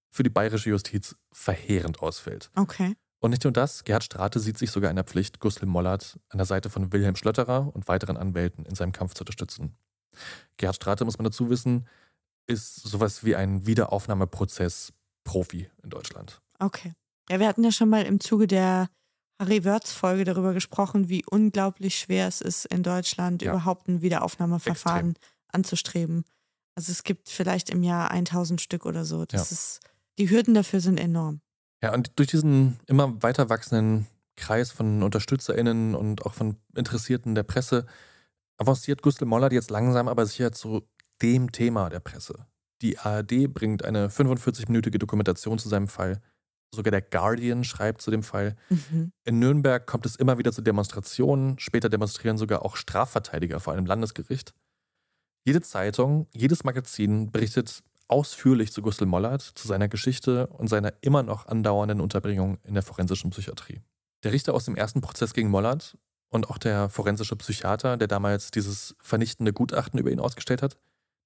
für 0.10 0.24
die 0.24 0.30
bayerische 0.30 0.70
Justiz 0.70 1.16
verheerend 1.32 2.02
ausfällt. 2.02 2.50
Okay. 2.56 2.96
Und 3.20 3.32
nicht 3.32 3.44
nur 3.44 3.54
das, 3.54 3.84
Gerhard 3.84 4.04
Strate 4.04 4.40
sieht 4.40 4.58
sich 4.58 4.72
sogar 4.72 4.90
in 4.90 4.96
der 4.96 5.06
Pflicht, 5.06 5.40
Gustl 5.40 5.66
Mollert 5.66 6.20
an 6.30 6.38
der 6.38 6.46
Seite 6.46 6.70
von 6.70 6.94
Wilhelm 6.94 7.16
Schlötterer 7.16 7.74
und 7.74 7.88
weiteren 7.88 8.18
Anwälten 8.18 8.66
in 8.66 8.76
seinem 8.76 8.92
Kampf 8.92 9.16
zu 9.16 9.22
unterstützen. 9.22 9.76
Gerhard 10.58 10.76
Strate, 10.76 11.06
muss 11.06 11.18
man 11.18 11.26
dazu 11.26 11.50
wissen, 11.50 11.88
ist 12.48 12.76
sowas 12.76 13.24
wie 13.24 13.36
ein 13.36 13.66
Wiederaufnahmeprozess-Profi 13.66 15.70
in 15.84 15.90
Deutschland. 15.90 16.42
Okay. 16.60 16.94
Ja, 17.30 17.40
wir 17.40 17.48
hatten 17.48 17.64
ja 17.64 17.72
schon 17.72 17.90
mal 17.90 18.04
im 18.04 18.20
Zuge 18.20 18.48
der 18.48 18.90
Harry 19.42 19.66
Wörths-Folge 19.66 20.24
darüber 20.24 20.54
gesprochen, 20.54 21.10
wie 21.10 21.24
unglaublich 21.26 21.98
schwer 21.98 22.28
es 22.28 22.42
ist, 22.42 22.66
in 22.66 22.84
Deutschland 22.84 23.42
Ja. 23.42 23.52
überhaupt 23.52 23.88
ein 23.88 24.02
Wiederaufnahmeverfahren 24.02 25.16
anzustreben. 25.52 26.24
Also 26.76 26.92
es 26.92 27.04
gibt 27.04 27.30
vielleicht 27.30 27.70
im 27.70 27.84
Jahr 27.84 28.12
1000 28.12 28.62
Stück 28.62 28.86
oder 28.86 29.06
so. 29.06 29.26
Das 29.26 29.50
Ja. 29.50 29.56
ist, 29.56 29.80
die 30.18 30.30
Hürden 30.30 30.54
dafür 30.54 30.80
sind 30.82 31.00
enorm. 31.00 31.42
Ja, 31.84 31.94
und 31.94 32.12
durch 32.16 32.30
diesen 32.30 32.80
immer 32.88 33.22
weiter 33.24 33.50
wachsenden 33.50 34.08
Kreis 34.38 34.72
von 34.72 35.02
UnterstützerInnen 35.04 35.96
und 35.96 36.26
auch 36.26 36.34
von 36.34 36.58
Interessierten 36.76 37.36
der 37.36 37.44
Presse 37.44 37.86
avanciert 38.58 39.02
Gustl 39.02 39.26
Mollert 39.26 39.54
jetzt 39.54 39.70
langsam 39.72 40.08
aber 40.08 40.26
sicher 40.26 40.52
zu 40.52 40.88
dem 41.22 41.52
Thema 41.52 41.90
der 41.90 42.00
Presse. 42.00 42.46
Die 42.82 42.98
ARD 43.00 43.48
bringt 43.48 43.84
eine 43.86 44.10
45-minütige 44.10 44.98
Dokumentation 44.98 45.58
zu 45.60 45.70
seinem 45.70 45.88
Fall. 45.88 46.22
Sogar 46.76 46.92
der 46.92 47.02
Guardian 47.02 47.64
schreibt 47.64 48.02
zu 48.02 48.12
dem 48.12 48.24
Fall. 48.24 48.56
Mhm. 48.70 49.12
In 49.24 49.40
Nürnberg 49.40 49.86
kommt 49.88 50.06
es 50.06 50.16
immer 50.16 50.38
wieder 50.38 50.52
zu 50.52 50.62
Demonstrationen. 50.62 51.58
Später 51.60 51.90
demonstrieren 51.90 52.38
sogar 52.38 52.64
auch 52.64 52.76
Strafverteidiger 52.76 53.60
vor 53.60 53.74
einem 53.74 53.86
Landesgericht. 53.86 54.54
Jede 55.46 55.62
Zeitung, 55.62 56.28
jedes 56.34 56.64
Magazin 56.64 57.32
berichtet 57.32 57.84
ausführlich 58.08 58.72
zu 58.72 58.82
Gustl 58.82 59.06
Mollert, 59.06 59.42
zu 59.42 59.68
seiner 59.68 59.88
Geschichte 59.88 60.48
und 60.48 60.68
seiner 60.68 60.94
immer 61.02 61.24
noch 61.24 61.48
andauernden 61.48 62.02
Unterbringung 62.02 62.60
in 62.64 62.74
der 62.74 62.84
forensischen 62.84 63.32
Psychiatrie. 63.32 63.82
Der 64.24 64.32
Richter 64.32 64.54
aus 64.54 64.66
dem 64.66 64.76
ersten 64.76 65.02
Prozess 65.02 65.34
gegen 65.34 65.50
Mollert 65.50 65.98
und 66.30 66.50
auch 66.50 66.58
der 66.58 66.90
forensische 66.90 67.36
Psychiater, 67.36 67.98
der 67.98 68.08
damals 68.08 68.52
dieses 68.52 68.96
vernichtende 69.00 69.54
Gutachten 69.54 70.00
über 70.00 70.12
ihn 70.12 70.20
ausgestellt 70.20 70.62
hat, 70.62 70.78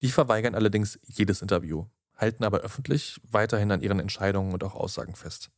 die 0.02 0.12
verweigern 0.12 0.56
allerdings 0.56 1.00
jedes 1.04 1.42
Interview, 1.42 1.86
halten 2.20 2.44
aber 2.44 2.60
öffentlich 2.60 3.20
weiterhin 3.24 3.72
an 3.72 3.82
ihren 3.82 4.00
Entscheidungen 4.00 4.54
und 4.54 4.64
auch 4.64 4.76
Aussagen 4.76 5.16
fest. 5.16 5.50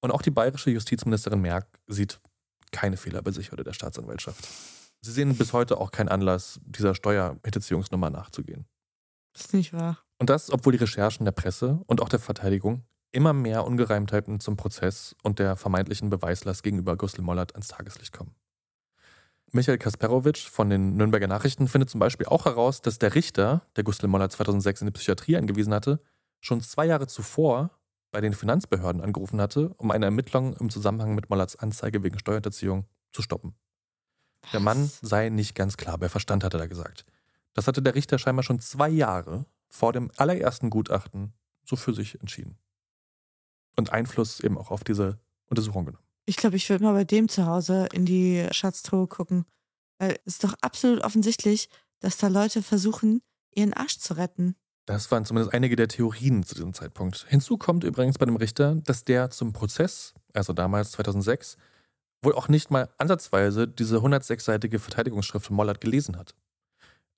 Und 0.00 0.10
auch 0.10 0.22
die 0.22 0.30
bayerische 0.30 0.70
Justizministerin 0.70 1.40
Merck 1.40 1.66
sieht 1.86 2.20
keine 2.72 2.96
Fehler 2.96 3.22
bei 3.22 3.30
sich 3.30 3.52
oder 3.52 3.64
der 3.64 3.72
Staatsanwaltschaft. 3.72 4.48
Sie 5.00 5.12
sehen 5.12 5.36
bis 5.36 5.52
heute 5.52 5.78
auch 5.78 5.90
keinen 5.90 6.08
Anlass, 6.08 6.60
dieser 6.64 6.94
Steuerhinterziehungsnummer 6.94 8.10
nachzugehen. 8.10 8.66
Das 9.32 9.46
ist 9.46 9.54
nicht 9.54 9.72
wahr. 9.72 9.98
Und 10.18 10.30
das, 10.30 10.50
obwohl 10.50 10.72
die 10.72 10.78
Recherchen 10.78 11.24
der 11.24 11.32
Presse 11.32 11.80
und 11.86 12.00
auch 12.00 12.08
der 12.08 12.20
Verteidigung 12.20 12.84
immer 13.12 13.32
mehr 13.32 13.64
Ungereimtheiten 13.64 14.40
zum 14.40 14.56
Prozess 14.56 15.14
und 15.22 15.38
der 15.38 15.56
vermeintlichen 15.56 16.10
Beweislast 16.10 16.62
gegenüber 16.62 16.96
Gustl 16.96 17.22
Mollert 17.22 17.54
ans 17.54 17.68
Tageslicht 17.68 18.12
kommen. 18.12 18.34
Michael 19.54 19.78
Kasperowitsch 19.78 20.48
von 20.48 20.68
den 20.68 20.96
Nürnberger 20.96 21.28
Nachrichten 21.28 21.68
findet 21.68 21.88
zum 21.88 22.00
Beispiel 22.00 22.26
auch 22.26 22.44
heraus, 22.44 22.82
dass 22.82 22.98
der 22.98 23.14
Richter, 23.14 23.62
der 23.76 23.84
Gustl 23.84 24.08
Mollert 24.08 24.32
2006 24.32 24.80
in 24.80 24.86
die 24.88 24.92
Psychiatrie 24.92 25.36
eingewiesen 25.36 25.72
hatte, 25.72 26.00
schon 26.40 26.60
zwei 26.60 26.86
Jahre 26.86 27.06
zuvor 27.06 27.70
bei 28.10 28.20
den 28.20 28.32
Finanzbehörden 28.32 29.00
angerufen 29.00 29.40
hatte, 29.40 29.68
um 29.76 29.92
eine 29.92 30.06
Ermittlung 30.06 30.56
im 30.56 30.70
Zusammenhang 30.70 31.14
mit 31.14 31.30
Mollerts 31.30 31.54
Anzeige 31.54 32.02
wegen 32.02 32.18
Steuerhinterziehung 32.18 32.86
zu 33.12 33.22
stoppen. 33.22 33.54
Was? 34.42 34.50
Der 34.50 34.60
Mann 34.60 34.90
sei 35.02 35.28
nicht 35.28 35.54
ganz 35.54 35.76
klar 35.76 35.98
bei 35.98 36.08
Verstand, 36.08 36.42
hat 36.42 36.52
er 36.52 36.58
da 36.58 36.66
gesagt. 36.66 37.04
Das 37.52 37.68
hatte 37.68 37.80
der 37.80 37.94
Richter 37.94 38.18
scheinbar 38.18 38.42
schon 38.42 38.58
zwei 38.58 38.88
Jahre 38.88 39.46
vor 39.68 39.92
dem 39.92 40.10
allerersten 40.16 40.68
Gutachten 40.68 41.32
so 41.64 41.76
für 41.76 41.94
sich 41.94 42.20
entschieden. 42.20 42.58
Und 43.76 43.92
Einfluss 43.92 44.40
eben 44.40 44.58
auch 44.58 44.72
auf 44.72 44.82
diese 44.82 45.20
Untersuchung 45.46 45.84
genommen. 45.86 46.03
Ich 46.26 46.36
glaube, 46.36 46.56
ich 46.56 46.68
würde 46.70 46.84
mal 46.84 46.94
bei 46.94 47.04
dem 47.04 47.28
zu 47.28 47.46
Hause 47.46 47.88
in 47.92 48.06
die 48.06 48.46
Schatztruhe 48.50 49.06
gucken. 49.06 49.44
Weil 49.98 50.18
es 50.24 50.34
ist 50.34 50.44
doch 50.44 50.54
absolut 50.60 51.02
offensichtlich, 51.04 51.68
dass 52.00 52.16
da 52.16 52.28
Leute 52.28 52.62
versuchen, 52.62 53.22
ihren 53.54 53.74
Arsch 53.74 53.98
zu 53.98 54.16
retten. 54.16 54.56
Das 54.86 55.10
waren 55.10 55.24
zumindest 55.24 55.54
einige 55.54 55.76
der 55.76 55.88
Theorien 55.88 56.42
zu 56.42 56.54
diesem 56.54 56.74
Zeitpunkt. 56.74 57.24
Hinzu 57.28 57.56
kommt 57.56 57.84
übrigens 57.84 58.18
bei 58.18 58.26
dem 58.26 58.36
Richter, 58.36 58.74
dass 58.74 59.04
der 59.04 59.30
zum 59.30 59.52
Prozess, 59.52 60.12
also 60.34 60.52
damals 60.52 60.90
2006, 60.92 61.56
wohl 62.22 62.34
auch 62.34 62.48
nicht 62.48 62.70
mal 62.70 62.90
ansatzweise 62.98 63.66
diese 63.66 63.98
106-seitige 63.98 64.78
Verteidigungsschrift 64.78 65.46
von 65.46 65.56
Mollert 65.56 65.80
gelesen 65.80 66.16
hat. 66.18 66.34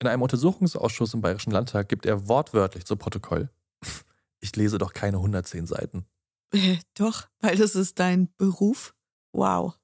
In 0.00 0.08
einem 0.08 0.22
Untersuchungsausschuss 0.22 1.14
im 1.14 1.22
Bayerischen 1.22 1.52
Landtag 1.52 1.88
gibt 1.88 2.06
er 2.06 2.28
wortwörtlich 2.28 2.84
zu 2.84 2.96
Protokoll: 2.96 3.50
Ich 4.40 4.54
lese 4.54 4.78
doch 4.78 4.92
keine 4.92 5.16
110 5.16 5.66
Seiten. 5.66 6.06
Äh, 6.52 6.78
doch, 6.94 7.28
weil 7.40 7.56
das 7.56 7.74
ist 7.74 7.98
dein 7.98 8.28
Beruf. 8.36 8.94
Wow. 9.36 9.74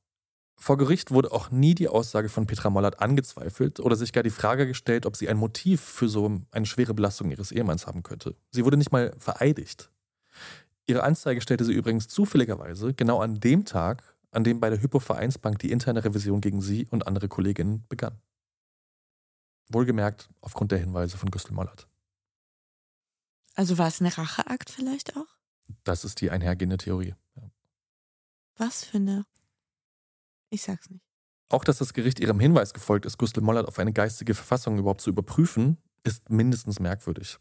Vor 0.57 0.79
Gericht 0.79 1.11
wurde 1.11 1.31
auch 1.31 1.51
nie 1.51 1.75
die 1.75 1.89
Aussage 1.89 2.31
von 2.31 2.47
Petra 2.47 2.71
Mollert 2.71 3.01
angezweifelt 3.01 3.81
oder 3.81 3.97
sich 3.97 4.15
gar 4.15 4.23
die 4.23 4.31
Frage 4.31 4.67
gestellt, 4.67 5.05
ob 5.05 5.15
sie 5.15 5.29
ein 5.29 5.37
Motiv 5.37 5.83
für 5.83 6.09
so 6.09 6.41
eine 6.51 6.67
schwere 6.67 6.95
Belastung 6.95 7.31
ihres 7.31 7.53
Ehemanns 7.53 7.87
haben 7.87 8.03
könnte. 8.03 8.35
Sie 8.51 8.65
wurde 8.65 8.79
nicht 8.79 8.93
mal 8.93 9.15
vereidigt. 9.19 9.91
Ihre 10.87 11.03
Anzeige 11.03 11.43
stellte 11.43 11.67
sie 11.67 11.75
übrigens 11.75 12.09
zufälligerweise 12.09 12.95
genau 12.95 13.21
an 13.21 13.41
dem 13.41 13.67
Tag, 13.67 14.17
an 14.31 14.43
dem 14.43 14.59
bei 14.59 14.71
der 14.71 14.81
Hypo-Vereinsbank 14.81 15.59
die 15.59 15.71
interne 15.71 16.03
Revision 16.03 16.41
gegen 16.41 16.63
sie 16.63 16.87
und 16.91 17.07
andere 17.07 17.29
Kolleginnen 17.29 17.85
begann. 17.91 18.23
Wohlgemerkt 19.69 20.31
aufgrund 20.41 20.73
der 20.73 20.79
Hinweise 20.79 21.19
von 21.19 21.31
Gustl 21.31 21.53
Mollert. 21.53 21.87
Also 23.55 23.77
war 23.77 23.89
es 23.89 24.01
ein 24.01 24.07
Racheakt 24.07 24.71
vielleicht 24.71 25.15
auch? 25.15 25.29
Das 25.85 26.05
ist 26.05 26.23
die 26.23 26.31
einhergehende 26.31 26.79
Theorie. 26.79 27.15
Ja. 27.37 27.51
Was 28.57 28.85
für 28.85 28.97
eine? 28.97 29.27
Ich 30.53 30.63
sag's 30.63 30.91
nicht. 30.91 31.03
Auch 31.49 31.65
dass 31.65 31.79
das 31.79 31.95
Gericht 31.95 32.21
ihrem 32.21 32.39
Hinweis 32.39 32.75
gefolgt 32.75 33.07
ist, 33.07 33.19
Gustl 33.19 33.41
Mollert 33.41 33.67
auf 33.67 33.79
eine 33.79 33.93
geistige 33.93 34.35
Verfassung 34.35 34.79
überhaupt 34.79 35.01
zu 35.01 35.11
überprüfen, 35.11 35.79
ist 36.05 36.29
mindestens 36.31 36.79
merkwürdig. 36.79 37.39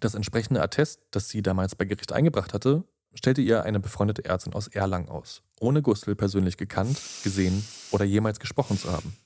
Das 0.00 0.14
entsprechende 0.14 0.60
Attest, 0.60 1.00
das 1.12 1.28
sie 1.28 1.40
damals 1.40 1.76
bei 1.76 1.84
Gericht 1.84 2.12
eingebracht 2.12 2.52
hatte, 2.52 2.84
stellte 3.14 3.42
ihr 3.42 3.62
eine 3.62 3.80
befreundete 3.80 4.24
Ärztin 4.24 4.54
aus 4.54 4.66
Erlangen 4.68 5.08
aus, 5.08 5.42
ohne 5.60 5.82
Gustl 5.82 6.16
persönlich 6.16 6.56
gekannt, 6.56 7.00
gesehen 7.22 7.64
oder 7.92 8.04
jemals 8.04 8.40
gesprochen 8.40 8.76
zu 8.76 8.90
haben. 8.90 9.16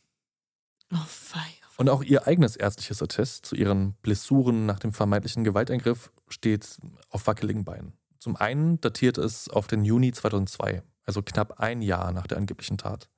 Oh, 0.93 1.07
fei. 1.07 1.47
Und 1.79 1.89
auch 1.89 2.03
ihr 2.03 2.27
eigenes 2.27 2.57
ärztliches 2.57 3.03
Attest 3.03 3.47
zu 3.47 3.55
ihren 3.57 3.95
Blessuren 4.03 4.67
nach 4.67 4.79
dem 4.79 4.93
vermeintlichen 4.93 5.45
Gewalteingriff 5.45 6.13
steht 6.29 6.77
auf 7.09 7.27
wackeligen 7.27 7.65
Beinen. 7.65 7.95
Zum 8.19 8.37
einen 8.37 8.81
datiert 8.83 9.17
es 9.17 9.49
auf 9.49 9.67
den 9.67 9.85
Juni 9.85 10.13
2002, 10.13 10.83
also 11.11 11.23
knapp 11.23 11.59
ein 11.59 11.83
Jahr 11.83 12.13
nach 12.13 12.29
der 12.29 12.39
angeblichen 12.39 12.79
Tat. 12.79 13.09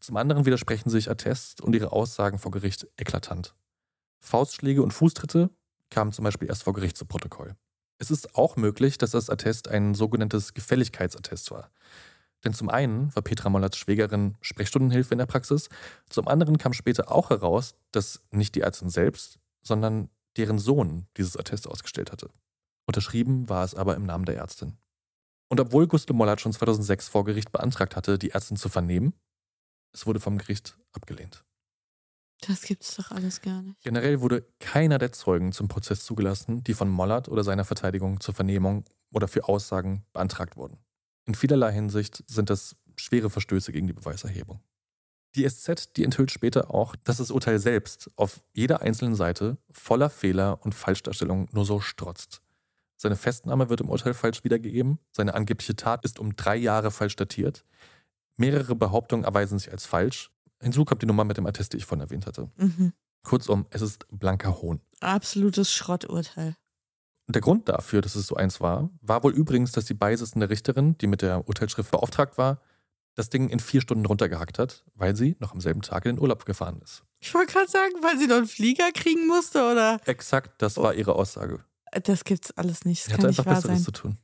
Zum 0.00 0.18
anderen 0.18 0.44
widersprechen 0.44 0.90
sich 0.90 1.10
Attest 1.10 1.62
und 1.62 1.74
ihre 1.74 1.90
Aussagen 1.90 2.38
vor 2.38 2.50
Gericht 2.50 2.86
eklatant. 2.98 3.54
Faustschläge 4.20 4.82
und 4.82 4.90
Fußtritte 4.90 5.48
kamen 5.88 6.12
zum 6.12 6.24
Beispiel 6.24 6.48
erst 6.48 6.64
vor 6.64 6.74
Gericht 6.74 6.98
zu 6.98 7.06
Protokoll. 7.06 7.56
Es 7.96 8.10
ist 8.10 8.34
auch 8.34 8.56
möglich, 8.56 8.98
dass 8.98 9.12
das 9.12 9.30
Attest 9.30 9.68
ein 9.68 9.94
sogenanntes 9.94 10.52
Gefälligkeitsattest 10.52 11.50
war. 11.50 11.70
Denn 12.44 12.52
zum 12.52 12.68
einen 12.68 13.14
war 13.16 13.22
Petra 13.22 13.48
Mollerts 13.48 13.78
Schwägerin 13.78 14.36
Sprechstundenhilfe 14.42 15.14
in 15.14 15.18
der 15.18 15.26
Praxis, 15.26 15.70
zum 16.10 16.28
anderen 16.28 16.58
kam 16.58 16.74
später 16.74 17.10
auch 17.10 17.30
heraus, 17.30 17.76
dass 17.92 18.20
nicht 18.30 18.56
die 18.56 18.60
Ärztin 18.60 18.90
selbst, 18.90 19.38
sondern 19.62 20.10
deren 20.36 20.58
Sohn 20.58 21.06
dieses 21.16 21.38
Attest 21.38 21.66
ausgestellt 21.66 22.12
hatte. 22.12 22.28
Unterschrieben 22.84 23.48
war 23.48 23.64
es 23.64 23.74
aber 23.74 23.96
im 23.96 24.04
Namen 24.04 24.26
der 24.26 24.36
Ärztin. 24.36 24.76
Und 25.52 25.60
obwohl 25.60 25.86
Gustl 25.86 26.14
Mollert 26.14 26.40
schon 26.40 26.54
2006 26.54 27.08
vor 27.08 27.24
Gericht 27.24 27.52
beantragt 27.52 27.94
hatte, 27.94 28.18
die 28.18 28.30
Ärztin 28.30 28.56
zu 28.56 28.70
vernehmen, 28.70 29.12
es 29.92 30.06
wurde 30.06 30.18
vom 30.18 30.38
Gericht 30.38 30.78
abgelehnt. 30.92 31.44
Das 32.40 32.62
gibt's 32.62 32.96
doch 32.96 33.10
alles 33.10 33.42
gar 33.42 33.60
nicht. 33.60 33.78
Generell 33.82 34.22
wurde 34.22 34.46
keiner 34.60 34.96
der 34.96 35.12
Zeugen 35.12 35.52
zum 35.52 35.68
Prozess 35.68 36.06
zugelassen, 36.06 36.64
die 36.64 36.72
von 36.72 36.88
Mollert 36.88 37.28
oder 37.28 37.44
seiner 37.44 37.66
Verteidigung 37.66 38.18
zur 38.20 38.32
Vernehmung 38.32 38.86
oder 39.12 39.28
für 39.28 39.46
Aussagen 39.46 40.06
beantragt 40.14 40.56
wurden. 40.56 40.78
In 41.26 41.34
vielerlei 41.34 41.70
Hinsicht 41.70 42.24
sind 42.26 42.48
das 42.48 42.74
schwere 42.96 43.28
Verstöße 43.28 43.72
gegen 43.72 43.86
die 43.86 43.92
Beweiserhebung. 43.92 44.62
Die 45.34 45.46
SZ, 45.46 45.98
die 45.98 46.04
enthüllt 46.04 46.30
später 46.30 46.72
auch, 46.72 46.96
dass 46.96 47.18
das 47.18 47.30
Urteil 47.30 47.58
selbst 47.58 48.10
auf 48.16 48.42
jeder 48.54 48.80
einzelnen 48.80 49.16
Seite 49.16 49.58
voller 49.70 50.08
Fehler 50.08 50.64
und 50.64 50.74
Falschdarstellungen 50.74 51.50
nur 51.52 51.66
so 51.66 51.78
strotzt. 51.80 52.40
Seine 53.02 53.16
Festnahme 53.16 53.68
wird 53.68 53.80
im 53.80 53.90
Urteil 53.90 54.14
falsch 54.14 54.44
wiedergegeben, 54.44 55.00
seine 55.10 55.34
angebliche 55.34 55.74
Tat 55.74 56.04
ist 56.04 56.20
um 56.20 56.36
drei 56.36 56.54
Jahre 56.54 56.92
falsch 56.92 57.16
datiert. 57.16 57.64
Mehrere 58.36 58.76
Behauptungen 58.76 59.24
erweisen 59.24 59.58
sich 59.58 59.72
als 59.72 59.86
falsch. 59.86 60.30
Hinzu 60.62 60.84
kommt 60.84 61.02
die 61.02 61.06
Nummer 61.06 61.24
mit 61.24 61.36
dem 61.36 61.44
Attest, 61.46 61.72
die 61.72 61.78
ich 61.78 61.84
vorhin 61.84 62.04
erwähnt 62.04 62.26
hatte. 62.26 62.52
Mhm. 62.58 62.92
Kurzum, 63.24 63.66
es 63.70 63.82
ist 63.82 64.06
blanker 64.12 64.62
Hohn. 64.62 64.80
Absolutes 65.00 65.72
Schrotturteil. 65.72 66.54
Der 67.26 67.40
Grund 67.40 67.68
dafür, 67.68 68.02
dass 68.02 68.14
es 68.14 68.28
so 68.28 68.36
eins 68.36 68.60
war, 68.60 68.88
war 69.00 69.24
wohl 69.24 69.34
übrigens, 69.34 69.72
dass 69.72 69.84
die 69.84 69.94
Beisitzende 69.94 70.48
Richterin, 70.48 70.96
die 70.98 71.08
mit 71.08 71.22
der 71.22 71.48
Urteilsschrift 71.48 71.90
beauftragt 71.90 72.38
war, 72.38 72.60
das 73.16 73.30
Ding 73.30 73.48
in 73.48 73.58
vier 73.58 73.80
Stunden 73.80 74.06
runtergehackt 74.06 74.60
hat, 74.60 74.84
weil 74.94 75.16
sie 75.16 75.34
noch 75.40 75.54
am 75.54 75.60
selben 75.60 75.82
Tag 75.82 76.04
in 76.06 76.14
den 76.14 76.22
Urlaub 76.22 76.44
gefahren 76.44 76.80
ist. 76.84 77.02
Ich 77.18 77.34
wollte 77.34 77.52
gerade 77.52 77.68
sagen, 77.68 77.94
weil 78.00 78.16
sie 78.20 78.28
noch 78.28 78.36
einen 78.36 78.46
Flieger 78.46 78.92
kriegen 78.92 79.26
musste, 79.26 79.58
oder? 79.72 80.00
Exakt, 80.06 80.62
das 80.62 80.76
war 80.76 80.94
ihre 80.94 81.16
Aussage. 81.16 81.64
Das 82.04 82.24
gibt's 82.24 82.50
alles 82.52 82.84
nicht. 82.84 83.04
Das 83.04 83.08
sie 83.08 83.14
hatte 83.14 83.28
einfach 83.28 83.44
Besseres 83.44 83.76
sein. 83.76 83.84
zu 83.84 83.92
tun. 83.92 84.18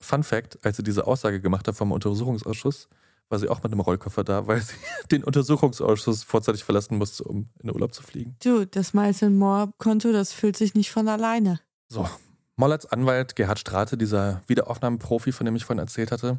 Fun 0.00 0.22
Fact: 0.22 0.58
Als 0.64 0.76
sie 0.76 0.82
diese 0.82 1.06
Aussage 1.06 1.40
gemacht 1.40 1.66
hat 1.66 1.76
vom 1.76 1.92
Untersuchungsausschuss, 1.92 2.88
war 3.28 3.38
sie 3.38 3.48
auch 3.48 3.62
mit 3.62 3.72
einem 3.72 3.80
Rollkoffer 3.80 4.24
da, 4.24 4.46
weil 4.46 4.60
sie 4.60 4.74
den 5.10 5.24
Untersuchungsausschuss 5.24 6.22
vorzeitig 6.22 6.64
verlassen 6.64 6.98
musste, 6.98 7.24
um 7.24 7.48
in 7.58 7.68
den 7.68 7.74
Urlaub 7.74 7.94
zu 7.94 8.02
fliegen. 8.02 8.36
Du, 8.42 8.66
das 8.66 8.94
Miles 8.94 9.22
Moore-Konto, 9.22 10.12
das 10.12 10.32
füllt 10.32 10.56
sich 10.56 10.74
nicht 10.74 10.90
von 10.90 11.08
alleine. 11.08 11.60
So, 11.88 12.08
Mollerts 12.56 12.86
Anwalt 12.86 13.36
Gerhard 13.36 13.58
Strate, 13.58 13.96
dieser 13.96 14.42
Wiederaufnahmeprofi, 14.46 15.32
von 15.32 15.46
dem 15.46 15.56
ich 15.56 15.64
vorhin 15.64 15.80
erzählt 15.80 16.12
hatte, 16.12 16.38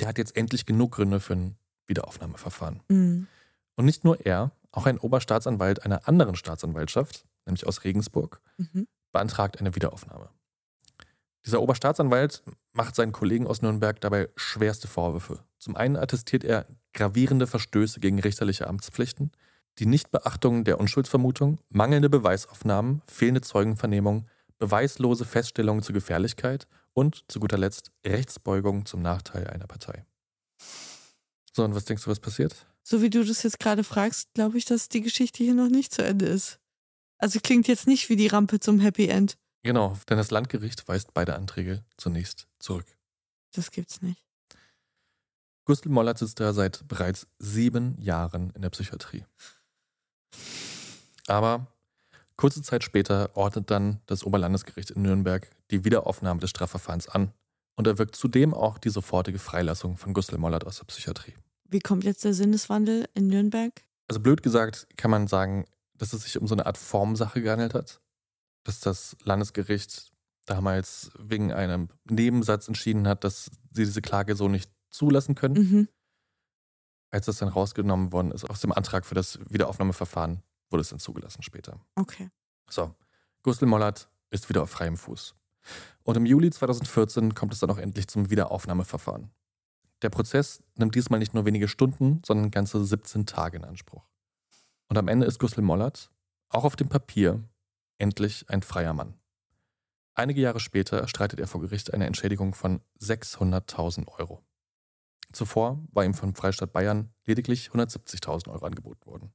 der 0.00 0.08
hat 0.08 0.18
jetzt 0.18 0.36
endlich 0.36 0.66
genug 0.66 0.92
Gründe 0.92 1.20
für 1.20 1.34
ein 1.34 1.56
Wiederaufnahmeverfahren. 1.86 2.82
Mhm. 2.88 3.26
Und 3.76 3.84
nicht 3.84 4.04
nur 4.04 4.24
er, 4.24 4.52
auch 4.70 4.86
ein 4.86 4.98
Oberstaatsanwalt 4.98 5.84
einer 5.84 6.08
anderen 6.08 6.34
Staatsanwaltschaft, 6.34 7.26
nämlich 7.46 7.66
aus 7.66 7.84
Regensburg, 7.84 8.40
mhm. 8.56 8.86
Beantragt 9.12 9.60
eine 9.60 9.74
Wiederaufnahme. 9.74 10.30
Dieser 11.44 11.60
Oberstaatsanwalt 11.60 12.42
macht 12.72 12.94
seinen 12.94 13.12
Kollegen 13.12 13.46
aus 13.46 13.62
Nürnberg 13.62 14.00
dabei 14.00 14.28
schwerste 14.36 14.86
Vorwürfe. 14.88 15.40
Zum 15.58 15.76
einen 15.76 15.96
attestiert 15.96 16.44
er 16.44 16.66
gravierende 16.92 17.46
Verstöße 17.46 18.00
gegen 18.00 18.20
richterliche 18.20 18.66
Amtspflichten, 18.66 19.32
die 19.78 19.86
Nichtbeachtung 19.86 20.64
der 20.64 20.78
Unschuldsvermutung, 20.78 21.58
mangelnde 21.68 22.10
Beweisaufnahmen, 22.10 23.02
fehlende 23.06 23.40
Zeugenvernehmung, 23.40 24.26
beweislose 24.58 25.24
Feststellungen 25.24 25.82
zur 25.82 25.94
Gefährlichkeit 25.94 26.68
und 26.92 27.24
zu 27.28 27.40
guter 27.40 27.58
Letzt 27.58 27.90
Rechtsbeugung 28.06 28.86
zum 28.86 29.02
Nachteil 29.02 29.48
einer 29.48 29.66
Partei. 29.66 30.04
So, 31.52 31.64
und 31.64 31.74
was 31.74 31.84
denkst 31.84 32.04
du, 32.04 32.10
was 32.10 32.20
passiert? 32.20 32.66
So 32.82 33.02
wie 33.02 33.10
du 33.10 33.24
das 33.24 33.42
jetzt 33.42 33.58
gerade 33.58 33.84
fragst, 33.84 34.32
glaube 34.34 34.58
ich, 34.58 34.64
dass 34.64 34.88
die 34.88 35.00
Geschichte 35.00 35.42
hier 35.42 35.54
noch 35.54 35.68
nicht 35.68 35.92
zu 35.92 36.02
Ende 36.04 36.26
ist. 36.26 36.58
Also 37.22 37.38
klingt 37.38 37.68
jetzt 37.68 37.86
nicht 37.86 38.08
wie 38.08 38.16
die 38.16 38.26
Rampe 38.26 38.58
zum 38.58 38.80
Happy 38.80 39.06
End. 39.06 39.38
Genau, 39.62 39.96
denn 40.08 40.18
das 40.18 40.32
Landgericht 40.32 40.88
weist 40.88 41.14
beide 41.14 41.36
Anträge 41.36 41.84
zunächst 41.96 42.48
zurück. 42.58 42.86
Das 43.52 43.70
gibt's 43.70 44.02
nicht. 44.02 44.26
Gustl 45.64 45.88
Mollert 45.88 46.18
sitzt 46.18 46.40
da 46.40 46.52
seit 46.52 46.88
bereits 46.88 47.28
sieben 47.38 47.96
Jahren 48.00 48.50
in 48.56 48.62
der 48.62 48.70
Psychiatrie. 48.70 49.24
Aber 51.28 51.68
kurze 52.36 52.60
Zeit 52.60 52.82
später 52.82 53.30
ordnet 53.36 53.70
dann 53.70 54.00
das 54.06 54.24
Oberlandesgericht 54.24 54.90
in 54.90 55.02
Nürnberg 55.02 55.48
die 55.70 55.84
Wiederaufnahme 55.84 56.40
des 56.40 56.50
Strafverfahrens 56.50 57.08
an 57.08 57.32
und 57.76 57.86
erwirkt 57.86 58.16
zudem 58.16 58.52
auch 58.52 58.78
die 58.78 58.90
sofortige 58.90 59.38
Freilassung 59.38 59.96
von 59.96 60.12
Gustl 60.12 60.38
Mollert 60.38 60.66
aus 60.66 60.78
der 60.78 60.86
Psychiatrie. 60.86 61.34
Wie 61.68 61.78
kommt 61.78 62.02
jetzt 62.02 62.24
der 62.24 62.34
Sinneswandel 62.34 63.08
in 63.14 63.28
Nürnberg? 63.28 63.72
Also 64.08 64.18
blöd 64.18 64.42
gesagt 64.42 64.88
kann 64.96 65.12
man 65.12 65.28
sagen, 65.28 65.66
dass 66.02 66.12
es 66.12 66.24
sich 66.24 66.36
um 66.36 66.48
so 66.48 66.56
eine 66.56 66.66
Art 66.66 66.78
Formsache 66.78 67.40
gehandelt 67.40 67.74
hat. 67.74 68.00
Dass 68.64 68.80
das 68.80 69.16
Landesgericht 69.22 70.12
damals 70.46 71.12
wegen 71.16 71.52
einem 71.52 71.90
Nebensatz 72.10 72.66
entschieden 72.66 73.06
hat, 73.06 73.22
dass 73.22 73.52
sie 73.70 73.84
diese 73.84 74.02
Klage 74.02 74.34
so 74.34 74.48
nicht 74.48 74.68
zulassen 74.90 75.36
können. 75.36 75.54
Mhm. 75.54 75.88
Als 77.12 77.26
das 77.26 77.38
dann 77.38 77.48
rausgenommen 77.48 78.10
worden 78.10 78.32
ist 78.32 78.44
aus 78.44 78.60
dem 78.60 78.72
Antrag 78.72 79.06
für 79.06 79.14
das 79.14 79.38
Wiederaufnahmeverfahren, 79.48 80.42
wurde 80.70 80.80
es 80.80 80.88
dann 80.88 80.98
zugelassen 80.98 81.44
später. 81.44 81.80
Okay. 81.94 82.30
So, 82.68 82.92
Gustl 83.44 83.66
Mollert 83.66 84.08
ist 84.30 84.48
wieder 84.48 84.64
auf 84.64 84.70
freiem 84.70 84.96
Fuß. 84.96 85.36
Und 86.02 86.16
im 86.16 86.26
Juli 86.26 86.50
2014 86.50 87.36
kommt 87.36 87.52
es 87.52 87.60
dann 87.60 87.70
auch 87.70 87.78
endlich 87.78 88.08
zum 88.08 88.28
Wiederaufnahmeverfahren. 88.28 89.30
Der 90.02 90.10
Prozess 90.10 90.64
nimmt 90.74 90.96
diesmal 90.96 91.20
nicht 91.20 91.32
nur 91.32 91.44
wenige 91.44 91.68
Stunden, 91.68 92.22
sondern 92.26 92.50
ganze 92.50 92.84
17 92.84 93.24
Tage 93.24 93.58
in 93.58 93.64
Anspruch. 93.64 94.11
Und 94.92 94.98
am 94.98 95.08
Ende 95.08 95.24
ist 95.24 95.38
Gustl 95.38 95.62
Mollert, 95.62 96.10
auch 96.50 96.64
auf 96.64 96.76
dem 96.76 96.90
Papier, 96.90 97.42
endlich 97.96 98.44
ein 98.50 98.60
freier 98.60 98.92
Mann. 98.92 99.14
Einige 100.12 100.42
Jahre 100.42 100.60
später 100.60 100.98
erstreitet 100.98 101.40
er 101.40 101.46
vor 101.46 101.62
Gericht 101.62 101.94
eine 101.94 102.04
Entschädigung 102.04 102.52
von 102.52 102.82
600.000 103.00 104.06
Euro. 104.18 104.44
Zuvor 105.32 105.82
war 105.92 106.04
ihm 106.04 106.12
vom 106.12 106.34
Freistaat 106.34 106.74
Bayern 106.74 107.08
lediglich 107.24 107.70
170.000 107.70 108.50
Euro 108.50 108.66
angeboten 108.66 109.06
worden. 109.06 109.32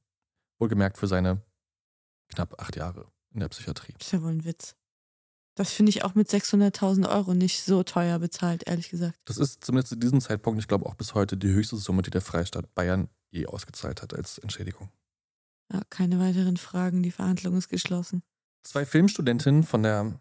Wohlgemerkt 0.60 0.96
für 0.96 1.08
seine 1.08 1.42
knapp 2.28 2.62
acht 2.62 2.76
Jahre 2.76 3.10
in 3.32 3.40
der 3.40 3.48
Psychiatrie. 3.48 3.94
Das 3.98 4.06
ist 4.06 4.12
ja 4.12 4.22
wohl 4.22 4.30
ein 4.30 4.44
Witz. 4.44 4.76
Das 5.56 5.72
finde 5.72 5.90
ich 5.90 6.04
auch 6.04 6.14
mit 6.14 6.30
600.000 6.30 7.10
Euro 7.10 7.34
nicht 7.34 7.64
so 7.64 7.82
teuer 7.82 8.20
bezahlt, 8.20 8.62
ehrlich 8.68 8.90
gesagt. 8.90 9.18
Das 9.24 9.38
ist 9.38 9.64
zumindest 9.64 9.88
zu 9.88 9.96
diesem 9.96 10.20
Zeitpunkt, 10.20 10.60
ich 10.60 10.68
glaube 10.68 10.86
auch 10.86 10.94
bis 10.94 11.14
heute, 11.14 11.36
die 11.36 11.48
höchste 11.48 11.74
Summe, 11.74 12.02
die 12.02 12.10
der 12.10 12.20
Freistaat 12.20 12.72
Bayern 12.76 13.08
je 13.30 13.46
ausgezahlt 13.46 14.02
hat 14.02 14.14
als 14.14 14.38
Entschädigung. 14.38 14.92
Ja, 15.72 15.82
keine 15.90 16.18
weiteren 16.18 16.56
Fragen, 16.56 17.02
die 17.02 17.10
Verhandlung 17.10 17.56
ist 17.56 17.68
geschlossen. 17.68 18.22
Zwei 18.62 18.84
Filmstudentinnen 18.86 19.62
von 19.64 19.82
der 19.82 20.18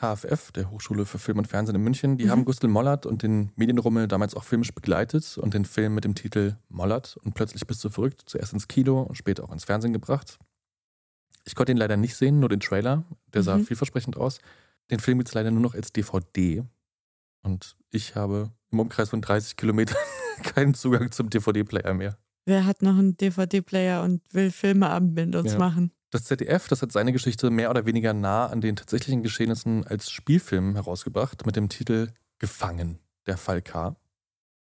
HFF, 0.00 0.52
der 0.52 0.70
Hochschule 0.70 1.06
für 1.06 1.18
Film 1.18 1.38
und 1.38 1.46
Fernsehen 1.46 1.76
in 1.76 1.82
München, 1.82 2.18
die 2.18 2.24
Mhm. 2.26 2.30
haben 2.30 2.44
Gustl 2.44 2.68
Mollert 2.68 3.06
und 3.06 3.22
den 3.22 3.52
Medienrummel 3.56 4.08
damals 4.08 4.34
auch 4.34 4.44
filmisch 4.44 4.72
begleitet 4.74 5.38
und 5.38 5.54
den 5.54 5.64
Film 5.64 5.94
mit 5.94 6.04
dem 6.04 6.14
Titel 6.14 6.56
Mollert 6.68 7.16
und 7.18 7.34
plötzlich 7.34 7.66
bist 7.66 7.82
du 7.84 7.88
verrückt 7.90 8.22
zuerst 8.26 8.52
ins 8.52 8.68
Kino 8.68 9.02
und 9.02 9.16
später 9.16 9.44
auch 9.44 9.52
ins 9.52 9.64
Fernsehen 9.64 9.92
gebracht. 9.92 10.38
Ich 11.44 11.54
konnte 11.54 11.72
ihn 11.72 11.78
leider 11.78 11.96
nicht 11.96 12.16
sehen, 12.16 12.40
nur 12.40 12.48
den 12.48 12.60
Trailer. 12.60 13.04
Der 13.32 13.42
sah 13.42 13.56
Mhm. 13.58 13.66
vielversprechend 13.66 14.16
aus. 14.16 14.40
Den 14.90 14.98
Film 15.00 15.18
gibt 15.18 15.28
es 15.28 15.34
leider 15.34 15.50
nur 15.50 15.60
noch 15.62 15.74
als 15.74 15.92
DVD. 15.92 16.64
Und 17.42 17.76
ich 17.90 18.16
habe 18.16 18.50
im 18.70 18.80
Umkreis 18.80 19.10
von 19.10 19.20
30 19.22 19.56
Kilometern 19.56 19.96
keinen 20.42 20.74
Zugang 20.74 21.12
zum 21.12 21.30
DVD-Player 21.30 21.94
mehr. 21.94 22.18
Wer 22.46 22.66
hat 22.66 22.82
noch 22.82 22.96
einen 22.98 23.16
DVD-Player 23.16 24.02
und 24.02 24.22
will 24.32 24.50
Filmeabend 24.50 25.14
mit 25.14 25.34
uns 25.34 25.52
Ja. 25.52 25.58
machen? 25.58 25.92
Das 26.10 26.24
ZDF, 26.24 26.68
das 26.68 26.82
hat 26.82 26.92
seine 26.92 27.12
Geschichte 27.12 27.50
mehr 27.50 27.70
oder 27.70 27.86
weniger 27.86 28.12
nah 28.14 28.46
an 28.46 28.60
den 28.60 28.76
tatsächlichen 28.76 29.22
Geschehnissen 29.22 29.84
als 29.86 30.10
Spielfilm 30.10 30.74
herausgebracht 30.74 31.44
mit 31.46 31.56
dem 31.56 31.68
Titel 31.68 32.12
Gefangen, 32.38 32.98
der 33.26 33.36
Fall 33.36 33.62
K. 33.62 33.96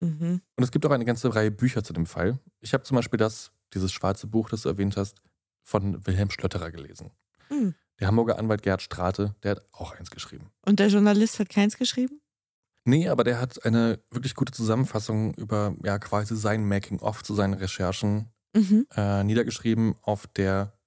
Mhm. 0.00 0.40
Und 0.56 0.64
es 0.64 0.70
gibt 0.70 0.86
auch 0.86 0.90
eine 0.90 1.04
ganze 1.04 1.34
Reihe 1.34 1.50
Bücher 1.50 1.82
zu 1.82 1.92
dem 1.92 2.06
Fall. 2.06 2.38
Ich 2.60 2.72
habe 2.72 2.84
zum 2.84 2.94
Beispiel 2.94 3.18
das, 3.18 3.50
dieses 3.74 3.92
schwarze 3.92 4.26
Buch, 4.26 4.48
das 4.48 4.62
du 4.62 4.68
erwähnt 4.70 4.96
hast, 4.96 5.20
von 5.62 6.06
Wilhelm 6.06 6.30
Schlötterer 6.30 6.70
gelesen. 6.70 7.10
Mhm. 7.50 7.74
Der 8.00 8.08
Hamburger 8.08 8.38
Anwalt 8.38 8.62
Gerd 8.62 8.82
Strate, 8.82 9.34
der 9.42 9.52
hat 9.52 9.64
auch 9.72 9.94
eins 9.94 10.10
geschrieben. 10.10 10.50
Und 10.64 10.78
der 10.80 10.88
Journalist 10.88 11.38
hat 11.38 11.48
keins 11.48 11.76
geschrieben? 11.76 12.20
Nee, 12.84 13.08
aber 13.08 13.24
der 13.24 13.40
hat 13.40 13.64
eine 13.64 13.98
wirklich 14.10 14.34
gute 14.34 14.52
Zusammenfassung 14.52 15.34
über 15.34 15.74
ja 15.82 15.98
quasi 15.98 16.36
sein 16.36 16.66
Making-of 16.66 17.22
zu 17.22 17.34
seinen 17.34 17.54
Recherchen 17.54 18.30
Mhm. 18.56 18.86
äh, 18.94 19.24
niedergeschrieben 19.24 19.96
auf 20.02 20.28
der 20.28 20.78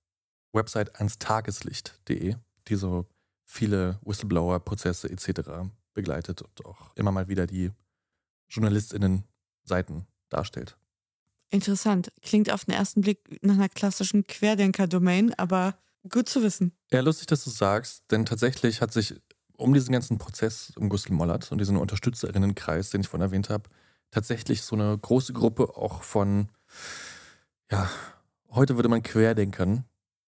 Website 0.53 0.95
anstageslicht.de, 1.01 2.35
die 2.69 2.75
so 2.75 3.05
viele 3.45 3.99
Whistleblower-Prozesse 4.05 5.09
etc. 5.09 5.69
begleitet 5.93 6.41
und 6.41 6.65
auch 6.65 6.95
immer 6.95 7.11
mal 7.11 7.27
wieder 7.27 7.45
die 7.45 7.71
JournalistInnen-Seiten 8.49 10.07
darstellt. 10.29 10.77
Interessant. 11.49 12.11
Klingt 12.21 12.51
auf 12.51 12.65
den 12.65 12.73
ersten 12.73 13.01
Blick 13.01 13.39
nach 13.41 13.55
einer 13.55 13.69
klassischen 13.69 14.23
Querdenker-Domain, 14.25 15.33
aber 15.35 15.77
gut 16.09 16.27
zu 16.29 16.43
wissen. 16.43 16.73
Ja, 16.91 17.01
lustig, 17.01 17.27
dass 17.27 17.43
du 17.43 17.49
sagst, 17.49 18.03
denn 18.11 18.25
tatsächlich 18.25 18.81
hat 18.81 18.93
sich 18.93 19.15
um 19.57 19.73
diesen 19.73 19.91
ganzen 19.91 20.17
Prozess 20.17 20.71
um 20.77 20.89
Gustl 20.89 21.13
Mollert 21.13 21.51
und 21.51 21.59
diesen 21.59 21.77
Unterstützerinnenkreis, 21.77 22.89
den 22.89 23.01
ich 23.01 23.07
vorhin 23.07 23.27
erwähnt 23.27 23.49
habe, 23.49 23.69
tatsächlich 24.11 24.61
so 24.61 24.75
eine 24.75 24.97
große 24.97 25.33
Gruppe 25.33 25.75
auch 25.75 26.03
von, 26.03 26.49
ja, 27.71 27.89
heute 28.49 28.75
würde 28.75 28.89
man 28.89 29.03
Querdenkern 29.03 29.83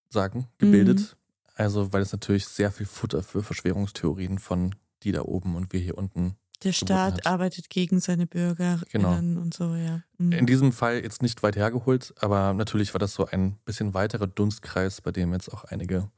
sagen, 0.09 0.47
gebildet. 0.57 0.99
Mhm. 0.99 1.15
Also, 1.55 1.93
weil 1.93 2.01
es 2.01 2.11
natürlich 2.11 2.47
sehr 2.47 2.71
viel 2.71 2.86
Futter 2.86 3.21
für 3.21 3.43
Verschwörungstheorien 3.43 4.39
von 4.39 4.75
die 5.03 5.11
da 5.11 5.21
oben 5.21 5.55
und 5.55 5.71
wir 5.71 5.80
hier 5.80 5.97
unten. 5.97 6.36
Der 6.63 6.73
Staat 6.73 7.25
arbeitet 7.25 7.69
gegen 7.69 8.01
seine 8.01 8.27
Bürger 8.27 8.82
Genau. 8.91 9.13
und 9.13 9.53
so, 9.53 9.75
ja. 9.75 10.01
Mhm. 10.17 10.34
In 10.34 10.45
diesem 10.45 10.73
Fall 10.73 11.01
jetzt 11.01 11.21
nicht 11.21 11.41
weit 11.41 11.55
hergeholt, 11.55 12.13
aber 12.19 12.53
natürlich 12.53 12.93
war 12.93 12.99
das 12.99 13.13
so 13.13 13.25
ein 13.25 13.57
bisschen 13.63 13.93
weiterer 13.93 14.27
Dunstkreis, 14.27 14.99
bei 14.99 15.11
dem 15.11 15.32
jetzt 15.32 15.53
auch 15.53 15.63
einige, 15.63 16.09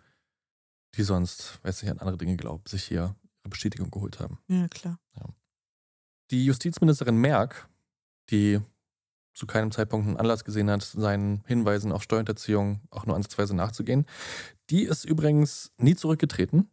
die 0.96 1.04
sonst, 1.04 1.64
weiß 1.64 1.82
nicht, 1.82 1.92
an 1.92 2.00
andere 2.00 2.18
Dinge 2.18 2.38
glauben, 2.38 2.64
sich 2.68 2.84
hier 2.84 3.16
ihre 3.42 3.50
Bestätigung 3.50 3.92
geholt 3.92 4.20
haben. 4.20 4.39
Ja, 4.48 4.68
klar. 4.68 5.00
Die 6.32 6.46
Justizministerin 6.46 7.18
Merck, 7.18 7.68
die 8.30 8.62
zu 9.34 9.46
keinem 9.46 9.72
Zeitpunkt 9.72 10.08
einen 10.08 10.18
Anlass 10.18 10.44
gesehen 10.44 10.70
hat, 10.70 10.84
seinen 10.84 11.44
Hinweisen 11.46 11.92
auf 11.92 12.04
Steuerhinterziehung 12.04 12.82
auch 12.89 13.06
nur 13.06 13.16
ansatzweise 13.16 13.56
nachzugehen, 13.56 14.06
die 14.70 14.84
ist 14.84 15.06
übrigens 15.06 15.72
nie 15.78 15.96
zurückgetreten 15.96 16.70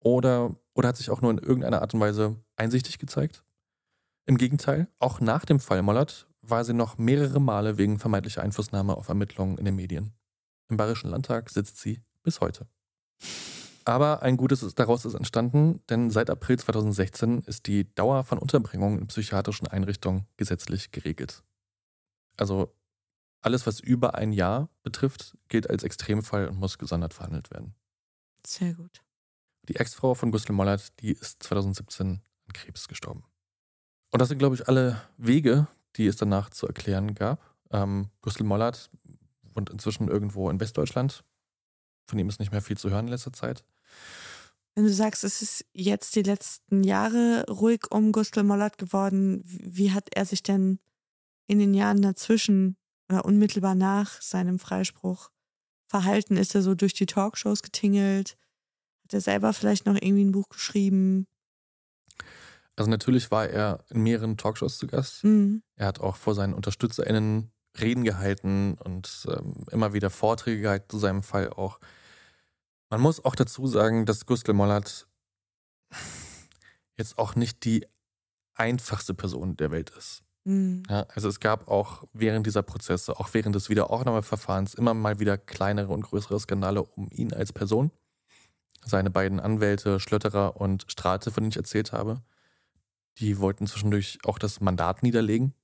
oder, 0.00 0.54
oder 0.74 0.88
hat 0.88 0.96
sich 0.96 1.10
auch 1.10 1.20
nur 1.20 1.30
in 1.30 1.38
irgendeiner 1.38 1.82
Art 1.82 1.94
und 1.94 2.00
Weise 2.00 2.36
einsichtig 2.56 2.98
gezeigt. 2.98 3.44
Im 4.26 4.36
Gegenteil, 4.36 4.88
auch 4.98 5.20
nach 5.20 5.44
dem 5.44 5.60
Fall 5.60 5.82
Mollert 5.82 6.28
war 6.42 6.64
sie 6.64 6.74
noch 6.74 6.98
mehrere 6.98 7.40
Male 7.40 7.78
wegen 7.78 7.98
vermeintlicher 7.98 8.42
Einflussnahme 8.42 8.96
auf 8.96 9.08
Ermittlungen 9.08 9.58
in 9.58 9.64
den 9.64 9.76
Medien. 9.76 10.12
Im 10.68 10.76
Bayerischen 10.76 11.10
Landtag 11.10 11.50
sitzt 11.50 11.78
sie 11.78 12.02
bis 12.22 12.40
heute. 12.40 12.66
Aber 13.88 14.20
ein 14.20 14.36
Gutes 14.36 14.62
ist 14.62 14.78
daraus 14.78 15.06
ist 15.06 15.14
entstanden, 15.14 15.80
denn 15.88 16.10
seit 16.10 16.28
April 16.28 16.58
2016 16.58 17.38
ist 17.46 17.66
die 17.66 17.90
Dauer 17.94 18.22
von 18.22 18.36
Unterbringung 18.36 18.98
in 18.98 19.06
psychiatrischen 19.06 19.66
Einrichtungen 19.66 20.26
gesetzlich 20.36 20.90
geregelt. 20.90 21.42
Also 22.36 22.76
alles, 23.40 23.66
was 23.66 23.80
über 23.80 24.14
ein 24.14 24.34
Jahr 24.34 24.68
betrifft, 24.82 25.38
gilt 25.48 25.70
als 25.70 25.84
Extremfall 25.84 26.48
und 26.48 26.58
muss 26.58 26.76
gesondert 26.76 27.14
verhandelt 27.14 27.50
werden. 27.50 27.74
Sehr 28.46 28.74
gut. 28.74 29.00
Die 29.70 29.76
Ex-Frau 29.76 30.12
von 30.12 30.32
Gustl 30.32 30.52
Mollert, 30.52 31.00
die 31.00 31.12
ist 31.12 31.42
2017 31.44 32.08
an 32.08 32.52
Krebs 32.52 32.88
gestorben. 32.88 33.24
Und 34.10 34.20
das 34.20 34.28
sind, 34.28 34.36
glaube 34.36 34.54
ich, 34.54 34.68
alle 34.68 35.00
Wege, 35.16 35.66
die 35.96 36.08
es 36.08 36.16
danach 36.16 36.50
zu 36.50 36.66
erklären 36.66 37.14
gab. 37.14 37.40
Ähm, 37.70 38.10
Gustl 38.20 38.44
Mollert 38.44 38.90
wohnt 39.54 39.70
inzwischen 39.70 40.08
irgendwo 40.08 40.50
in 40.50 40.60
Westdeutschland. 40.60 41.24
Von 42.06 42.18
ihm 42.18 42.28
ist 42.28 42.38
nicht 42.38 42.52
mehr 42.52 42.60
viel 42.60 42.76
zu 42.76 42.90
hören 42.90 43.06
in 43.06 43.12
letzter 43.12 43.32
Zeit. 43.32 43.64
Wenn 44.78 44.84
du 44.84 44.92
sagst, 44.92 45.24
es 45.24 45.42
ist 45.42 45.64
jetzt 45.72 46.14
die 46.14 46.22
letzten 46.22 46.84
Jahre 46.84 47.44
ruhig 47.50 47.90
um 47.90 48.12
Gustl 48.12 48.44
Mollert 48.44 48.78
geworden, 48.78 49.42
wie 49.44 49.90
hat 49.90 50.06
er 50.14 50.24
sich 50.24 50.44
denn 50.44 50.78
in 51.48 51.58
den 51.58 51.74
Jahren 51.74 52.00
dazwischen 52.00 52.76
oder 53.10 53.24
unmittelbar 53.24 53.74
nach 53.74 54.22
seinem 54.22 54.60
Freispruch 54.60 55.30
verhalten? 55.88 56.36
Ist 56.36 56.54
er 56.54 56.62
so 56.62 56.76
durch 56.76 56.92
die 56.92 57.06
Talkshows 57.06 57.64
getingelt? 57.64 58.36
Hat 59.02 59.14
er 59.14 59.20
selber 59.20 59.52
vielleicht 59.52 59.84
noch 59.84 59.96
irgendwie 59.96 60.26
ein 60.26 60.30
Buch 60.30 60.48
geschrieben? 60.48 61.26
Also 62.76 62.88
natürlich 62.88 63.32
war 63.32 63.48
er 63.48 63.84
in 63.90 64.04
mehreren 64.04 64.36
Talkshows 64.36 64.78
zu 64.78 64.86
Gast. 64.86 65.24
Mhm. 65.24 65.64
Er 65.74 65.88
hat 65.88 65.98
auch 65.98 66.14
vor 66.14 66.36
seinen 66.36 66.54
UnterstützerInnen 66.54 67.50
Reden 67.80 68.04
gehalten 68.04 68.78
und 68.78 69.26
ähm, 69.28 69.64
immer 69.72 69.92
wieder 69.92 70.10
Vorträge 70.10 70.60
gehalten 70.60 70.88
zu 70.88 70.98
seinem 70.98 71.24
Fall 71.24 71.50
auch. 71.50 71.80
Man 72.90 73.00
muss 73.00 73.24
auch 73.24 73.34
dazu 73.34 73.66
sagen, 73.66 74.06
dass 74.06 74.26
Gustl 74.26 74.52
Mollert 74.54 75.08
jetzt 76.96 77.18
auch 77.18 77.34
nicht 77.34 77.64
die 77.64 77.86
einfachste 78.54 79.14
Person 79.14 79.56
der 79.56 79.70
Welt 79.70 79.90
ist. 79.90 80.22
Mhm. 80.44 80.82
Ja, 80.88 81.06
also 81.14 81.28
es 81.28 81.40
gab 81.40 81.68
auch 81.68 82.04
während 82.12 82.46
dieser 82.46 82.62
Prozesse, 82.62 83.18
auch 83.20 83.34
während 83.34 83.54
des 83.54 83.68
Wiederaufnahmeverfahrens, 83.68 84.74
immer 84.74 84.94
mal 84.94 85.20
wieder 85.20 85.36
kleinere 85.36 85.92
und 85.92 86.02
größere 86.02 86.40
Skandale 86.40 86.82
um 86.82 87.08
ihn 87.10 87.32
als 87.32 87.52
Person. 87.52 87.90
Seine 88.84 89.10
beiden 89.10 89.40
Anwälte, 89.40 90.00
Schlötterer 90.00 90.56
und 90.60 90.86
Strate, 90.88 91.30
von 91.30 91.42
denen 91.42 91.50
ich 91.50 91.56
erzählt 91.56 91.92
habe, 91.92 92.22
die 93.18 93.38
wollten 93.38 93.66
zwischendurch 93.66 94.18
auch 94.24 94.38
das 94.38 94.60
Mandat 94.60 95.02
niederlegen, 95.02 95.54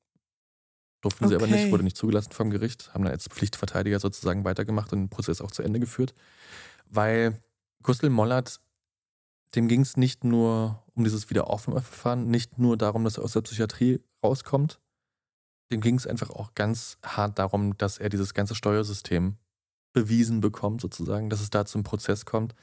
Durften 1.05 1.29
sie 1.29 1.35
aber 1.37 1.47
Okay. 1.47 1.53
nicht, 1.53 1.70
wurde 1.70 1.85
nicht 1.85 1.99
zugelassen 1.99 2.33
vom 2.33 2.49
Gericht, 2.49 2.95
haben 2.95 3.05
dann 3.05 3.12
als 3.12 3.29
Pflichtverteidiger 3.29 4.01
sozusagen 4.01 4.45
weitergemacht 4.45 4.91
und 4.91 5.01
den 5.01 5.09
Prozess 5.11 5.43
auch 5.43 5.51
zu 5.51 5.62
Ende 5.62 5.79
geführt. 5.79 6.14
Weil 6.85 7.43
Gustl 7.82 8.11
Mollert, 8.11 8.61
dem 9.55 9.68
ging 9.68 9.82
es 9.82 9.97
nicht 9.97 10.24
nur 10.24 10.82
um 10.95 11.05
dieses 11.05 11.28
Wiederaufnahmeverfahren, 11.30 12.28
nicht 12.28 12.59
nur 12.59 12.76
darum, 12.76 13.05
dass 13.05 13.18
er 13.18 13.24
aus 13.24 13.32
der 13.32 13.43
Psychiatrie 13.43 14.01
rauskommt. 14.22 14.80
Dem 15.70 15.80
ging 15.80 15.97
es 15.97 16.07
einfach 16.07 16.30
auch 16.30 16.55
ganz 16.55 16.99
hart 17.05 17.39
darum, 17.39 17.76
dass 17.76 17.99
er 17.99 18.09
dieses 18.09 18.35
ganze 18.35 18.55
Steuersystem 18.55 19.37
bewiesen 19.93 20.41
bekommt, 20.41 20.80
sozusagen, 20.80 21.30
dass 21.30 21.41
es 21.41 21.51
da 21.51 21.64
zum 21.64 21.82
Prozess 21.82 22.26
kommt. 22.26 22.55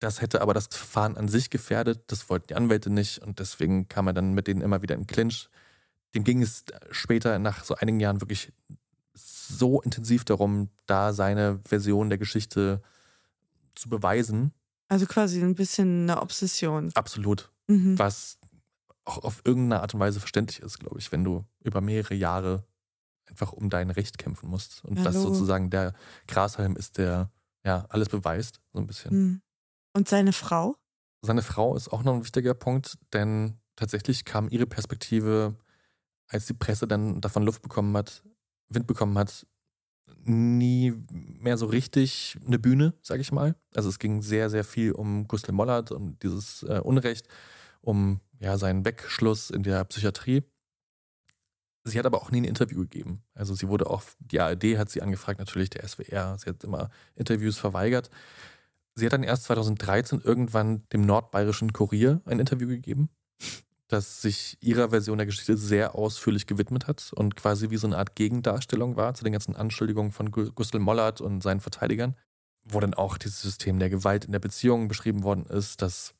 Das 0.00 0.20
hätte 0.20 0.42
aber 0.42 0.52
das 0.52 0.66
Verfahren 0.66 1.16
an 1.16 1.28
sich 1.28 1.48
gefährdet. 1.48 2.04
Das 2.08 2.28
wollten 2.28 2.48
die 2.48 2.56
Anwälte 2.56 2.90
nicht 2.90 3.20
und 3.20 3.38
deswegen 3.38 3.88
kam 3.88 4.08
er 4.08 4.12
dann 4.12 4.32
mit 4.32 4.48
denen 4.48 4.60
immer 4.60 4.82
wieder 4.82 4.96
in 4.96 5.06
Clinch. 5.06 5.48
Dem 6.14 6.24
ging 6.24 6.42
es 6.42 6.64
später 6.90 7.38
nach 7.38 7.64
so 7.64 7.74
einigen 7.76 8.00
Jahren 8.00 8.20
wirklich 8.20 8.52
so 9.14 9.80
intensiv 9.80 10.24
darum, 10.24 10.70
da 10.86 11.12
seine 11.12 11.60
Version 11.64 12.08
der 12.08 12.18
Geschichte 12.18 12.82
zu 13.74 13.88
beweisen. 13.88 14.52
Also 14.88 15.06
quasi 15.06 15.42
ein 15.42 15.54
bisschen 15.54 16.10
eine 16.10 16.20
Obsession. 16.20 16.90
Absolut. 16.94 17.50
Mhm. 17.66 17.98
Was 17.98 18.38
auch 19.04 19.18
auf 19.24 19.42
irgendeine 19.44 19.80
Art 19.82 19.94
und 19.94 20.00
Weise 20.00 20.20
verständlich 20.20 20.60
ist, 20.60 20.78
glaube 20.78 20.98
ich, 20.98 21.10
wenn 21.12 21.24
du 21.24 21.44
über 21.64 21.80
mehrere 21.80 22.14
Jahre 22.14 22.64
einfach 23.26 23.52
um 23.52 23.70
dein 23.70 23.90
Recht 23.90 24.18
kämpfen 24.18 24.48
musst. 24.48 24.84
Und 24.84 24.98
Ja, 24.98 25.04
das 25.04 25.16
sozusagen 25.16 25.70
der 25.70 25.94
Grashalm 26.28 26.76
ist, 26.76 26.98
der 26.98 27.30
ja 27.64 27.86
alles 27.88 28.08
beweist, 28.08 28.60
so 28.72 28.80
ein 28.80 28.86
bisschen. 28.86 29.14
Mhm. 29.14 29.42
Und 29.94 30.08
seine 30.08 30.32
Frau? 30.32 30.76
Seine 31.22 31.42
Frau 31.42 31.76
ist 31.76 31.88
auch 31.88 32.02
noch 32.02 32.14
ein 32.14 32.24
wichtiger 32.24 32.54
Punkt, 32.54 32.98
denn 33.12 33.58
tatsächlich 33.76 34.24
kam 34.24 34.48
ihre 34.48 34.66
Perspektive, 34.66 35.56
als 36.28 36.46
die 36.46 36.54
Presse 36.54 36.86
dann 36.86 37.20
davon 37.20 37.44
Luft 37.44 37.62
bekommen 37.62 37.96
hat, 37.96 38.22
Wind 38.68 38.86
bekommen 38.86 39.16
hat, 39.18 39.46
nie 40.24 40.92
mehr 41.08 41.56
so 41.56 41.66
richtig 41.66 42.38
eine 42.46 42.58
Bühne, 42.58 42.94
sage 43.02 43.20
ich 43.20 43.32
mal. 43.32 43.54
Also 43.74 43.88
es 43.88 43.98
ging 43.98 44.22
sehr, 44.22 44.50
sehr 44.50 44.64
viel 44.64 44.92
um 44.92 45.26
Gustl 45.28 45.52
Mollert, 45.52 45.90
um 45.90 46.18
dieses 46.20 46.62
äh, 46.64 46.80
Unrecht, 46.82 47.28
um 47.80 48.20
ja 48.38 48.58
seinen 48.58 48.84
Wegschluss 48.84 49.50
in 49.50 49.62
der 49.62 49.84
Psychiatrie. 49.84 50.42
Sie 51.84 51.98
hat 51.98 52.06
aber 52.06 52.22
auch 52.22 52.30
nie 52.30 52.40
ein 52.40 52.44
Interview 52.44 52.80
gegeben. 52.80 53.24
Also 53.34 53.54
sie 53.54 53.68
wurde 53.68 53.90
auch, 53.90 54.02
die 54.20 54.40
ARD 54.40 54.78
hat 54.78 54.90
sie 54.90 55.02
angefragt, 55.02 55.40
natürlich 55.40 55.70
der 55.70 55.86
SWR. 55.86 56.38
Sie 56.38 56.48
hat 56.48 56.62
immer 56.62 56.90
Interviews 57.16 57.58
verweigert. 57.58 58.08
Sie 58.94 59.06
hat 59.06 59.12
dann 59.12 59.24
erst 59.24 59.44
2013 59.44 60.20
irgendwann 60.20 60.86
dem 60.92 61.04
nordbayerischen 61.06 61.72
Kurier 61.72 62.20
ein 62.26 62.38
Interview 62.38 62.68
gegeben, 62.68 63.08
das 63.92 64.22
sich 64.22 64.56
ihrer 64.60 64.90
Version 64.90 65.18
der 65.18 65.26
Geschichte 65.26 65.56
sehr 65.56 65.94
ausführlich 65.94 66.46
gewidmet 66.46 66.86
hat 66.86 67.12
und 67.14 67.36
quasi 67.36 67.70
wie 67.70 67.76
so 67.76 67.86
eine 67.86 67.98
Art 67.98 68.16
Gegendarstellung 68.16 68.96
war 68.96 69.14
zu 69.14 69.24
den 69.24 69.32
ganzen 69.32 69.54
Anschuldigungen 69.56 70.12
von 70.12 70.30
Gu- 70.30 70.50
Gustl 70.52 70.78
Mollert 70.78 71.20
und 71.20 71.42
seinen 71.42 71.60
Verteidigern, 71.60 72.16
wo 72.64 72.80
dann 72.80 72.94
auch 72.94 73.18
dieses 73.18 73.40
System 73.42 73.78
der 73.78 73.90
Gewalt 73.90 74.24
in 74.24 74.32
der 74.32 74.38
Beziehung 74.38 74.88
beschrieben 74.88 75.22
worden 75.22 75.46
ist, 75.46 75.82
dass 75.82 76.14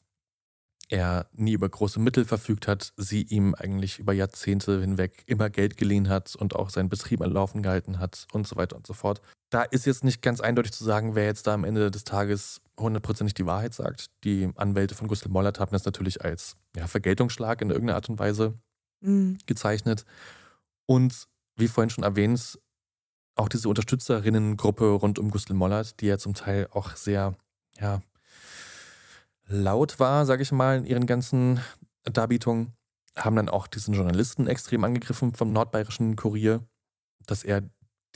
er 0.89 1.27
nie 1.33 1.53
über 1.53 1.69
große 1.69 1.99
Mittel 1.99 2.25
verfügt 2.25 2.69
hat, 2.69 2.93
sie 2.97 3.23
ihm 3.23 3.55
eigentlich 3.55 3.99
über 3.99 4.13
Jahrzehnte 4.13 4.81
hinweg 4.81 5.23
immer 5.27 5.49
Geld 5.49 5.77
geliehen 5.77 6.09
hat 6.09 6.37
und 6.37 6.55
auch 6.55 6.71
seinen 6.71 6.89
Betrieb 6.91 7.23
am 7.23 7.33
Laufen 7.33 7.63
gehalten 7.63 7.99
hat 7.99 8.27
und 8.33 8.47
so 8.47 8.57
weiter 8.57 8.77
und 8.77 8.87
so 8.87 8.93
fort. 8.93 9.23
Da 9.51 9.63
ist 9.63 9.87
jetzt 9.87 10.05
nicht 10.05 10.23
ganz 10.23 10.41
eindeutig 10.41 10.73
zu 10.73 10.85
sagen, 10.85 11.15
wer 11.15 11.25
jetzt 11.25 11.47
da 11.47 11.55
am 11.55 11.65
Ende 11.65 11.91
des 11.91 12.05
Tages 12.05 12.62
hundertprozentig 12.79 13.35
die 13.35 13.47
Wahrheit 13.47 13.75
sagt. 13.75 14.07
Die 14.25 14.51
Anwälte 14.57 14.95
von 14.95 15.09
Gustl 15.09 15.29
Mollert 15.29 15.61
haben 15.61 15.73
das 15.73 15.85
natürlich 15.85 16.25
als 16.25 16.57
ja, 16.77 16.87
Vergeltungsschlag 16.87 17.61
in 17.61 17.71
irgendeiner 17.71 17.97
Art 17.97 18.09
und 18.09 18.19
Weise 18.19 18.59
Mhm. 19.03 19.39
gezeichnet. 19.47 20.05
Und 20.87 21.29
wie 21.57 21.69
vorhin 21.69 21.91
schon 21.91 22.05
erwähnt, 22.05 22.59
auch 23.35 23.49
diese 23.49 23.69
Unterstützerinnengruppe 23.69 24.91
rund 24.91 25.19
um 25.19 25.31
Gustl 25.31 25.55
Mollert, 25.55 26.01
die 26.01 26.07
ja 26.07 26.19
zum 26.19 26.35
Teil 26.35 26.69
auch 26.73 26.97
sehr, 26.97 27.35
ja, 27.81 28.01
laut 29.47 29.99
war, 29.99 30.25
sage 30.25 30.43
ich 30.43 30.53
mal, 30.53 30.79
in 30.79 30.87
ihren 30.87 31.07
ganzen 31.07 31.61
Darbietungen, 32.05 32.73
haben 33.17 33.37
dann 33.37 33.49
auch 33.49 33.67
diesen 33.67 33.95
Journalisten 33.95 34.47
extrem 34.47 34.85
angegriffen 34.85 35.35
vom 35.35 35.53
nordbayerischen 35.53 36.17
Kurier, 36.17 36.65
dass 37.27 37.45
er 37.45 37.63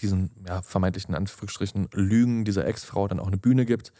diesen 0.01 0.45
ja, 0.47 0.63
vermeintlichen 0.63 1.15
Anführungsstrichen 1.15 1.89
Lügen 1.93 2.45
dieser 2.45 2.67
Ex-Frau 2.67 3.09
dann 3.09 3.21
auch 3.21 3.27
eine 3.27 3.39
Bühne 3.39 3.67
gibt. 3.67 3.93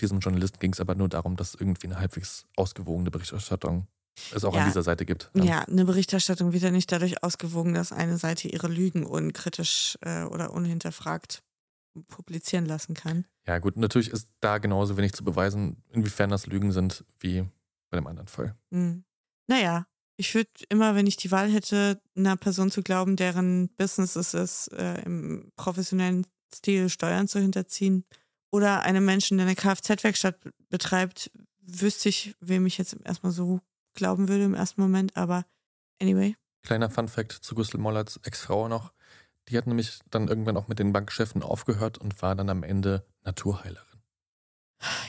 Diesem 0.00 0.20
Journalisten 0.20 0.58
ging 0.60 0.72
es 0.72 0.80
aber 0.80 0.94
nur 0.94 1.08
darum, 1.08 1.36
dass 1.36 1.54
irgendwie 1.54 1.86
eine 1.88 1.98
halbwegs 1.98 2.46
ausgewogene 2.56 3.10
Berichterstattung 3.10 3.86
es 4.34 4.44
auch 4.44 4.54
Ja. 4.54 4.60
an 4.62 4.66
dieser 4.68 4.82
Seite 4.82 5.04
gibt. 5.04 5.30
Ja. 5.34 5.60
eine 5.62 5.84
Berichterstattung 5.84 6.52
wird 6.52 6.62
ja 6.62 6.70
nicht 6.70 6.90
dadurch 6.90 7.22
ausgewogen, 7.22 7.74
dass 7.74 7.92
eine 7.92 8.18
Seite 8.18 8.48
ihre 8.48 8.68
Lügen 8.68 9.04
unkritisch 9.04 9.96
äh, 10.02 10.24
oder 10.24 10.52
unhinterfragt 10.52 11.42
publizieren 12.08 12.66
lassen 12.66 12.94
kann. 12.94 13.26
Ja, 13.46 13.58
gut, 13.58 13.76
natürlich 13.76 14.10
ist 14.10 14.28
da 14.40 14.58
genauso 14.58 14.96
wenig 14.96 15.12
zu 15.14 15.24
beweisen, 15.24 15.82
inwiefern 15.90 16.30
das 16.30 16.46
Lügen 16.46 16.70
sind, 16.72 17.04
wie 17.18 17.48
bei 17.90 17.96
dem 17.98 18.06
anderen 18.06 18.28
Fall. 18.28 18.54
Hm. 18.72 19.04
Naja, 19.48 19.86
ich 20.16 20.34
würde 20.34 20.50
immer, 20.68 20.94
wenn 20.94 21.06
ich 21.06 21.16
die 21.16 21.30
Wahl 21.30 21.50
hätte, 21.50 22.00
einer 22.16 22.36
Person 22.36 22.70
zu 22.70 22.82
glauben, 22.82 23.16
deren 23.16 23.68
Business 23.76 24.16
es 24.16 24.34
ist, 24.34 24.68
äh, 24.72 25.00
im 25.02 25.50
professionellen 25.56 26.26
Stil 26.54 26.88
Steuern 26.88 27.28
zu 27.28 27.40
hinterziehen, 27.40 28.04
oder 28.50 28.82
einem 28.82 29.04
Menschen, 29.04 29.38
der 29.38 29.46
eine 29.46 29.56
Kfz-Werkstatt 29.56 30.36
betreibt, 30.68 31.30
wüsste 31.60 32.08
ich, 32.08 32.34
wem 32.40 32.66
ich 32.66 32.78
jetzt 32.78 32.96
erstmal 33.04 33.32
so 33.32 33.60
glauben 33.94 34.28
würde 34.28 34.44
im 34.44 34.54
ersten 34.54 34.80
Moment, 34.80 35.16
aber 35.16 35.44
anyway. 36.00 36.36
Kleiner 36.62 36.90
Fun-Fact 36.90 37.32
zu 37.32 37.54
Gustl 37.54 37.78
Mollerts 37.78 38.18
Ex-Frau 38.24 38.68
noch. 38.68 38.92
Die 39.48 39.56
hat 39.56 39.66
nämlich 39.66 39.98
dann 40.10 40.28
irgendwann 40.28 40.56
auch 40.56 40.68
mit 40.68 40.78
den 40.78 40.92
Bankgeschäften 40.92 41.42
aufgehört 41.42 41.98
und 41.98 42.20
war 42.22 42.34
dann 42.34 42.50
am 42.50 42.62
Ende 42.62 43.06
Naturheilerin. 43.24 43.84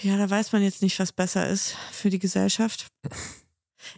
Ja, 0.02 0.18
da 0.18 0.30
weiß 0.30 0.52
man 0.52 0.64
jetzt 0.64 0.82
nicht, 0.82 1.00
was 1.00 1.12
besser 1.12 1.48
ist 1.48 1.76
für 1.92 2.10
die 2.10 2.20
Gesellschaft. 2.20 2.88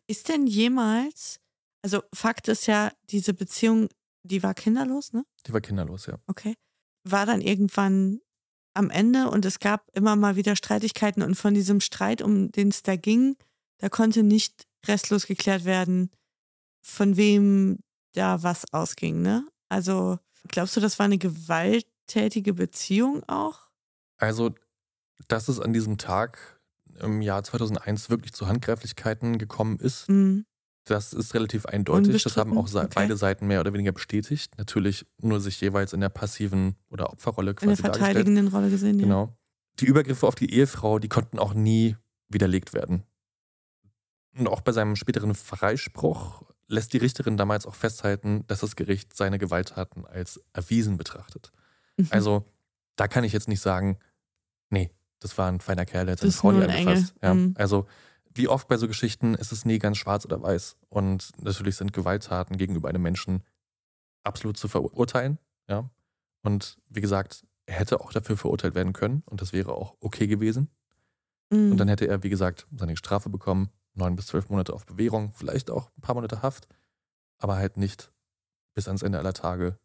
Ist 0.05 0.29
denn 0.29 0.45
jemals, 0.45 1.39
also 1.81 2.03
Fakt 2.13 2.47
ist 2.47 2.67
ja, 2.67 2.91
diese 3.09 3.33
Beziehung, 3.33 3.89
die 4.21 4.43
war 4.43 4.53
kinderlos, 4.53 5.11
ne? 5.11 5.25
Die 5.47 5.53
war 5.53 5.61
kinderlos, 5.61 6.05
ja. 6.05 6.19
Okay. 6.27 6.53
War 7.03 7.25
dann 7.25 7.41
irgendwann 7.41 8.19
am 8.73 8.89
Ende 8.89 9.29
und 9.29 9.45
es 9.45 9.59
gab 9.59 9.89
immer 9.93 10.15
mal 10.15 10.35
wieder 10.35 10.55
Streitigkeiten 10.55 11.23
und 11.23 11.35
von 11.35 11.53
diesem 11.53 11.81
Streit, 11.81 12.21
um 12.21 12.51
den 12.51 12.69
es 12.69 12.83
da 12.83 12.95
ging, 12.95 13.35
da 13.79 13.89
konnte 13.89 14.23
nicht 14.23 14.67
restlos 14.87 15.27
geklärt 15.27 15.65
werden, 15.65 16.09
von 16.81 17.17
wem 17.17 17.79
da 18.13 18.43
was 18.43 18.65
ausging, 18.73 19.21
ne? 19.21 19.45
Also, 19.69 20.19
glaubst 20.47 20.75
du, 20.75 20.81
das 20.81 20.99
war 20.99 21.05
eine 21.05 21.17
gewalttätige 21.17 22.53
Beziehung 22.53 23.23
auch? 23.27 23.69
Also, 24.17 24.53
dass 25.27 25.47
es 25.47 25.59
an 25.59 25.73
diesem 25.73 25.97
Tag 25.97 26.59
im 26.99 27.21
Jahr 27.21 27.43
2001 27.43 28.09
wirklich 28.09 28.33
zu 28.33 28.47
Handgreiflichkeiten 28.47 29.37
gekommen 29.37 29.79
ist, 29.79 30.09
Mhm. 30.09 30.45
Das 30.85 31.13
ist 31.13 31.33
relativ 31.33 31.65
eindeutig. 31.65 32.23
Das 32.23 32.37
haben 32.37 32.57
auch 32.57 32.67
se- 32.67 32.89
beide 32.93 33.15
Seiten 33.17 33.47
mehr 33.47 33.59
oder 33.59 33.73
weniger 33.73 33.91
bestätigt. 33.91 34.57
Natürlich 34.57 35.05
nur 35.19 35.39
sich 35.39 35.59
jeweils 35.61 35.93
in 35.93 35.99
der 36.01 36.09
passiven 36.09 36.75
oder 36.89 37.11
Opferrolle 37.11 37.51
In 37.51 37.55
der 37.57 37.67
quasi 37.67 37.81
verteidigenden 37.81 38.47
Rolle 38.47 38.69
gesehen, 38.69 38.99
ja. 38.99 39.05
Genau. 39.05 39.37
Die 39.79 39.85
Übergriffe 39.85 40.27
auf 40.27 40.35
die 40.35 40.53
Ehefrau, 40.53 40.99
die 40.99 41.07
konnten 41.09 41.39
auch 41.39 41.53
nie 41.53 41.95
widerlegt 42.29 42.73
werden. 42.73 43.03
Und 44.37 44.47
auch 44.47 44.61
bei 44.61 44.71
seinem 44.71 44.95
späteren 44.95 45.35
Freispruch 45.35 46.43
lässt 46.67 46.93
die 46.93 46.97
Richterin 46.97 47.35
damals 47.37 47.65
auch 47.65 47.75
festhalten, 47.75 48.45
dass 48.47 48.61
das 48.61 48.75
Gericht 48.75 49.15
seine 49.15 49.37
Gewalttaten 49.39 50.05
als 50.05 50.39
erwiesen 50.53 50.97
betrachtet. 50.97 51.51
Mhm. 51.97 52.07
Also 52.11 52.45
da 52.95 53.07
kann 53.07 53.23
ich 53.25 53.33
jetzt 53.33 53.49
nicht 53.49 53.59
sagen, 53.61 53.97
nee, 54.69 54.89
das 55.19 55.37
war 55.37 55.51
ein 55.51 55.59
feiner 55.59 55.85
Kerl, 55.85 56.05
der 56.05 56.13
hat 56.13 56.19
seine 56.19 56.31
Frau 56.31 56.49
ein 56.49 56.61
angefasst. 56.69 57.13
Ja, 57.21 57.33
Mhm. 57.33 57.53
Also 57.57 57.87
wie 58.33 58.47
oft 58.47 58.67
bei 58.67 58.77
so 58.77 58.87
Geschichten 58.87 59.35
ist 59.35 59.51
es 59.51 59.65
nie 59.65 59.79
ganz 59.79 59.97
schwarz 59.97 60.25
oder 60.25 60.41
weiß. 60.41 60.77
Und 60.89 61.31
natürlich 61.41 61.75
sind 61.75 61.93
Gewalttaten 61.93 62.57
gegenüber 62.57 62.89
einem 62.89 63.01
Menschen 63.01 63.43
absolut 64.23 64.57
zu 64.57 64.67
verurteilen. 64.67 65.39
Ja. 65.67 65.89
Und 66.43 66.77
wie 66.89 67.01
gesagt, 67.01 67.45
er 67.65 67.75
hätte 67.75 68.01
auch 68.01 68.11
dafür 68.11 68.37
verurteilt 68.37 68.75
werden 68.75 68.93
können 68.93 69.23
und 69.25 69.41
das 69.41 69.53
wäre 69.53 69.73
auch 69.73 69.95
okay 69.99 70.27
gewesen. 70.27 70.69
Mhm. 71.49 71.71
Und 71.71 71.77
dann 71.77 71.87
hätte 71.87 72.07
er, 72.07 72.23
wie 72.23 72.29
gesagt, 72.29 72.67
seine 72.75 72.97
Strafe 72.97 73.29
bekommen, 73.29 73.69
neun 73.93 74.15
bis 74.15 74.27
zwölf 74.27 74.49
Monate 74.49 74.73
auf 74.73 74.85
Bewährung, 74.85 75.31
vielleicht 75.33 75.69
auch 75.69 75.89
ein 75.97 76.01
paar 76.01 76.15
Monate 76.15 76.41
Haft, 76.41 76.67
aber 77.37 77.57
halt 77.57 77.77
nicht 77.77 78.11
bis 78.73 78.87
ans 78.87 79.03
Ende 79.03 79.19
aller 79.19 79.33
Tage 79.33 79.77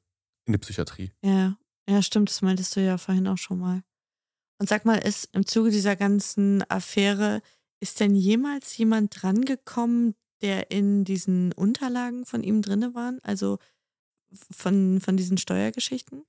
in 0.45 0.53
die 0.53 0.59
Psychiatrie. 0.59 1.13
Ja, 1.23 1.57
ja, 1.89 2.03
stimmt, 2.03 2.31
das 2.31 2.43
meintest 2.43 2.75
du 2.77 2.81
ja 2.81 2.99
vorhin 2.99 3.27
auch 3.29 3.39
schon 3.39 3.59
mal. 3.59 3.83
Und 4.59 4.69
sag 4.69 4.85
mal, 4.85 4.97
ist 4.97 5.29
im 5.33 5.47
Zuge 5.47 5.71
dieser 5.71 5.97
ganzen 5.97 6.69
Affäre, 6.71 7.43
ist 7.81 8.01
denn 8.01 8.15
jemals 8.15 8.77
jemand 8.77 9.23
drangekommen, 9.23 10.15
der 10.43 10.71
in 10.71 11.05
diesen 11.05 11.53
Unterlagen 11.53 12.25
von 12.25 12.43
ihm 12.43 12.63
drinne 12.63 12.95
waren? 12.95 13.19
Also 13.23 13.59
von, 14.51 15.01
von 15.01 15.17
diesen 15.17 15.39
Steuergeschichten? 15.39 16.25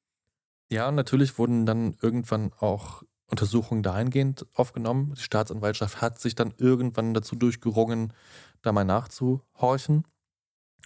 Ja, 0.70 0.92
natürlich 0.92 1.38
wurden 1.38 1.66
dann 1.66 1.96
irgendwann 2.02 2.52
auch 2.60 3.04
Untersuchungen 3.28 3.84
dahingehend 3.84 4.46
aufgenommen. 4.54 5.14
Die 5.16 5.22
Staatsanwaltschaft 5.22 6.02
hat 6.02 6.20
sich 6.20 6.36
dann 6.36 6.54
irgendwann 6.58 7.14
dazu 7.14 7.36
durchgerungen, 7.36 8.14
da 8.62 8.72
mal 8.72 8.86
nachzuhorchen. 8.86 10.04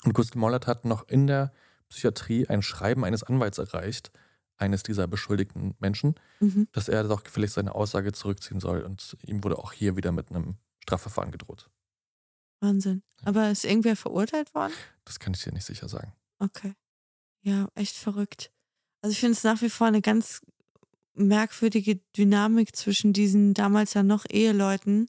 Und 0.03 0.13
Gustl 0.13 0.39
Mollert 0.39 0.67
hat 0.67 0.85
noch 0.85 1.07
in 1.07 1.27
der 1.27 1.51
Psychiatrie 1.89 2.47
ein 2.47 2.61
Schreiben 2.61 3.03
eines 3.03 3.23
Anwalts 3.23 3.57
erreicht, 3.57 4.11
eines 4.61 4.83
dieser 4.83 5.07
beschuldigten 5.07 5.75
Menschen, 5.79 6.15
Mhm. 6.39 6.67
dass 6.71 6.87
er 6.87 7.03
doch 7.03 7.23
gefälligst 7.23 7.55
seine 7.55 7.75
Aussage 7.75 8.13
zurückziehen 8.13 8.59
soll. 8.59 8.81
Und 8.83 9.17
ihm 9.25 9.43
wurde 9.43 9.57
auch 9.57 9.73
hier 9.73 9.95
wieder 9.97 10.11
mit 10.11 10.29
einem 10.29 10.55
Strafverfahren 10.83 11.31
gedroht. 11.31 11.69
Wahnsinn. 12.61 13.01
Aber 13.23 13.49
ist 13.49 13.65
irgendwer 13.65 13.95
verurteilt 13.95 14.53
worden? 14.53 14.73
Das 15.03 15.19
kann 15.19 15.33
ich 15.33 15.43
dir 15.43 15.51
nicht 15.51 15.65
sicher 15.65 15.89
sagen. 15.89 16.13
Okay. 16.39 16.73
Ja, 17.43 17.67
echt 17.75 17.95
verrückt. 17.95 18.51
Also 19.01 19.11
ich 19.13 19.19
finde 19.19 19.33
es 19.33 19.43
nach 19.43 19.61
wie 19.61 19.69
vor 19.69 19.87
eine 19.87 20.01
ganz 20.01 20.41
merkwürdige 21.13 21.97
Dynamik 22.15 22.75
zwischen 22.75 23.13
diesen 23.13 23.53
damals 23.53 23.95
ja 23.95 24.03
noch 24.03 24.25
Eheleuten, 24.29 25.07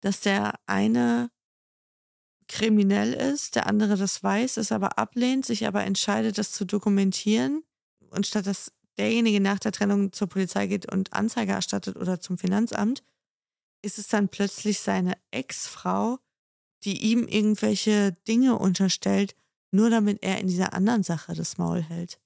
dass 0.00 0.20
der 0.20 0.54
eine 0.66 1.30
kriminell 2.48 3.12
ist, 3.14 3.54
der 3.56 3.66
andere 3.66 3.96
das 3.96 4.22
weiß, 4.22 4.56
es 4.56 4.72
aber 4.72 4.98
ablehnt, 4.98 5.44
sich 5.46 5.66
aber 5.66 5.84
entscheidet, 5.84 6.38
das 6.38 6.52
zu 6.52 6.64
dokumentieren. 6.64 7.62
Und 8.10 8.26
statt 8.26 8.46
dass 8.46 8.72
derjenige 8.98 9.40
nach 9.40 9.58
der 9.58 9.72
Trennung 9.72 10.12
zur 10.12 10.28
Polizei 10.28 10.66
geht 10.66 10.90
und 10.90 11.12
Anzeige 11.12 11.52
erstattet 11.52 11.96
oder 11.96 12.20
zum 12.20 12.38
Finanzamt, 12.38 13.02
ist 13.82 13.98
es 13.98 14.08
dann 14.08 14.28
plötzlich 14.28 14.80
seine 14.80 15.14
Ex-Frau, 15.30 16.18
die 16.84 17.02
ihm 17.02 17.26
irgendwelche 17.26 18.12
Dinge 18.28 18.58
unterstellt, 18.58 19.34
nur 19.70 19.90
damit 19.90 20.22
er 20.22 20.38
in 20.38 20.48
dieser 20.48 20.74
anderen 20.74 21.02
Sache 21.02 21.34
das 21.34 21.58
Maul 21.58 21.82
hält. 21.82 22.18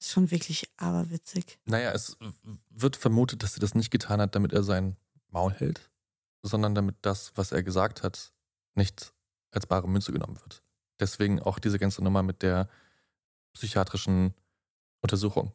ist 0.00 0.10
schon 0.10 0.30
wirklich 0.30 0.68
aberwitzig. 0.76 1.58
Naja, 1.66 1.92
es 1.92 2.16
wird 2.70 2.96
vermutet, 2.96 3.42
dass 3.42 3.54
sie 3.54 3.60
das 3.60 3.74
nicht 3.74 3.90
getan 3.90 4.20
hat, 4.20 4.34
damit 4.34 4.52
er 4.52 4.62
sein 4.62 4.96
Maul 5.30 5.52
hält, 5.52 5.90
sondern 6.42 6.74
damit 6.74 6.96
das, 7.02 7.32
was 7.34 7.52
er 7.52 7.62
gesagt 7.62 8.02
hat, 8.02 8.32
nicht 8.74 9.12
als 9.50 9.66
bare 9.66 9.88
Münze 9.88 10.12
genommen 10.12 10.40
wird. 10.40 10.62
Deswegen 11.00 11.40
auch 11.40 11.58
diese 11.58 11.78
ganze 11.78 12.02
Nummer 12.02 12.22
mit 12.22 12.42
der 12.42 12.68
psychiatrischen 13.52 14.34
Untersuchung. 15.00 15.52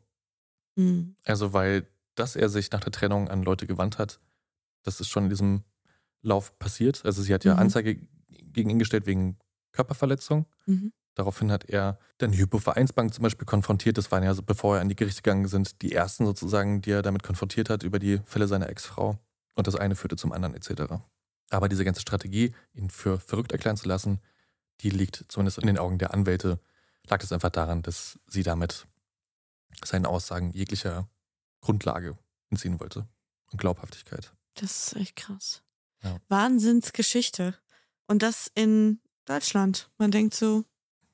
Hm. 0.77 1.15
Also, 1.23 1.53
weil, 1.53 1.87
dass 2.15 2.35
er 2.35 2.49
sich 2.49 2.71
nach 2.71 2.81
der 2.81 2.91
Trennung 2.91 3.29
an 3.29 3.43
Leute 3.43 3.67
gewandt 3.67 3.97
hat, 3.97 4.19
das 4.83 4.99
ist 4.99 5.09
schon 5.09 5.25
in 5.25 5.29
diesem 5.29 5.63
Lauf 6.21 6.57
passiert. 6.59 7.05
Also, 7.05 7.21
sie 7.21 7.33
hat 7.33 7.43
ja 7.43 7.53
Mhm. 7.53 7.59
Anzeige 7.59 8.07
gegen 8.29 8.69
ihn 8.69 8.79
gestellt 8.79 9.05
wegen 9.05 9.37
Körperverletzung. 9.71 10.45
Mhm. 10.65 10.93
Daraufhin 11.15 11.51
hat 11.51 11.65
er 11.65 11.99
dann 12.17 12.31
die 12.31 12.39
Hypo-Vereinsbank 12.39 13.13
zum 13.13 13.23
Beispiel 13.23 13.45
konfrontiert. 13.45 13.97
Das 13.97 14.11
waren 14.11 14.23
ja, 14.23 14.33
so, 14.33 14.41
bevor 14.41 14.75
er 14.77 14.81
an 14.81 14.89
die 14.89 14.95
Gerichte 14.95 15.21
gegangen 15.21 15.47
sind, 15.47 15.81
die 15.81 15.93
ersten 15.93 16.25
sozusagen, 16.25 16.81
die 16.81 16.91
er 16.91 17.01
damit 17.03 17.21
konfrontiert 17.21 17.69
hat 17.69 17.83
über 17.83 17.99
die 17.99 18.19
Fälle 18.25 18.47
seiner 18.47 18.69
Ex-Frau. 18.69 19.19
Und 19.55 19.67
das 19.67 19.75
eine 19.75 19.95
führte 19.95 20.15
zum 20.15 20.31
anderen 20.31 20.55
etc. 20.55 20.93
Aber 21.51 21.69
diese 21.69 21.85
ganze 21.85 22.01
Strategie, 22.01 22.53
ihn 22.73 22.89
für 22.89 23.19
verrückt 23.19 23.51
erklären 23.51 23.77
zu 23.77 23.87
lassen, 23.87 24.21
die 24.81 24.89
liegt 24.89 25.25
zumindest 25.27 25.59
in 25.59 25.67
den 25.67 25.77
Augen 25.77 25.99
der 25.99 26.13
Anwälte, 26.13 26.59
lag 27.07 27.21
es 27.21 27.31
einfach 27.31 27.51
daran, 27.51 27.83
dass 27.83 28.19
sie 28.25 28.41
damit 28.41 28.87
seinen 29.83 30.05
Aussagen 30.05 30.51
jeglicher 30.53 31.07
Grundlage 31.61 32.17
entziehen 32.49 32.79
wollte 32.79 33.07
und 33.51 33.59
Glaubhaftigkeit. 33.59 34.33
Das 34.55 34.87
ist 34.87 34.95
echt 34.95 35.15
krass. 35.15 35.63
Ja. 36.03 36.17
Wahnsinnsgeschichte. 36.29 37.55
Und 38.07 38.21
das 38.21 38.51
in 38.53 38.99
Deutschland. 39.25 39.89
Man 39.97 40.11
denkt 40.11 40.33
so, 40.35 40.63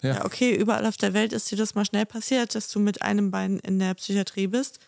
Ja. 0.01 0.15
ja. 0.15 0.25
okay, 0.25 0.55
überall 0.55 0.85
auf 0.85 0.97
der 0.97 1.13
Welt 1.13 1.33
ist 1.33 1.51
dir 1.51 1.57
das 1.57 1.75
mal 1.75 1.85
schnell 1.85 2.05
passiert, 2.05 2.55
dass 2.55 2.69
du 2.69 2.79
mit 2.79 3.01
einem 3.01 3.31
Bein 3.31 3.59
in 3.59 3.79
der 3.79 3.93
Psychiatrie 3.93 4.47
bist. 4.47 4.79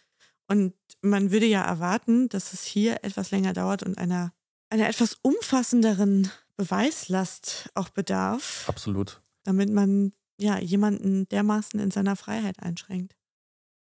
Und 0.47 0.73
man 1.01 1.31
würde 1.31 1.45
ja 1.45 1.63
erwarten, 1.63 2.27
dass 2.29 2.53
es 2.53 2.63
hier 2.63 3.03
etwas 3.03 3.31
länger 3.31 3.53
dauert 3.53 3.83
und 3.83 3.97
einer, 3.97 4.33
einer 4.69 4.89
etwas 4.89 5.15
umfassenderen 5.21 6.29
Beweislast 6.57 7.69
auch 7.75 7.89
bedarf, 7.89 8.65
Absolut. 8.67 9.21
damit 9.43 9.69
man 9.69 10.11
ja 10.37 10.57
jemanden 10.59 11.27
dermaßen 11.29 11.79
in 11.79 11.91
seiner 11.91 12.15
Freiheit 12.15 12.59
einschränkt. 12.59 13.15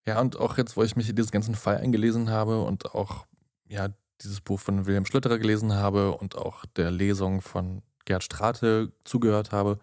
Ja, 0.09 0.19
und 0.19 0.39
auch 0.39 0.57
jetzt, 0.57 0.75
wo 0.75 0.83
ich 0.83 0.95
mich 0.95 1.07
in 1.07 1.15
diesen 1.15 1.29
ganzen 1.29 1.53
Fall 1.53 1.77
eingelesen 1.77 2.31
habe 2.31 2.63
und 2.63 2.95
auch 2.95 3.27
ja 3.67 3.89
dieses 4.21 4.41
Buch 4.41 4.59
von 4.59 4.87
Wilhelm 4.87 5.05
Schlütterer 5.05 5.37
gelesen 5.37 5.73
habe 5.73 6.17
und 6.17 6.35
auch 6.35 6.65
der 6.65 6.89
Lesung 6.89 7.41
von 7.41 7.83
Gerd 8.05 8.23
Strate 8.23 8.91
zugehört 9.03 9.51
habe, 9.51 9.77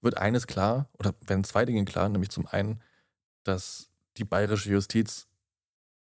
wird 0.00 0.18
eines 0.18 0.48
klar, 0.48 0.88
oder 0.98 1.14
werden 1.24 1.44
zwei 1.44 1.64
Dinge 1.64 1.84
klar, 1.84 2.08
nämlich 2.08 2.30
zum 2.30 2.48
einen, 2.48 2.82
dass 3.44 3.90
die 4.16 4.24
bayerische 4.24 4.70
Justiz 4.70 5.28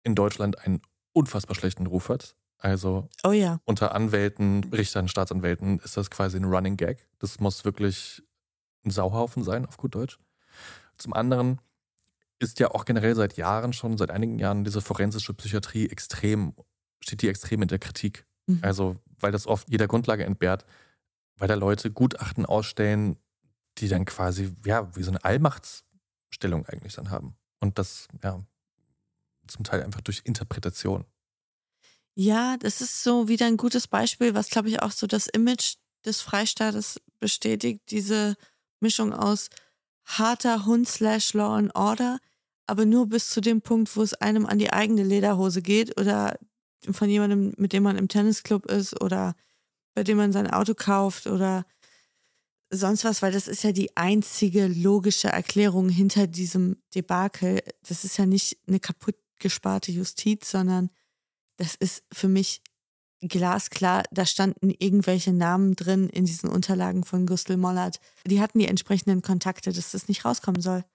in 0.03 0.17
Deutschland 0.17 0.59
einen 0.59 0.83
unfassbar 1.13 1.55
schlechten 1.55 1.87
Ruf 1.87 2.09
hat. 2.09 2.35
Also 2.59 3.09
Oh 3.23 3.31
ja. 3.31 3.61
unter 3.65 3.95
Anwälten, 3.95 4.65
Richtern, 4.73 5.07
Staatsanwälten 5.07 5.79
ist 5.79 5.97
das 5.97 6.11
quasi 6.11 6.37
ein 6.37 6.45
Running 6.45 6.77
Gag. 6.77 7.07
Das 7.21 7.39
muss 7.39 7.65
wirklich 7.65 8.25
ein 8.85 8.91
Sauhaufen 8.91 9.45
sein, 9.45 9.67
auf 9.67 9.77
gut 9.77 9.95
Deutsch. 9.95 10.19
Zum 10.97 11.13
anderen 11.13 11.61
ist 12.43 12.59
ja 12.59 12.71
auch 12.71 12.85
generell 12.85 13.15
seit 13.15 13.37
Jahren 13.37 13.73
schon, 13.73 13.97
seit 13.97 14.11
einigen 14.11 14.39
Jahren, 14.39 14.65
diese 14.65 14.81
forensische 14.81 15.35
Psychiatrie 15.35 15.89
extrem, 15.89 16.55
steht 17.03 17.23
die 17.23 17.29
extrem 17.29 17.63
in 17.63 17.69
der 17.69 17.79
Kritik. 17.79 18.27
Mhm. 18.47 18.61
Also, 18.63 18.97
weil 19.21 19.33
das 19.33 19.47
oft 19.47 19.71
jeder 19.71 19.87
Grundlage 19.87 20.25
entbehrt, 20.25 20.65
weil 21.37 21.49
da 21.49 21.55
Leute 21.55 21.91
Gutachten 21.91 22.47
ausstellen, 22.47 23.17
die 23.79 23.89
dann 23.89 24.05
quasi, 24.05 24.53
ja, 24.65 24.95
wie 24.97 25.03
so 25.03 25.11
eine 25.11 25.25
Allmachtsstellung 25.25 26.67
eigentlich 26.67 26.95
dann 26.95 27.11
haben. 27.11 27.37
Und 27.61 27.79
das, 27.79 28.09
ja, 28.23 28.45
zum 29.47 29.65
Teil 29.65 29.83
einfach 29.83 30.01
durch 30.01 30.23
Interpretation. 30.25 31.05
Ja, 32.15 32.57
das 32.59 32.81
ist 32.81 33.03
so 33.03 33.29
wieder 33.29 33.47
ein 33.47 33.57
gutes 33.57 33.89
Beispiel, 33.89 34.35
was, 34.35 34.51
glaube 34.51 34.69
ich, 34.69 34.83
auch 34.83 34.91
so 34.91 35.07
das 35.07 35.29
Image 35.29 35.77
des 36.05 36.21
Freistaates 36.21 37.01
bestätigt. 37.21 37.81
Diese 37.89 38.37
Mischung 38.81 39.13
aus 39.13 39.49
harter 40.05 40.67
Hund 40.67 40.89
slash 40.89 41.33
Law 41.33 41.57
and 41.57 41.75
Order, 41.75 42.19
aber 42.73 42.87
nur 42.87 43.07
bis 43.07 43.29
zu 43.29 43.43
dem 43.43 43.61
Punkt, 43.61 43.95
wo 43.99 44.03
es 44.03 44.15
einem 44.15 44.47
an 44.47 44.59
die 44.59 44.73
eigene 44.73 45.03
Lederhose 45.03 45.61
geht 45.61 46.01
oder 46.01 46.39
von 46.91 47.07
jemandem, 47.07 47.53
mit 47.59 47.75
dem 47.75 47.83
man 47.83 47.99
im 47.99 48.09
Tennisclub 48.09 48.65
ist 48.65 48.99
oder 48.99 49.35
bei 49.95 50.05
dem 50.05 50.17
man 50.17 50.33
sein 50.33 50.51
Auto 50.51 50.73
kauft 50.73 51.27
oder 51.27 51.67
sonst 52.71 53.05
was, 53.05 53.21
weil 53.21 53.31
das 53.31 53.47
ist 53.47 53.63
ja 53.63 53.73
die 53.73 53.95
einzige 53.95 54.69
logische 54.69 55.29
Erklärung 55.29 55.91
hinter 55.91 56.27
diesem 56.27 56.79
Debakel. 56.95 57.61
Das 57.87 58.05
ist 58.05 58.17
ja 58.17 58.25
nicht 58.25 58.57
eine 58.67 58.81
kaputt 58.81 59.17
gesparte 59.39 59.93
Justiz, 59.93 60.51
sondern 60.51 60.89
das 61.59 61.75
ist 61.75 62.05
für 62.11 62.29
mich 62.29 62.63
glasklar. 63.21 64.05
Da 64.13 64.25
standen 64.25 64.71
irgendwelche 64.71 65.35
Namen 65.35 65.77
drin 65.77 66.09
in 66.09 66.25
diesen 66.25 66.49
Unterlagen 66.49 67.05
von 67.05 67.27
Gustl 67.27 67.59
Mollert. 67.59 68.01
Die 68.27 68.41
hatten 68.41 68.61
die 68.61 68.67
entsprechenden 68.69 69.21
Kontakte, 69.21 69.75
dass 69.75 69.91
das 69.91 70.09
nicht 70.09 70.25
rauskommen 70.25 70.63
soll. 70.63 70.87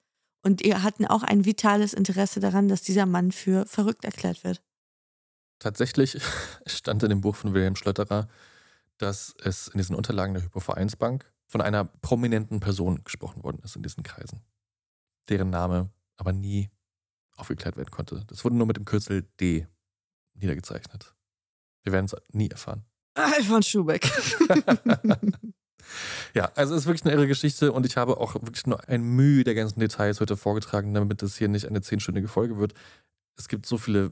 Und 0.44 0.64
die 0.64 0.76
hatten 0.76 1.06
auch 1.06 1.24
ein 1.24 1.46
vitales 1.46 1.94
Interesse 1.94 2.40
daran, 2.40 2.68
dass 2.68 2.82
dieser 2.82 3.06
Mann 3.06 3.32
für 3.32 3.66
verrückt 3.66 4.06
erklärt 4.06 4.44
wird. 4.44 4.62
Tatsächlich 5.60 6.22
stand 6.66 7.04
in 7.04 7.10
dem 7.10 7.22
Buch 7.22 7.36
von 7.36 7.54
Wilhelm 7.54 7.76
Schlötterer, 7.76 8.28
dass 8.98 9.36
es 9.44 9.68
in 9.68 9.78
diesen 9.78 9.96
Unterlagen 9.96 10.34
der 10.34 10.44
Hypovereinsbank 10.44 11.32
von 11.48 11.62
einer 11.62 11.86
prominenten 11.86 12.60
Person 12.60 13.04
gesprochen 13.04 13.44
worden 13.44 13.62
ist 13.64 13.76
in 13.76 13.84
diesen 13.84 14.04
Kreisen, 14.04 14.42
deren 15.30 15.50
Name 15.50 15.90
aber 16.18 16.34
nie 16.34 16.70
aufgeklärt 17.36 17.78
werden 17.78 17.92
konnte. 17.92 18.24
Das 18.28 18.44
wurde 18.44 18.56
nur 18.56 18.68
mit 18.68 18.78
dem 18.78 18.86
Kürzel 18.86 19.24
D 19.40 19.68
niedergezeichnet. 20.34 21.16
Wir 21.84 21.94
werden 21.94 22.06
es 22.06 22.16
nie 22.32 22.50
erfahren. 22.50 22.86
Alfons 23.14 23.68
Schubeck. 23.68 24.10
Ja, 26.34 26.52
also 26.56 26.76
es 26.76 26.82
ist 26.82 26.88
wirklich 26.88 27.06
eine 27.06 27.14
irre 27.14 27.28
Geschichte 27.28 27.72
und 27.72 27.86
ich 27.86 27.98
habe 27.98 28.18
auch 28.18 28.36
wirklich 28.36 28.68
nur 28.68 28.88
ein 28.88 29.04
Mühe 29.04 29.44
der 29.44 29.56
ganzen 29.56 29.80
Details 29.80 30.20
heute 30.20 30.38
vorgetragen, 30.38 30.94
damit 30.94 31.22
es 31.24 31.38
hier 31.38 31.48
nicht 31.48 31.66
eine 31.66 31.82
zehnstündige 31.82 32.28
Folge 32.28 32.58
wird. 32.58 32.74
Es 33.38 33.48
gibt 33.48 33.66
so 33.66 33.78
viele 33.78 34.12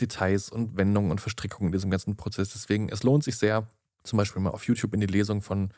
Details 0.00 0.50
und 0.50 0.76
Wendungen 0.76 1.10
und 1.10 1.20
Verstrickungen 1.20 1.68
in 1.68 1.72
diesem 1.72 1.90
ganzen 1.90 2.16
Prozess. 2.16 2.52
Deswegen, 2.52 2.88
es 2.88 3.02
lohnt 3.02 3.24
sich 3.24 3.36
sehr, 3.36 3.66
zum 4.04 4.16
Beispiel 4.16 4.42
mal 4.42 4.50
auf 4.50 4.66
YouTube 4.66 4.94
in 4.94 5.00
die 5.00 5.06
Lesung 5.06 5.42
von 5.42 5.72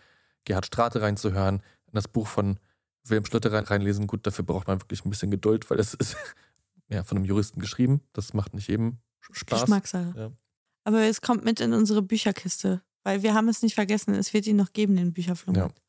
Gerhard 0.44 0.66
Strate 0.66 1.02
reinzuhören, 1.02 1.56
in 1.86 1.92
das 1.92 2.08
Buch 2.08 2.26
von 2.26 2.58
Wilhelm 3.04 3.24
Schlötterer 3.26 3.70
reinlesen. 3.70 4.06
Gut, 4.06 4.26
dafür 4.26 4.44
braucht 4.44 4.66
man 4.66 4.80
wirklich 4.80 5.04
ein 5.04 5.10
bisschen 5.10 5.30
Geduld, 5.30 5.68
weil 5.70 5.78
es 5.78 5.94
ist 5.94 6.16
ja 6.88 7.02
von 7.02 7.18
einem 7.18 7.26
Juristen 7.26 7.60
geschrieben. 7.60 8.00
Das 8.12 8.34
macht 8.34 8.54
nicht 8.54 8.68
jedem 8.68 8.98
Spaß. 9.20 9.62
Geschmackssache. 9.62 10.14
Ja. 10.16 10.32
Aber 10.84 11.02
es 11.02 11.20
kommt 11.20 11.44
mit 11.44 11.60
in 11.60 11.72
unsere 11.72 12.02
Bücherkiste, 12.02 12.82
weil 13.04 13.22
wir 13.22 13.34
haben 13.34 13.48
es 13.48 13.62
nicht 13.62 13.74
vergessen. 13.74 14.14
Es 14.14 14.34
wird 14.34 14.46
ihn 14.46 14.56
noch 14.56 14.72
geben, 14.72 14.96
den 14.96 15.12
Bücherflohmarkt. 15.12 15.80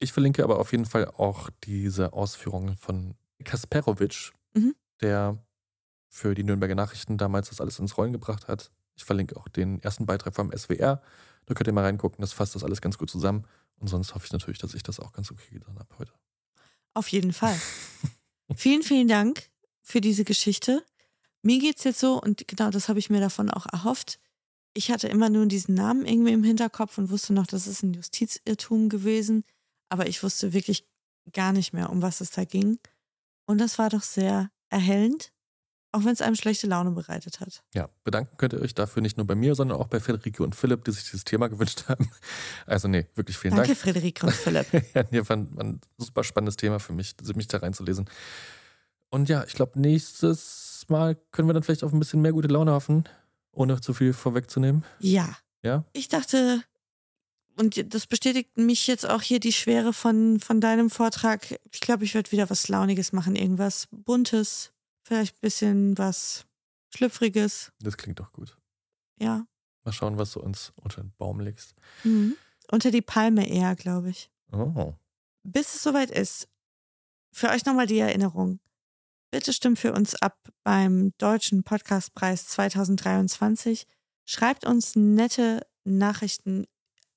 Ich 0.00 0.12
verlinke 0.12 0.42
aber 0.42 0.58
auf 0.58 0.72
jeden 0.72 0.86
Fall 0.86 1.06
auch 1.06 1.48
diese 1.62 2.12
Ausführungen 2.12 2.76
von 2.76 3.14
Kasperowitsch, 3.44 4.32
Mhm. 4.54 4.74
der 5.00 5.38
für 6.08 6.34
die 6.34 6.44
Nürnberger 6.44 6.74
Nachrichten 6.74 7.16
damals 7.18 7.48
das 7.48 7.60
alles 7.60 7.78
ins 7.78 7.96
Rollen 7.96 8.12
gebracht 8.12 8.48
hat. 8.48 8.70
Ich 8.96 9.04
verlinke 9.04 9.36
auch 9.36 9.48
den 9.48 9.80
ersten 9.80 10.06
Beitrag 10.06 10.34
vom 10.34 10.52
SWR. 10.52 11.02
Da 11.46 11.54
könnt 11.54 11.66
ihr 11.66 11.72
mal 11.72 11.84
reingucken, 11.84 12.20
das 12.20 12.32
fasst 12.32 12.54
das 12.54 12.64
alles 12.64 12.80
ganz 12.80 12.98
gut 12.98 13.10
zusammen. 13.10 13.44
Und 13.78 13.88
sonst 13.88 14.14
hoffe 14.14 14.26
ich 14.26 14.32
natürlich, 14.32 14.58
dass 14.58 14.74
ich 14.74 14.82
das 14.82 15.00
auch 15.00 15.12
ganz 15.12 15.30
okay 15.30 15.50
getan 15.54 15.78
habe 15.78 15.98
heute. 15.98 16.12
Auf 16.94 17.08
jeden 17.08 17.32
Fall. 17.32 17.58
vielen, 18.56 18.82
vielen 18.82 19.08
Dank 19.08 19.50
für 19.82 20.00
diese 20.00 20.24
Geschichte. 20.24 20.84
Mir 21.42 21.58
geht 21.58 21.78
es 21.78 21.84
jetzt 21.84 21.98
so, 22.00 22.20
und 22.22 22.46
genau 22.48 22.70
das 22.70 22.88
habe 22.88 22.98
ich 23.00 23.10
mir 23.10 23.20
davon 23.20 23.50
auch 23.50 23.66
erhofft. 23.72 24.18
Ich 24.74 24.90
hatte 24.90 25.08
immer 25.08 25.30
nur 25.30 25.46
diesen 25.46 25.74
Namen 25.74 26.04
irgendwie 26.04 26.32
im 26.32 26.44
Hinterkopf 26.44 26.98
und 26.98 27.10
wusste 27.10 27.32
noch, 27.32 27.46
das 27.46 27.66
ist 27.66 27.82
ein 27.82 27.94
Justizirrtum 27.94 28.88
gewesen. 28.88 29.44
Aber 29.88 30.08
ich 30.08 30.22
wusste 30.22 30.52
wirklich 30.52 30.84
gar 31.32 31.52
nicht 31.52 31.72
mehr, 31.72 31.90
um 31.90 32.02
was 32.02 32.20
es 32.20 32.30
da 32.30 32.44
ging. 32.44 32.78
Und 33.46 33.60
das 33.60 33.78
war 33.78 33.90
doch 33.90 34.02
sehr 34.02 34.50
erhellend, 34.70 35.32
auch 35.92 36.04
wenn 36.04 36.12
es 36.12 36.22
einem 36.22 36.34
schlechte 36.34 36.66
Laune 36.66 36.90
bereitet 36.90 37.40
hat. 37.40 37.62
Ja, 37.74 37.88
bedanken 38.02 38.36
könnt 38.36 38.52
ihr 38.52 38.60
euch 38.60 38.74
dafür 38.74 39.02
nicht 39.02 39.16
nur 39.16 39.26
bei 39.26 39.34
mir, 39.34 39.54
sondern 39.54 39.78
auch 39.78 39.86
bei 39.86 40.00
Friederike 40.00 40.42
und 40.42 40.56
Philipp, 40.56 40.84
die 40.84 40.90
sich 40.90 41.04
dieses 41.04 41.24
Thema 41.24 41.48
gewünscht 41.48 41.84
haben. 41.88 42.10
Also 42.66 42.88
nee, 42.88 43.06
wirklich 43.14 43.38
vielen 43.38 43.54
Danke, 43.54 43.68
Dank. 43.68 43.78
Friederike 43.78 44.26
und 44.26 44.34
Philipp. 44.34 44.66
ja, 44.94 45.04
nee, 45.10 45.20
war 45.20 45.36
ein, 45.36 45.56
war 45.56 45.64
ein 45.64 45.80
super 45.98 46.24
spannendes 46.24 46.56
Thema 46.56 46.80
für 46.80 46.92
mich, 46.92 47.14
mich 47.34 47.48
da 47.48 47.58
reinzulesen. 47.58 48.06
Und 49.10 49.28
ja, 49.28 49.44
ich 49.44 49.52
glaube, 49.52 49.78
nächstes 49.78 50.86
Mal 50.88 51.16
können 51.30 51.48
wir 51.48 51.52
dann 51.54 51.62
vielleicht 51.62 51.84
auf 51.84 51.92
ein 51.92 52.00
bisschen 52.00 52.20
mehr 52.20 52.32
gute 52.32 52.48
Laune 52.48 52.72
hoffen, 52.72 53.04
ohne 53.54 53.80
zu 53.80 53.94
viel 53.94 54.12
vorwegzunehmen. 54.12 54.84
Ja. 55.00 55.36
Ja? 55.62 55.84
Ich 55.92 56.08
dachte, 56.08 56.62
und 57.56 57.94
das 57.94 58.06
bestätigt 58.06 58.56
mich 58.56 58.86
jetzt 58.86 59.08
auch 59.08 59.22
hier 59.22 59.40
die 59.40 59.52
Schwere 59.52 59.92
von, 59.92 60.40
von 60.40 60.60
deinem 60.60 60.90
Vortrag. 60.90 61.58
Ich 61.72 61.80
glaube, 61.80 62.04
ich 62.04 62.14
werde 62.14 62.32
wieder 62.32 62.50
was 62.50 62.68
Launiges 62.68 63.12
machen, 63.12 63.36
irgendwas 63.36 63.88
Buntes, 63.90 64.72
vielleicht 65.02 65.36
ein 65.36 65.40
bisschen 65.40 65.98
was 65.98 66.46
Schlüpfriges. 66.94 67.72
Das 67.80 67.96
klingt 67.96 68.20
doch 68.20 68.32
gut. 68.32 68.56
Ja. 69.20 69.46
Mal 69.84 69.92
schauen, 69.92 70.18
was 70.18 70.32
du 70.32 70.40
uns 70.40 70.72
unter 70.76 71.02
den 71.02 71.12
Baum 71.16 71.40
legst. 71.40 71.74
Mhm. 72.02 72.36
Unter 72.70 72.90
die 72.90 73.02
Palme 73.02 73.48
eher, 73.48 73.76
glaube 73.76 74.10
ich. 74.10 74.30
Oh. 74.50 74.94
Bis 75.42 75.74
es 75.74 75.82
soweit 75.82 76.10
ist, 76.10 76.48
für 77.32 77.50
euch 77.50 77.66
nochmal 77.66 77.86
die 77.86 77.98
Erinnerung. 77.98 78.60
Bitte 79.34 79.52
stimmt 79.52 79.80
für 79.80 79.92
uns 79.92 80.14
ab 80.14 80.38
beim 80.62 81.12
Deutschen 81.18 81.64
Podcastpreis 81.64 82.46
2023. 82.46 83.84
Schreibt 84.24 84.64
uns 84.64 84.94
nette 84.94 85.66
Nachrichten 85.82 86.66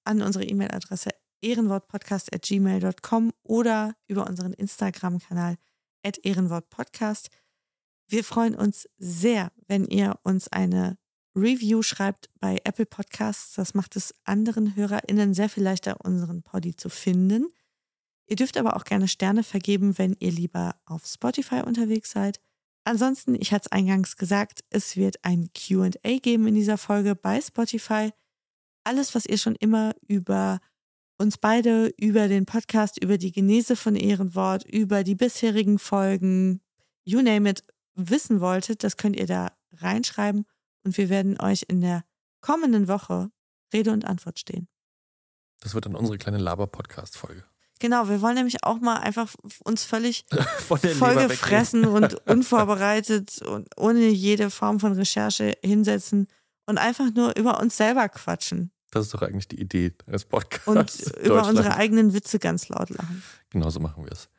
an 0.03 0.23
unsere 0.23 0.43
E-Mail-Adresse 0.43 1.11
ehrenwortpodcast.gmail.com 1.41 3.33
oder 3.43 3.93
über 4.07 4.25
unseren 4.25 4.53
Instagram-Kanal 4.53 5.57
ehrenwortpodcast. 6.01 7.29
Wir 8.07 8.23
freuen 8.23 8.55
uns 8.55 8.89
sehr, 8.97 9.51
wenn 9.67 9.85
ihr 9.85 10.17
uns 10.23 10.47
eine 10.47 10.97
Review 11.35 11.83
schreibt 11.83 12.31
bei 12.39 12.57
Apple 12.63 12.87
Podcasts. 12.87 13.53
Das 13.53 13.75
macht 13.75 13.95
es 13.95 14.15
anderen 14.23 14.75
HörerInnen 14.75 15.35
sehr 15.35 15.49
viel 15.49 15.61
leichter, 15.61 16.03
unseren 16.03 16.41
Poddy 16.41 16.75
zu 16.75 16.89
finden. 16.89 17.53
Ihr 18.27 18.35
dürft 18.35 18.57
aber 18.57 18.75
auch 18.75 18.83
gerne 18.83 19.07
Sterne 19.07 19.43
vergeben, 19.43 19.97
wenn 19.97 20.15
ihr 20.19 20.31
lieber 20.31 20.75
auf 20.85 21.05
Spotify 21.05 21.61
unterwegs 21.65 22.11
seid. 22.11 22.39
Ansonsten, 22.83 23.35
ich 23.35 23.51
hatte 23.51 23.65
es 23.65 23.71
eingangs 23.71 24.17
gesagt, 24.17 24.63
es 24.69 24.95
wird 24.95 25.23
ein 25.23 25.49
QA 25.53 25.89
geben 26.19 26.47
in 26.47 26.55
dieser 26.55 26.77
Folge 26.77 27.15
bei 27.15 27.41
Spotify. 27.41 28.11
Alles, 28.83 29.15
was 29.15 29.25
ihr 29.25 29.37
schon 29.37 29.55
immer 29.55 29.93
über 30.07 30.59
uns 31.17 31.37
beide, 31.37 31.87
über 31.97 32.27
den 32.27 32.45
Podcast, 32.45 33.01
über 33.01 33.17
die 33.17 33.31
Genese 33.31 33.75
von 33.75 33.95
Ehrenwort, 33.95 34.63
über 34.65 35.03
die 35.03 35.15
bisherigen 35.15 35.79
Folgen, 35.79 36.61
you 37.03 37.21
name 37.21 37.49
it, 37.49 37.63
wissen 37.95 38.39
wolltet, 38.39 38.83
das 38.83 38.97
könnt 38.97 39.15
ihr 39.15 39.25
da 39.25 39.51
reinschreiben 39.73 40.45
und 40.83 40.97
wir 40.97 41.09
werden 41.09 41.39
euch 41.41 41.65
in 41.67 41.81
der 41.81 42.03
kommenden 42.41 42.87
Woche 42.87 43.31
Rede 43.73 43.91
und 43.91 44.05
Antwort 44.05 44.39
stehen. 44.39 44.67
Das 45.59 45.73
wird 45.73 45.85
dann 45.85 45.95
unsere 45.95 46.17
kleine 46.17 46.37
Laber-Podcast-Folge. 46.37 47.43
Genau, 47.79 48.09
wir 48.09 48.21
wollen 48.21 48.35
nämlich 48.35 48.63
auch 48.63 48.79
mal 48.79 48.95
einfach 48.97 49.33
uns 49.63 49.83
völlig 49.83 50.25
vollgefressen 50.67 51.85
und 51.85 52.13
unvorbereitet 52.27 53.41
und 53.41 53.67
ohne 53.77 54.07
jede 54.07 54.49
Form 54.49 54.79
von 54.79 54.93
Recherche 54.93 55.57
hinsetzen 55.63 56.27
und 56.65 56.77
einfach 56.77 57.13
nur 57.13 57.35
über 57.37 57.59
uns 57.59 57.77
selber 57.77 58.09
quatschen 58.09 58.71
Das 58.91 59.05
ist 59.05 59.13
doch 59.13 59.21
eigentlich 59.21 59.47
die 59.47 59.59
Idee 59.59 59.93
eines 60.05 60.25
Podcasts. 60.25 60.67
und 60.67 61.17
über 61.25 61.47
unsere 61.47 61.75
eigenen 61.75 62.13
Witze 62.13 62.39
ganz 62.39 62.69
laut 62.69 62.89
lachen. 62.89 63.23
Genauso 63.49 63.79
machen 63.79 64.03
wir 64.05 64.11
es. 64.11 64.29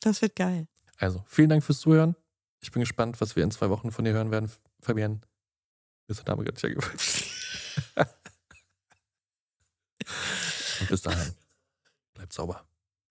Das 0.00 0.22
wird 0.22 0.36
geil. 0.36 0.66
Also, 0.98 1.24
vielen 1.26 1.48
Dank 1.48 1.64
fürs 1.64 1.80
Zuhören. 1.80 2.14
Ich 2.60 2.70
bin 2.70 2.80
gespannt, 2.80 3.20
was 3.20 3.36
wir 3.36 3.42
in 3.44 3.50
zwei 3.50 3.68
Wochen 3.70 3.90
von 3.90 4.04
dir 4.04 4.12
hören 4.12 4.30
werden, 4.30 4.50
Fabian. 4.80 5.22
Ist 6.06 6.18
der 6.26 6.34
Name 6.34 6.44
gerade 6.44 6.54
nicht 6.54 6.64
eingefallen. 6.64 6.98
Und 10.80 10.88
bis 10.90 11.02
dahin, 11.02 11.34
bleibt 12.14 12.32
sauber. 12.32 12.64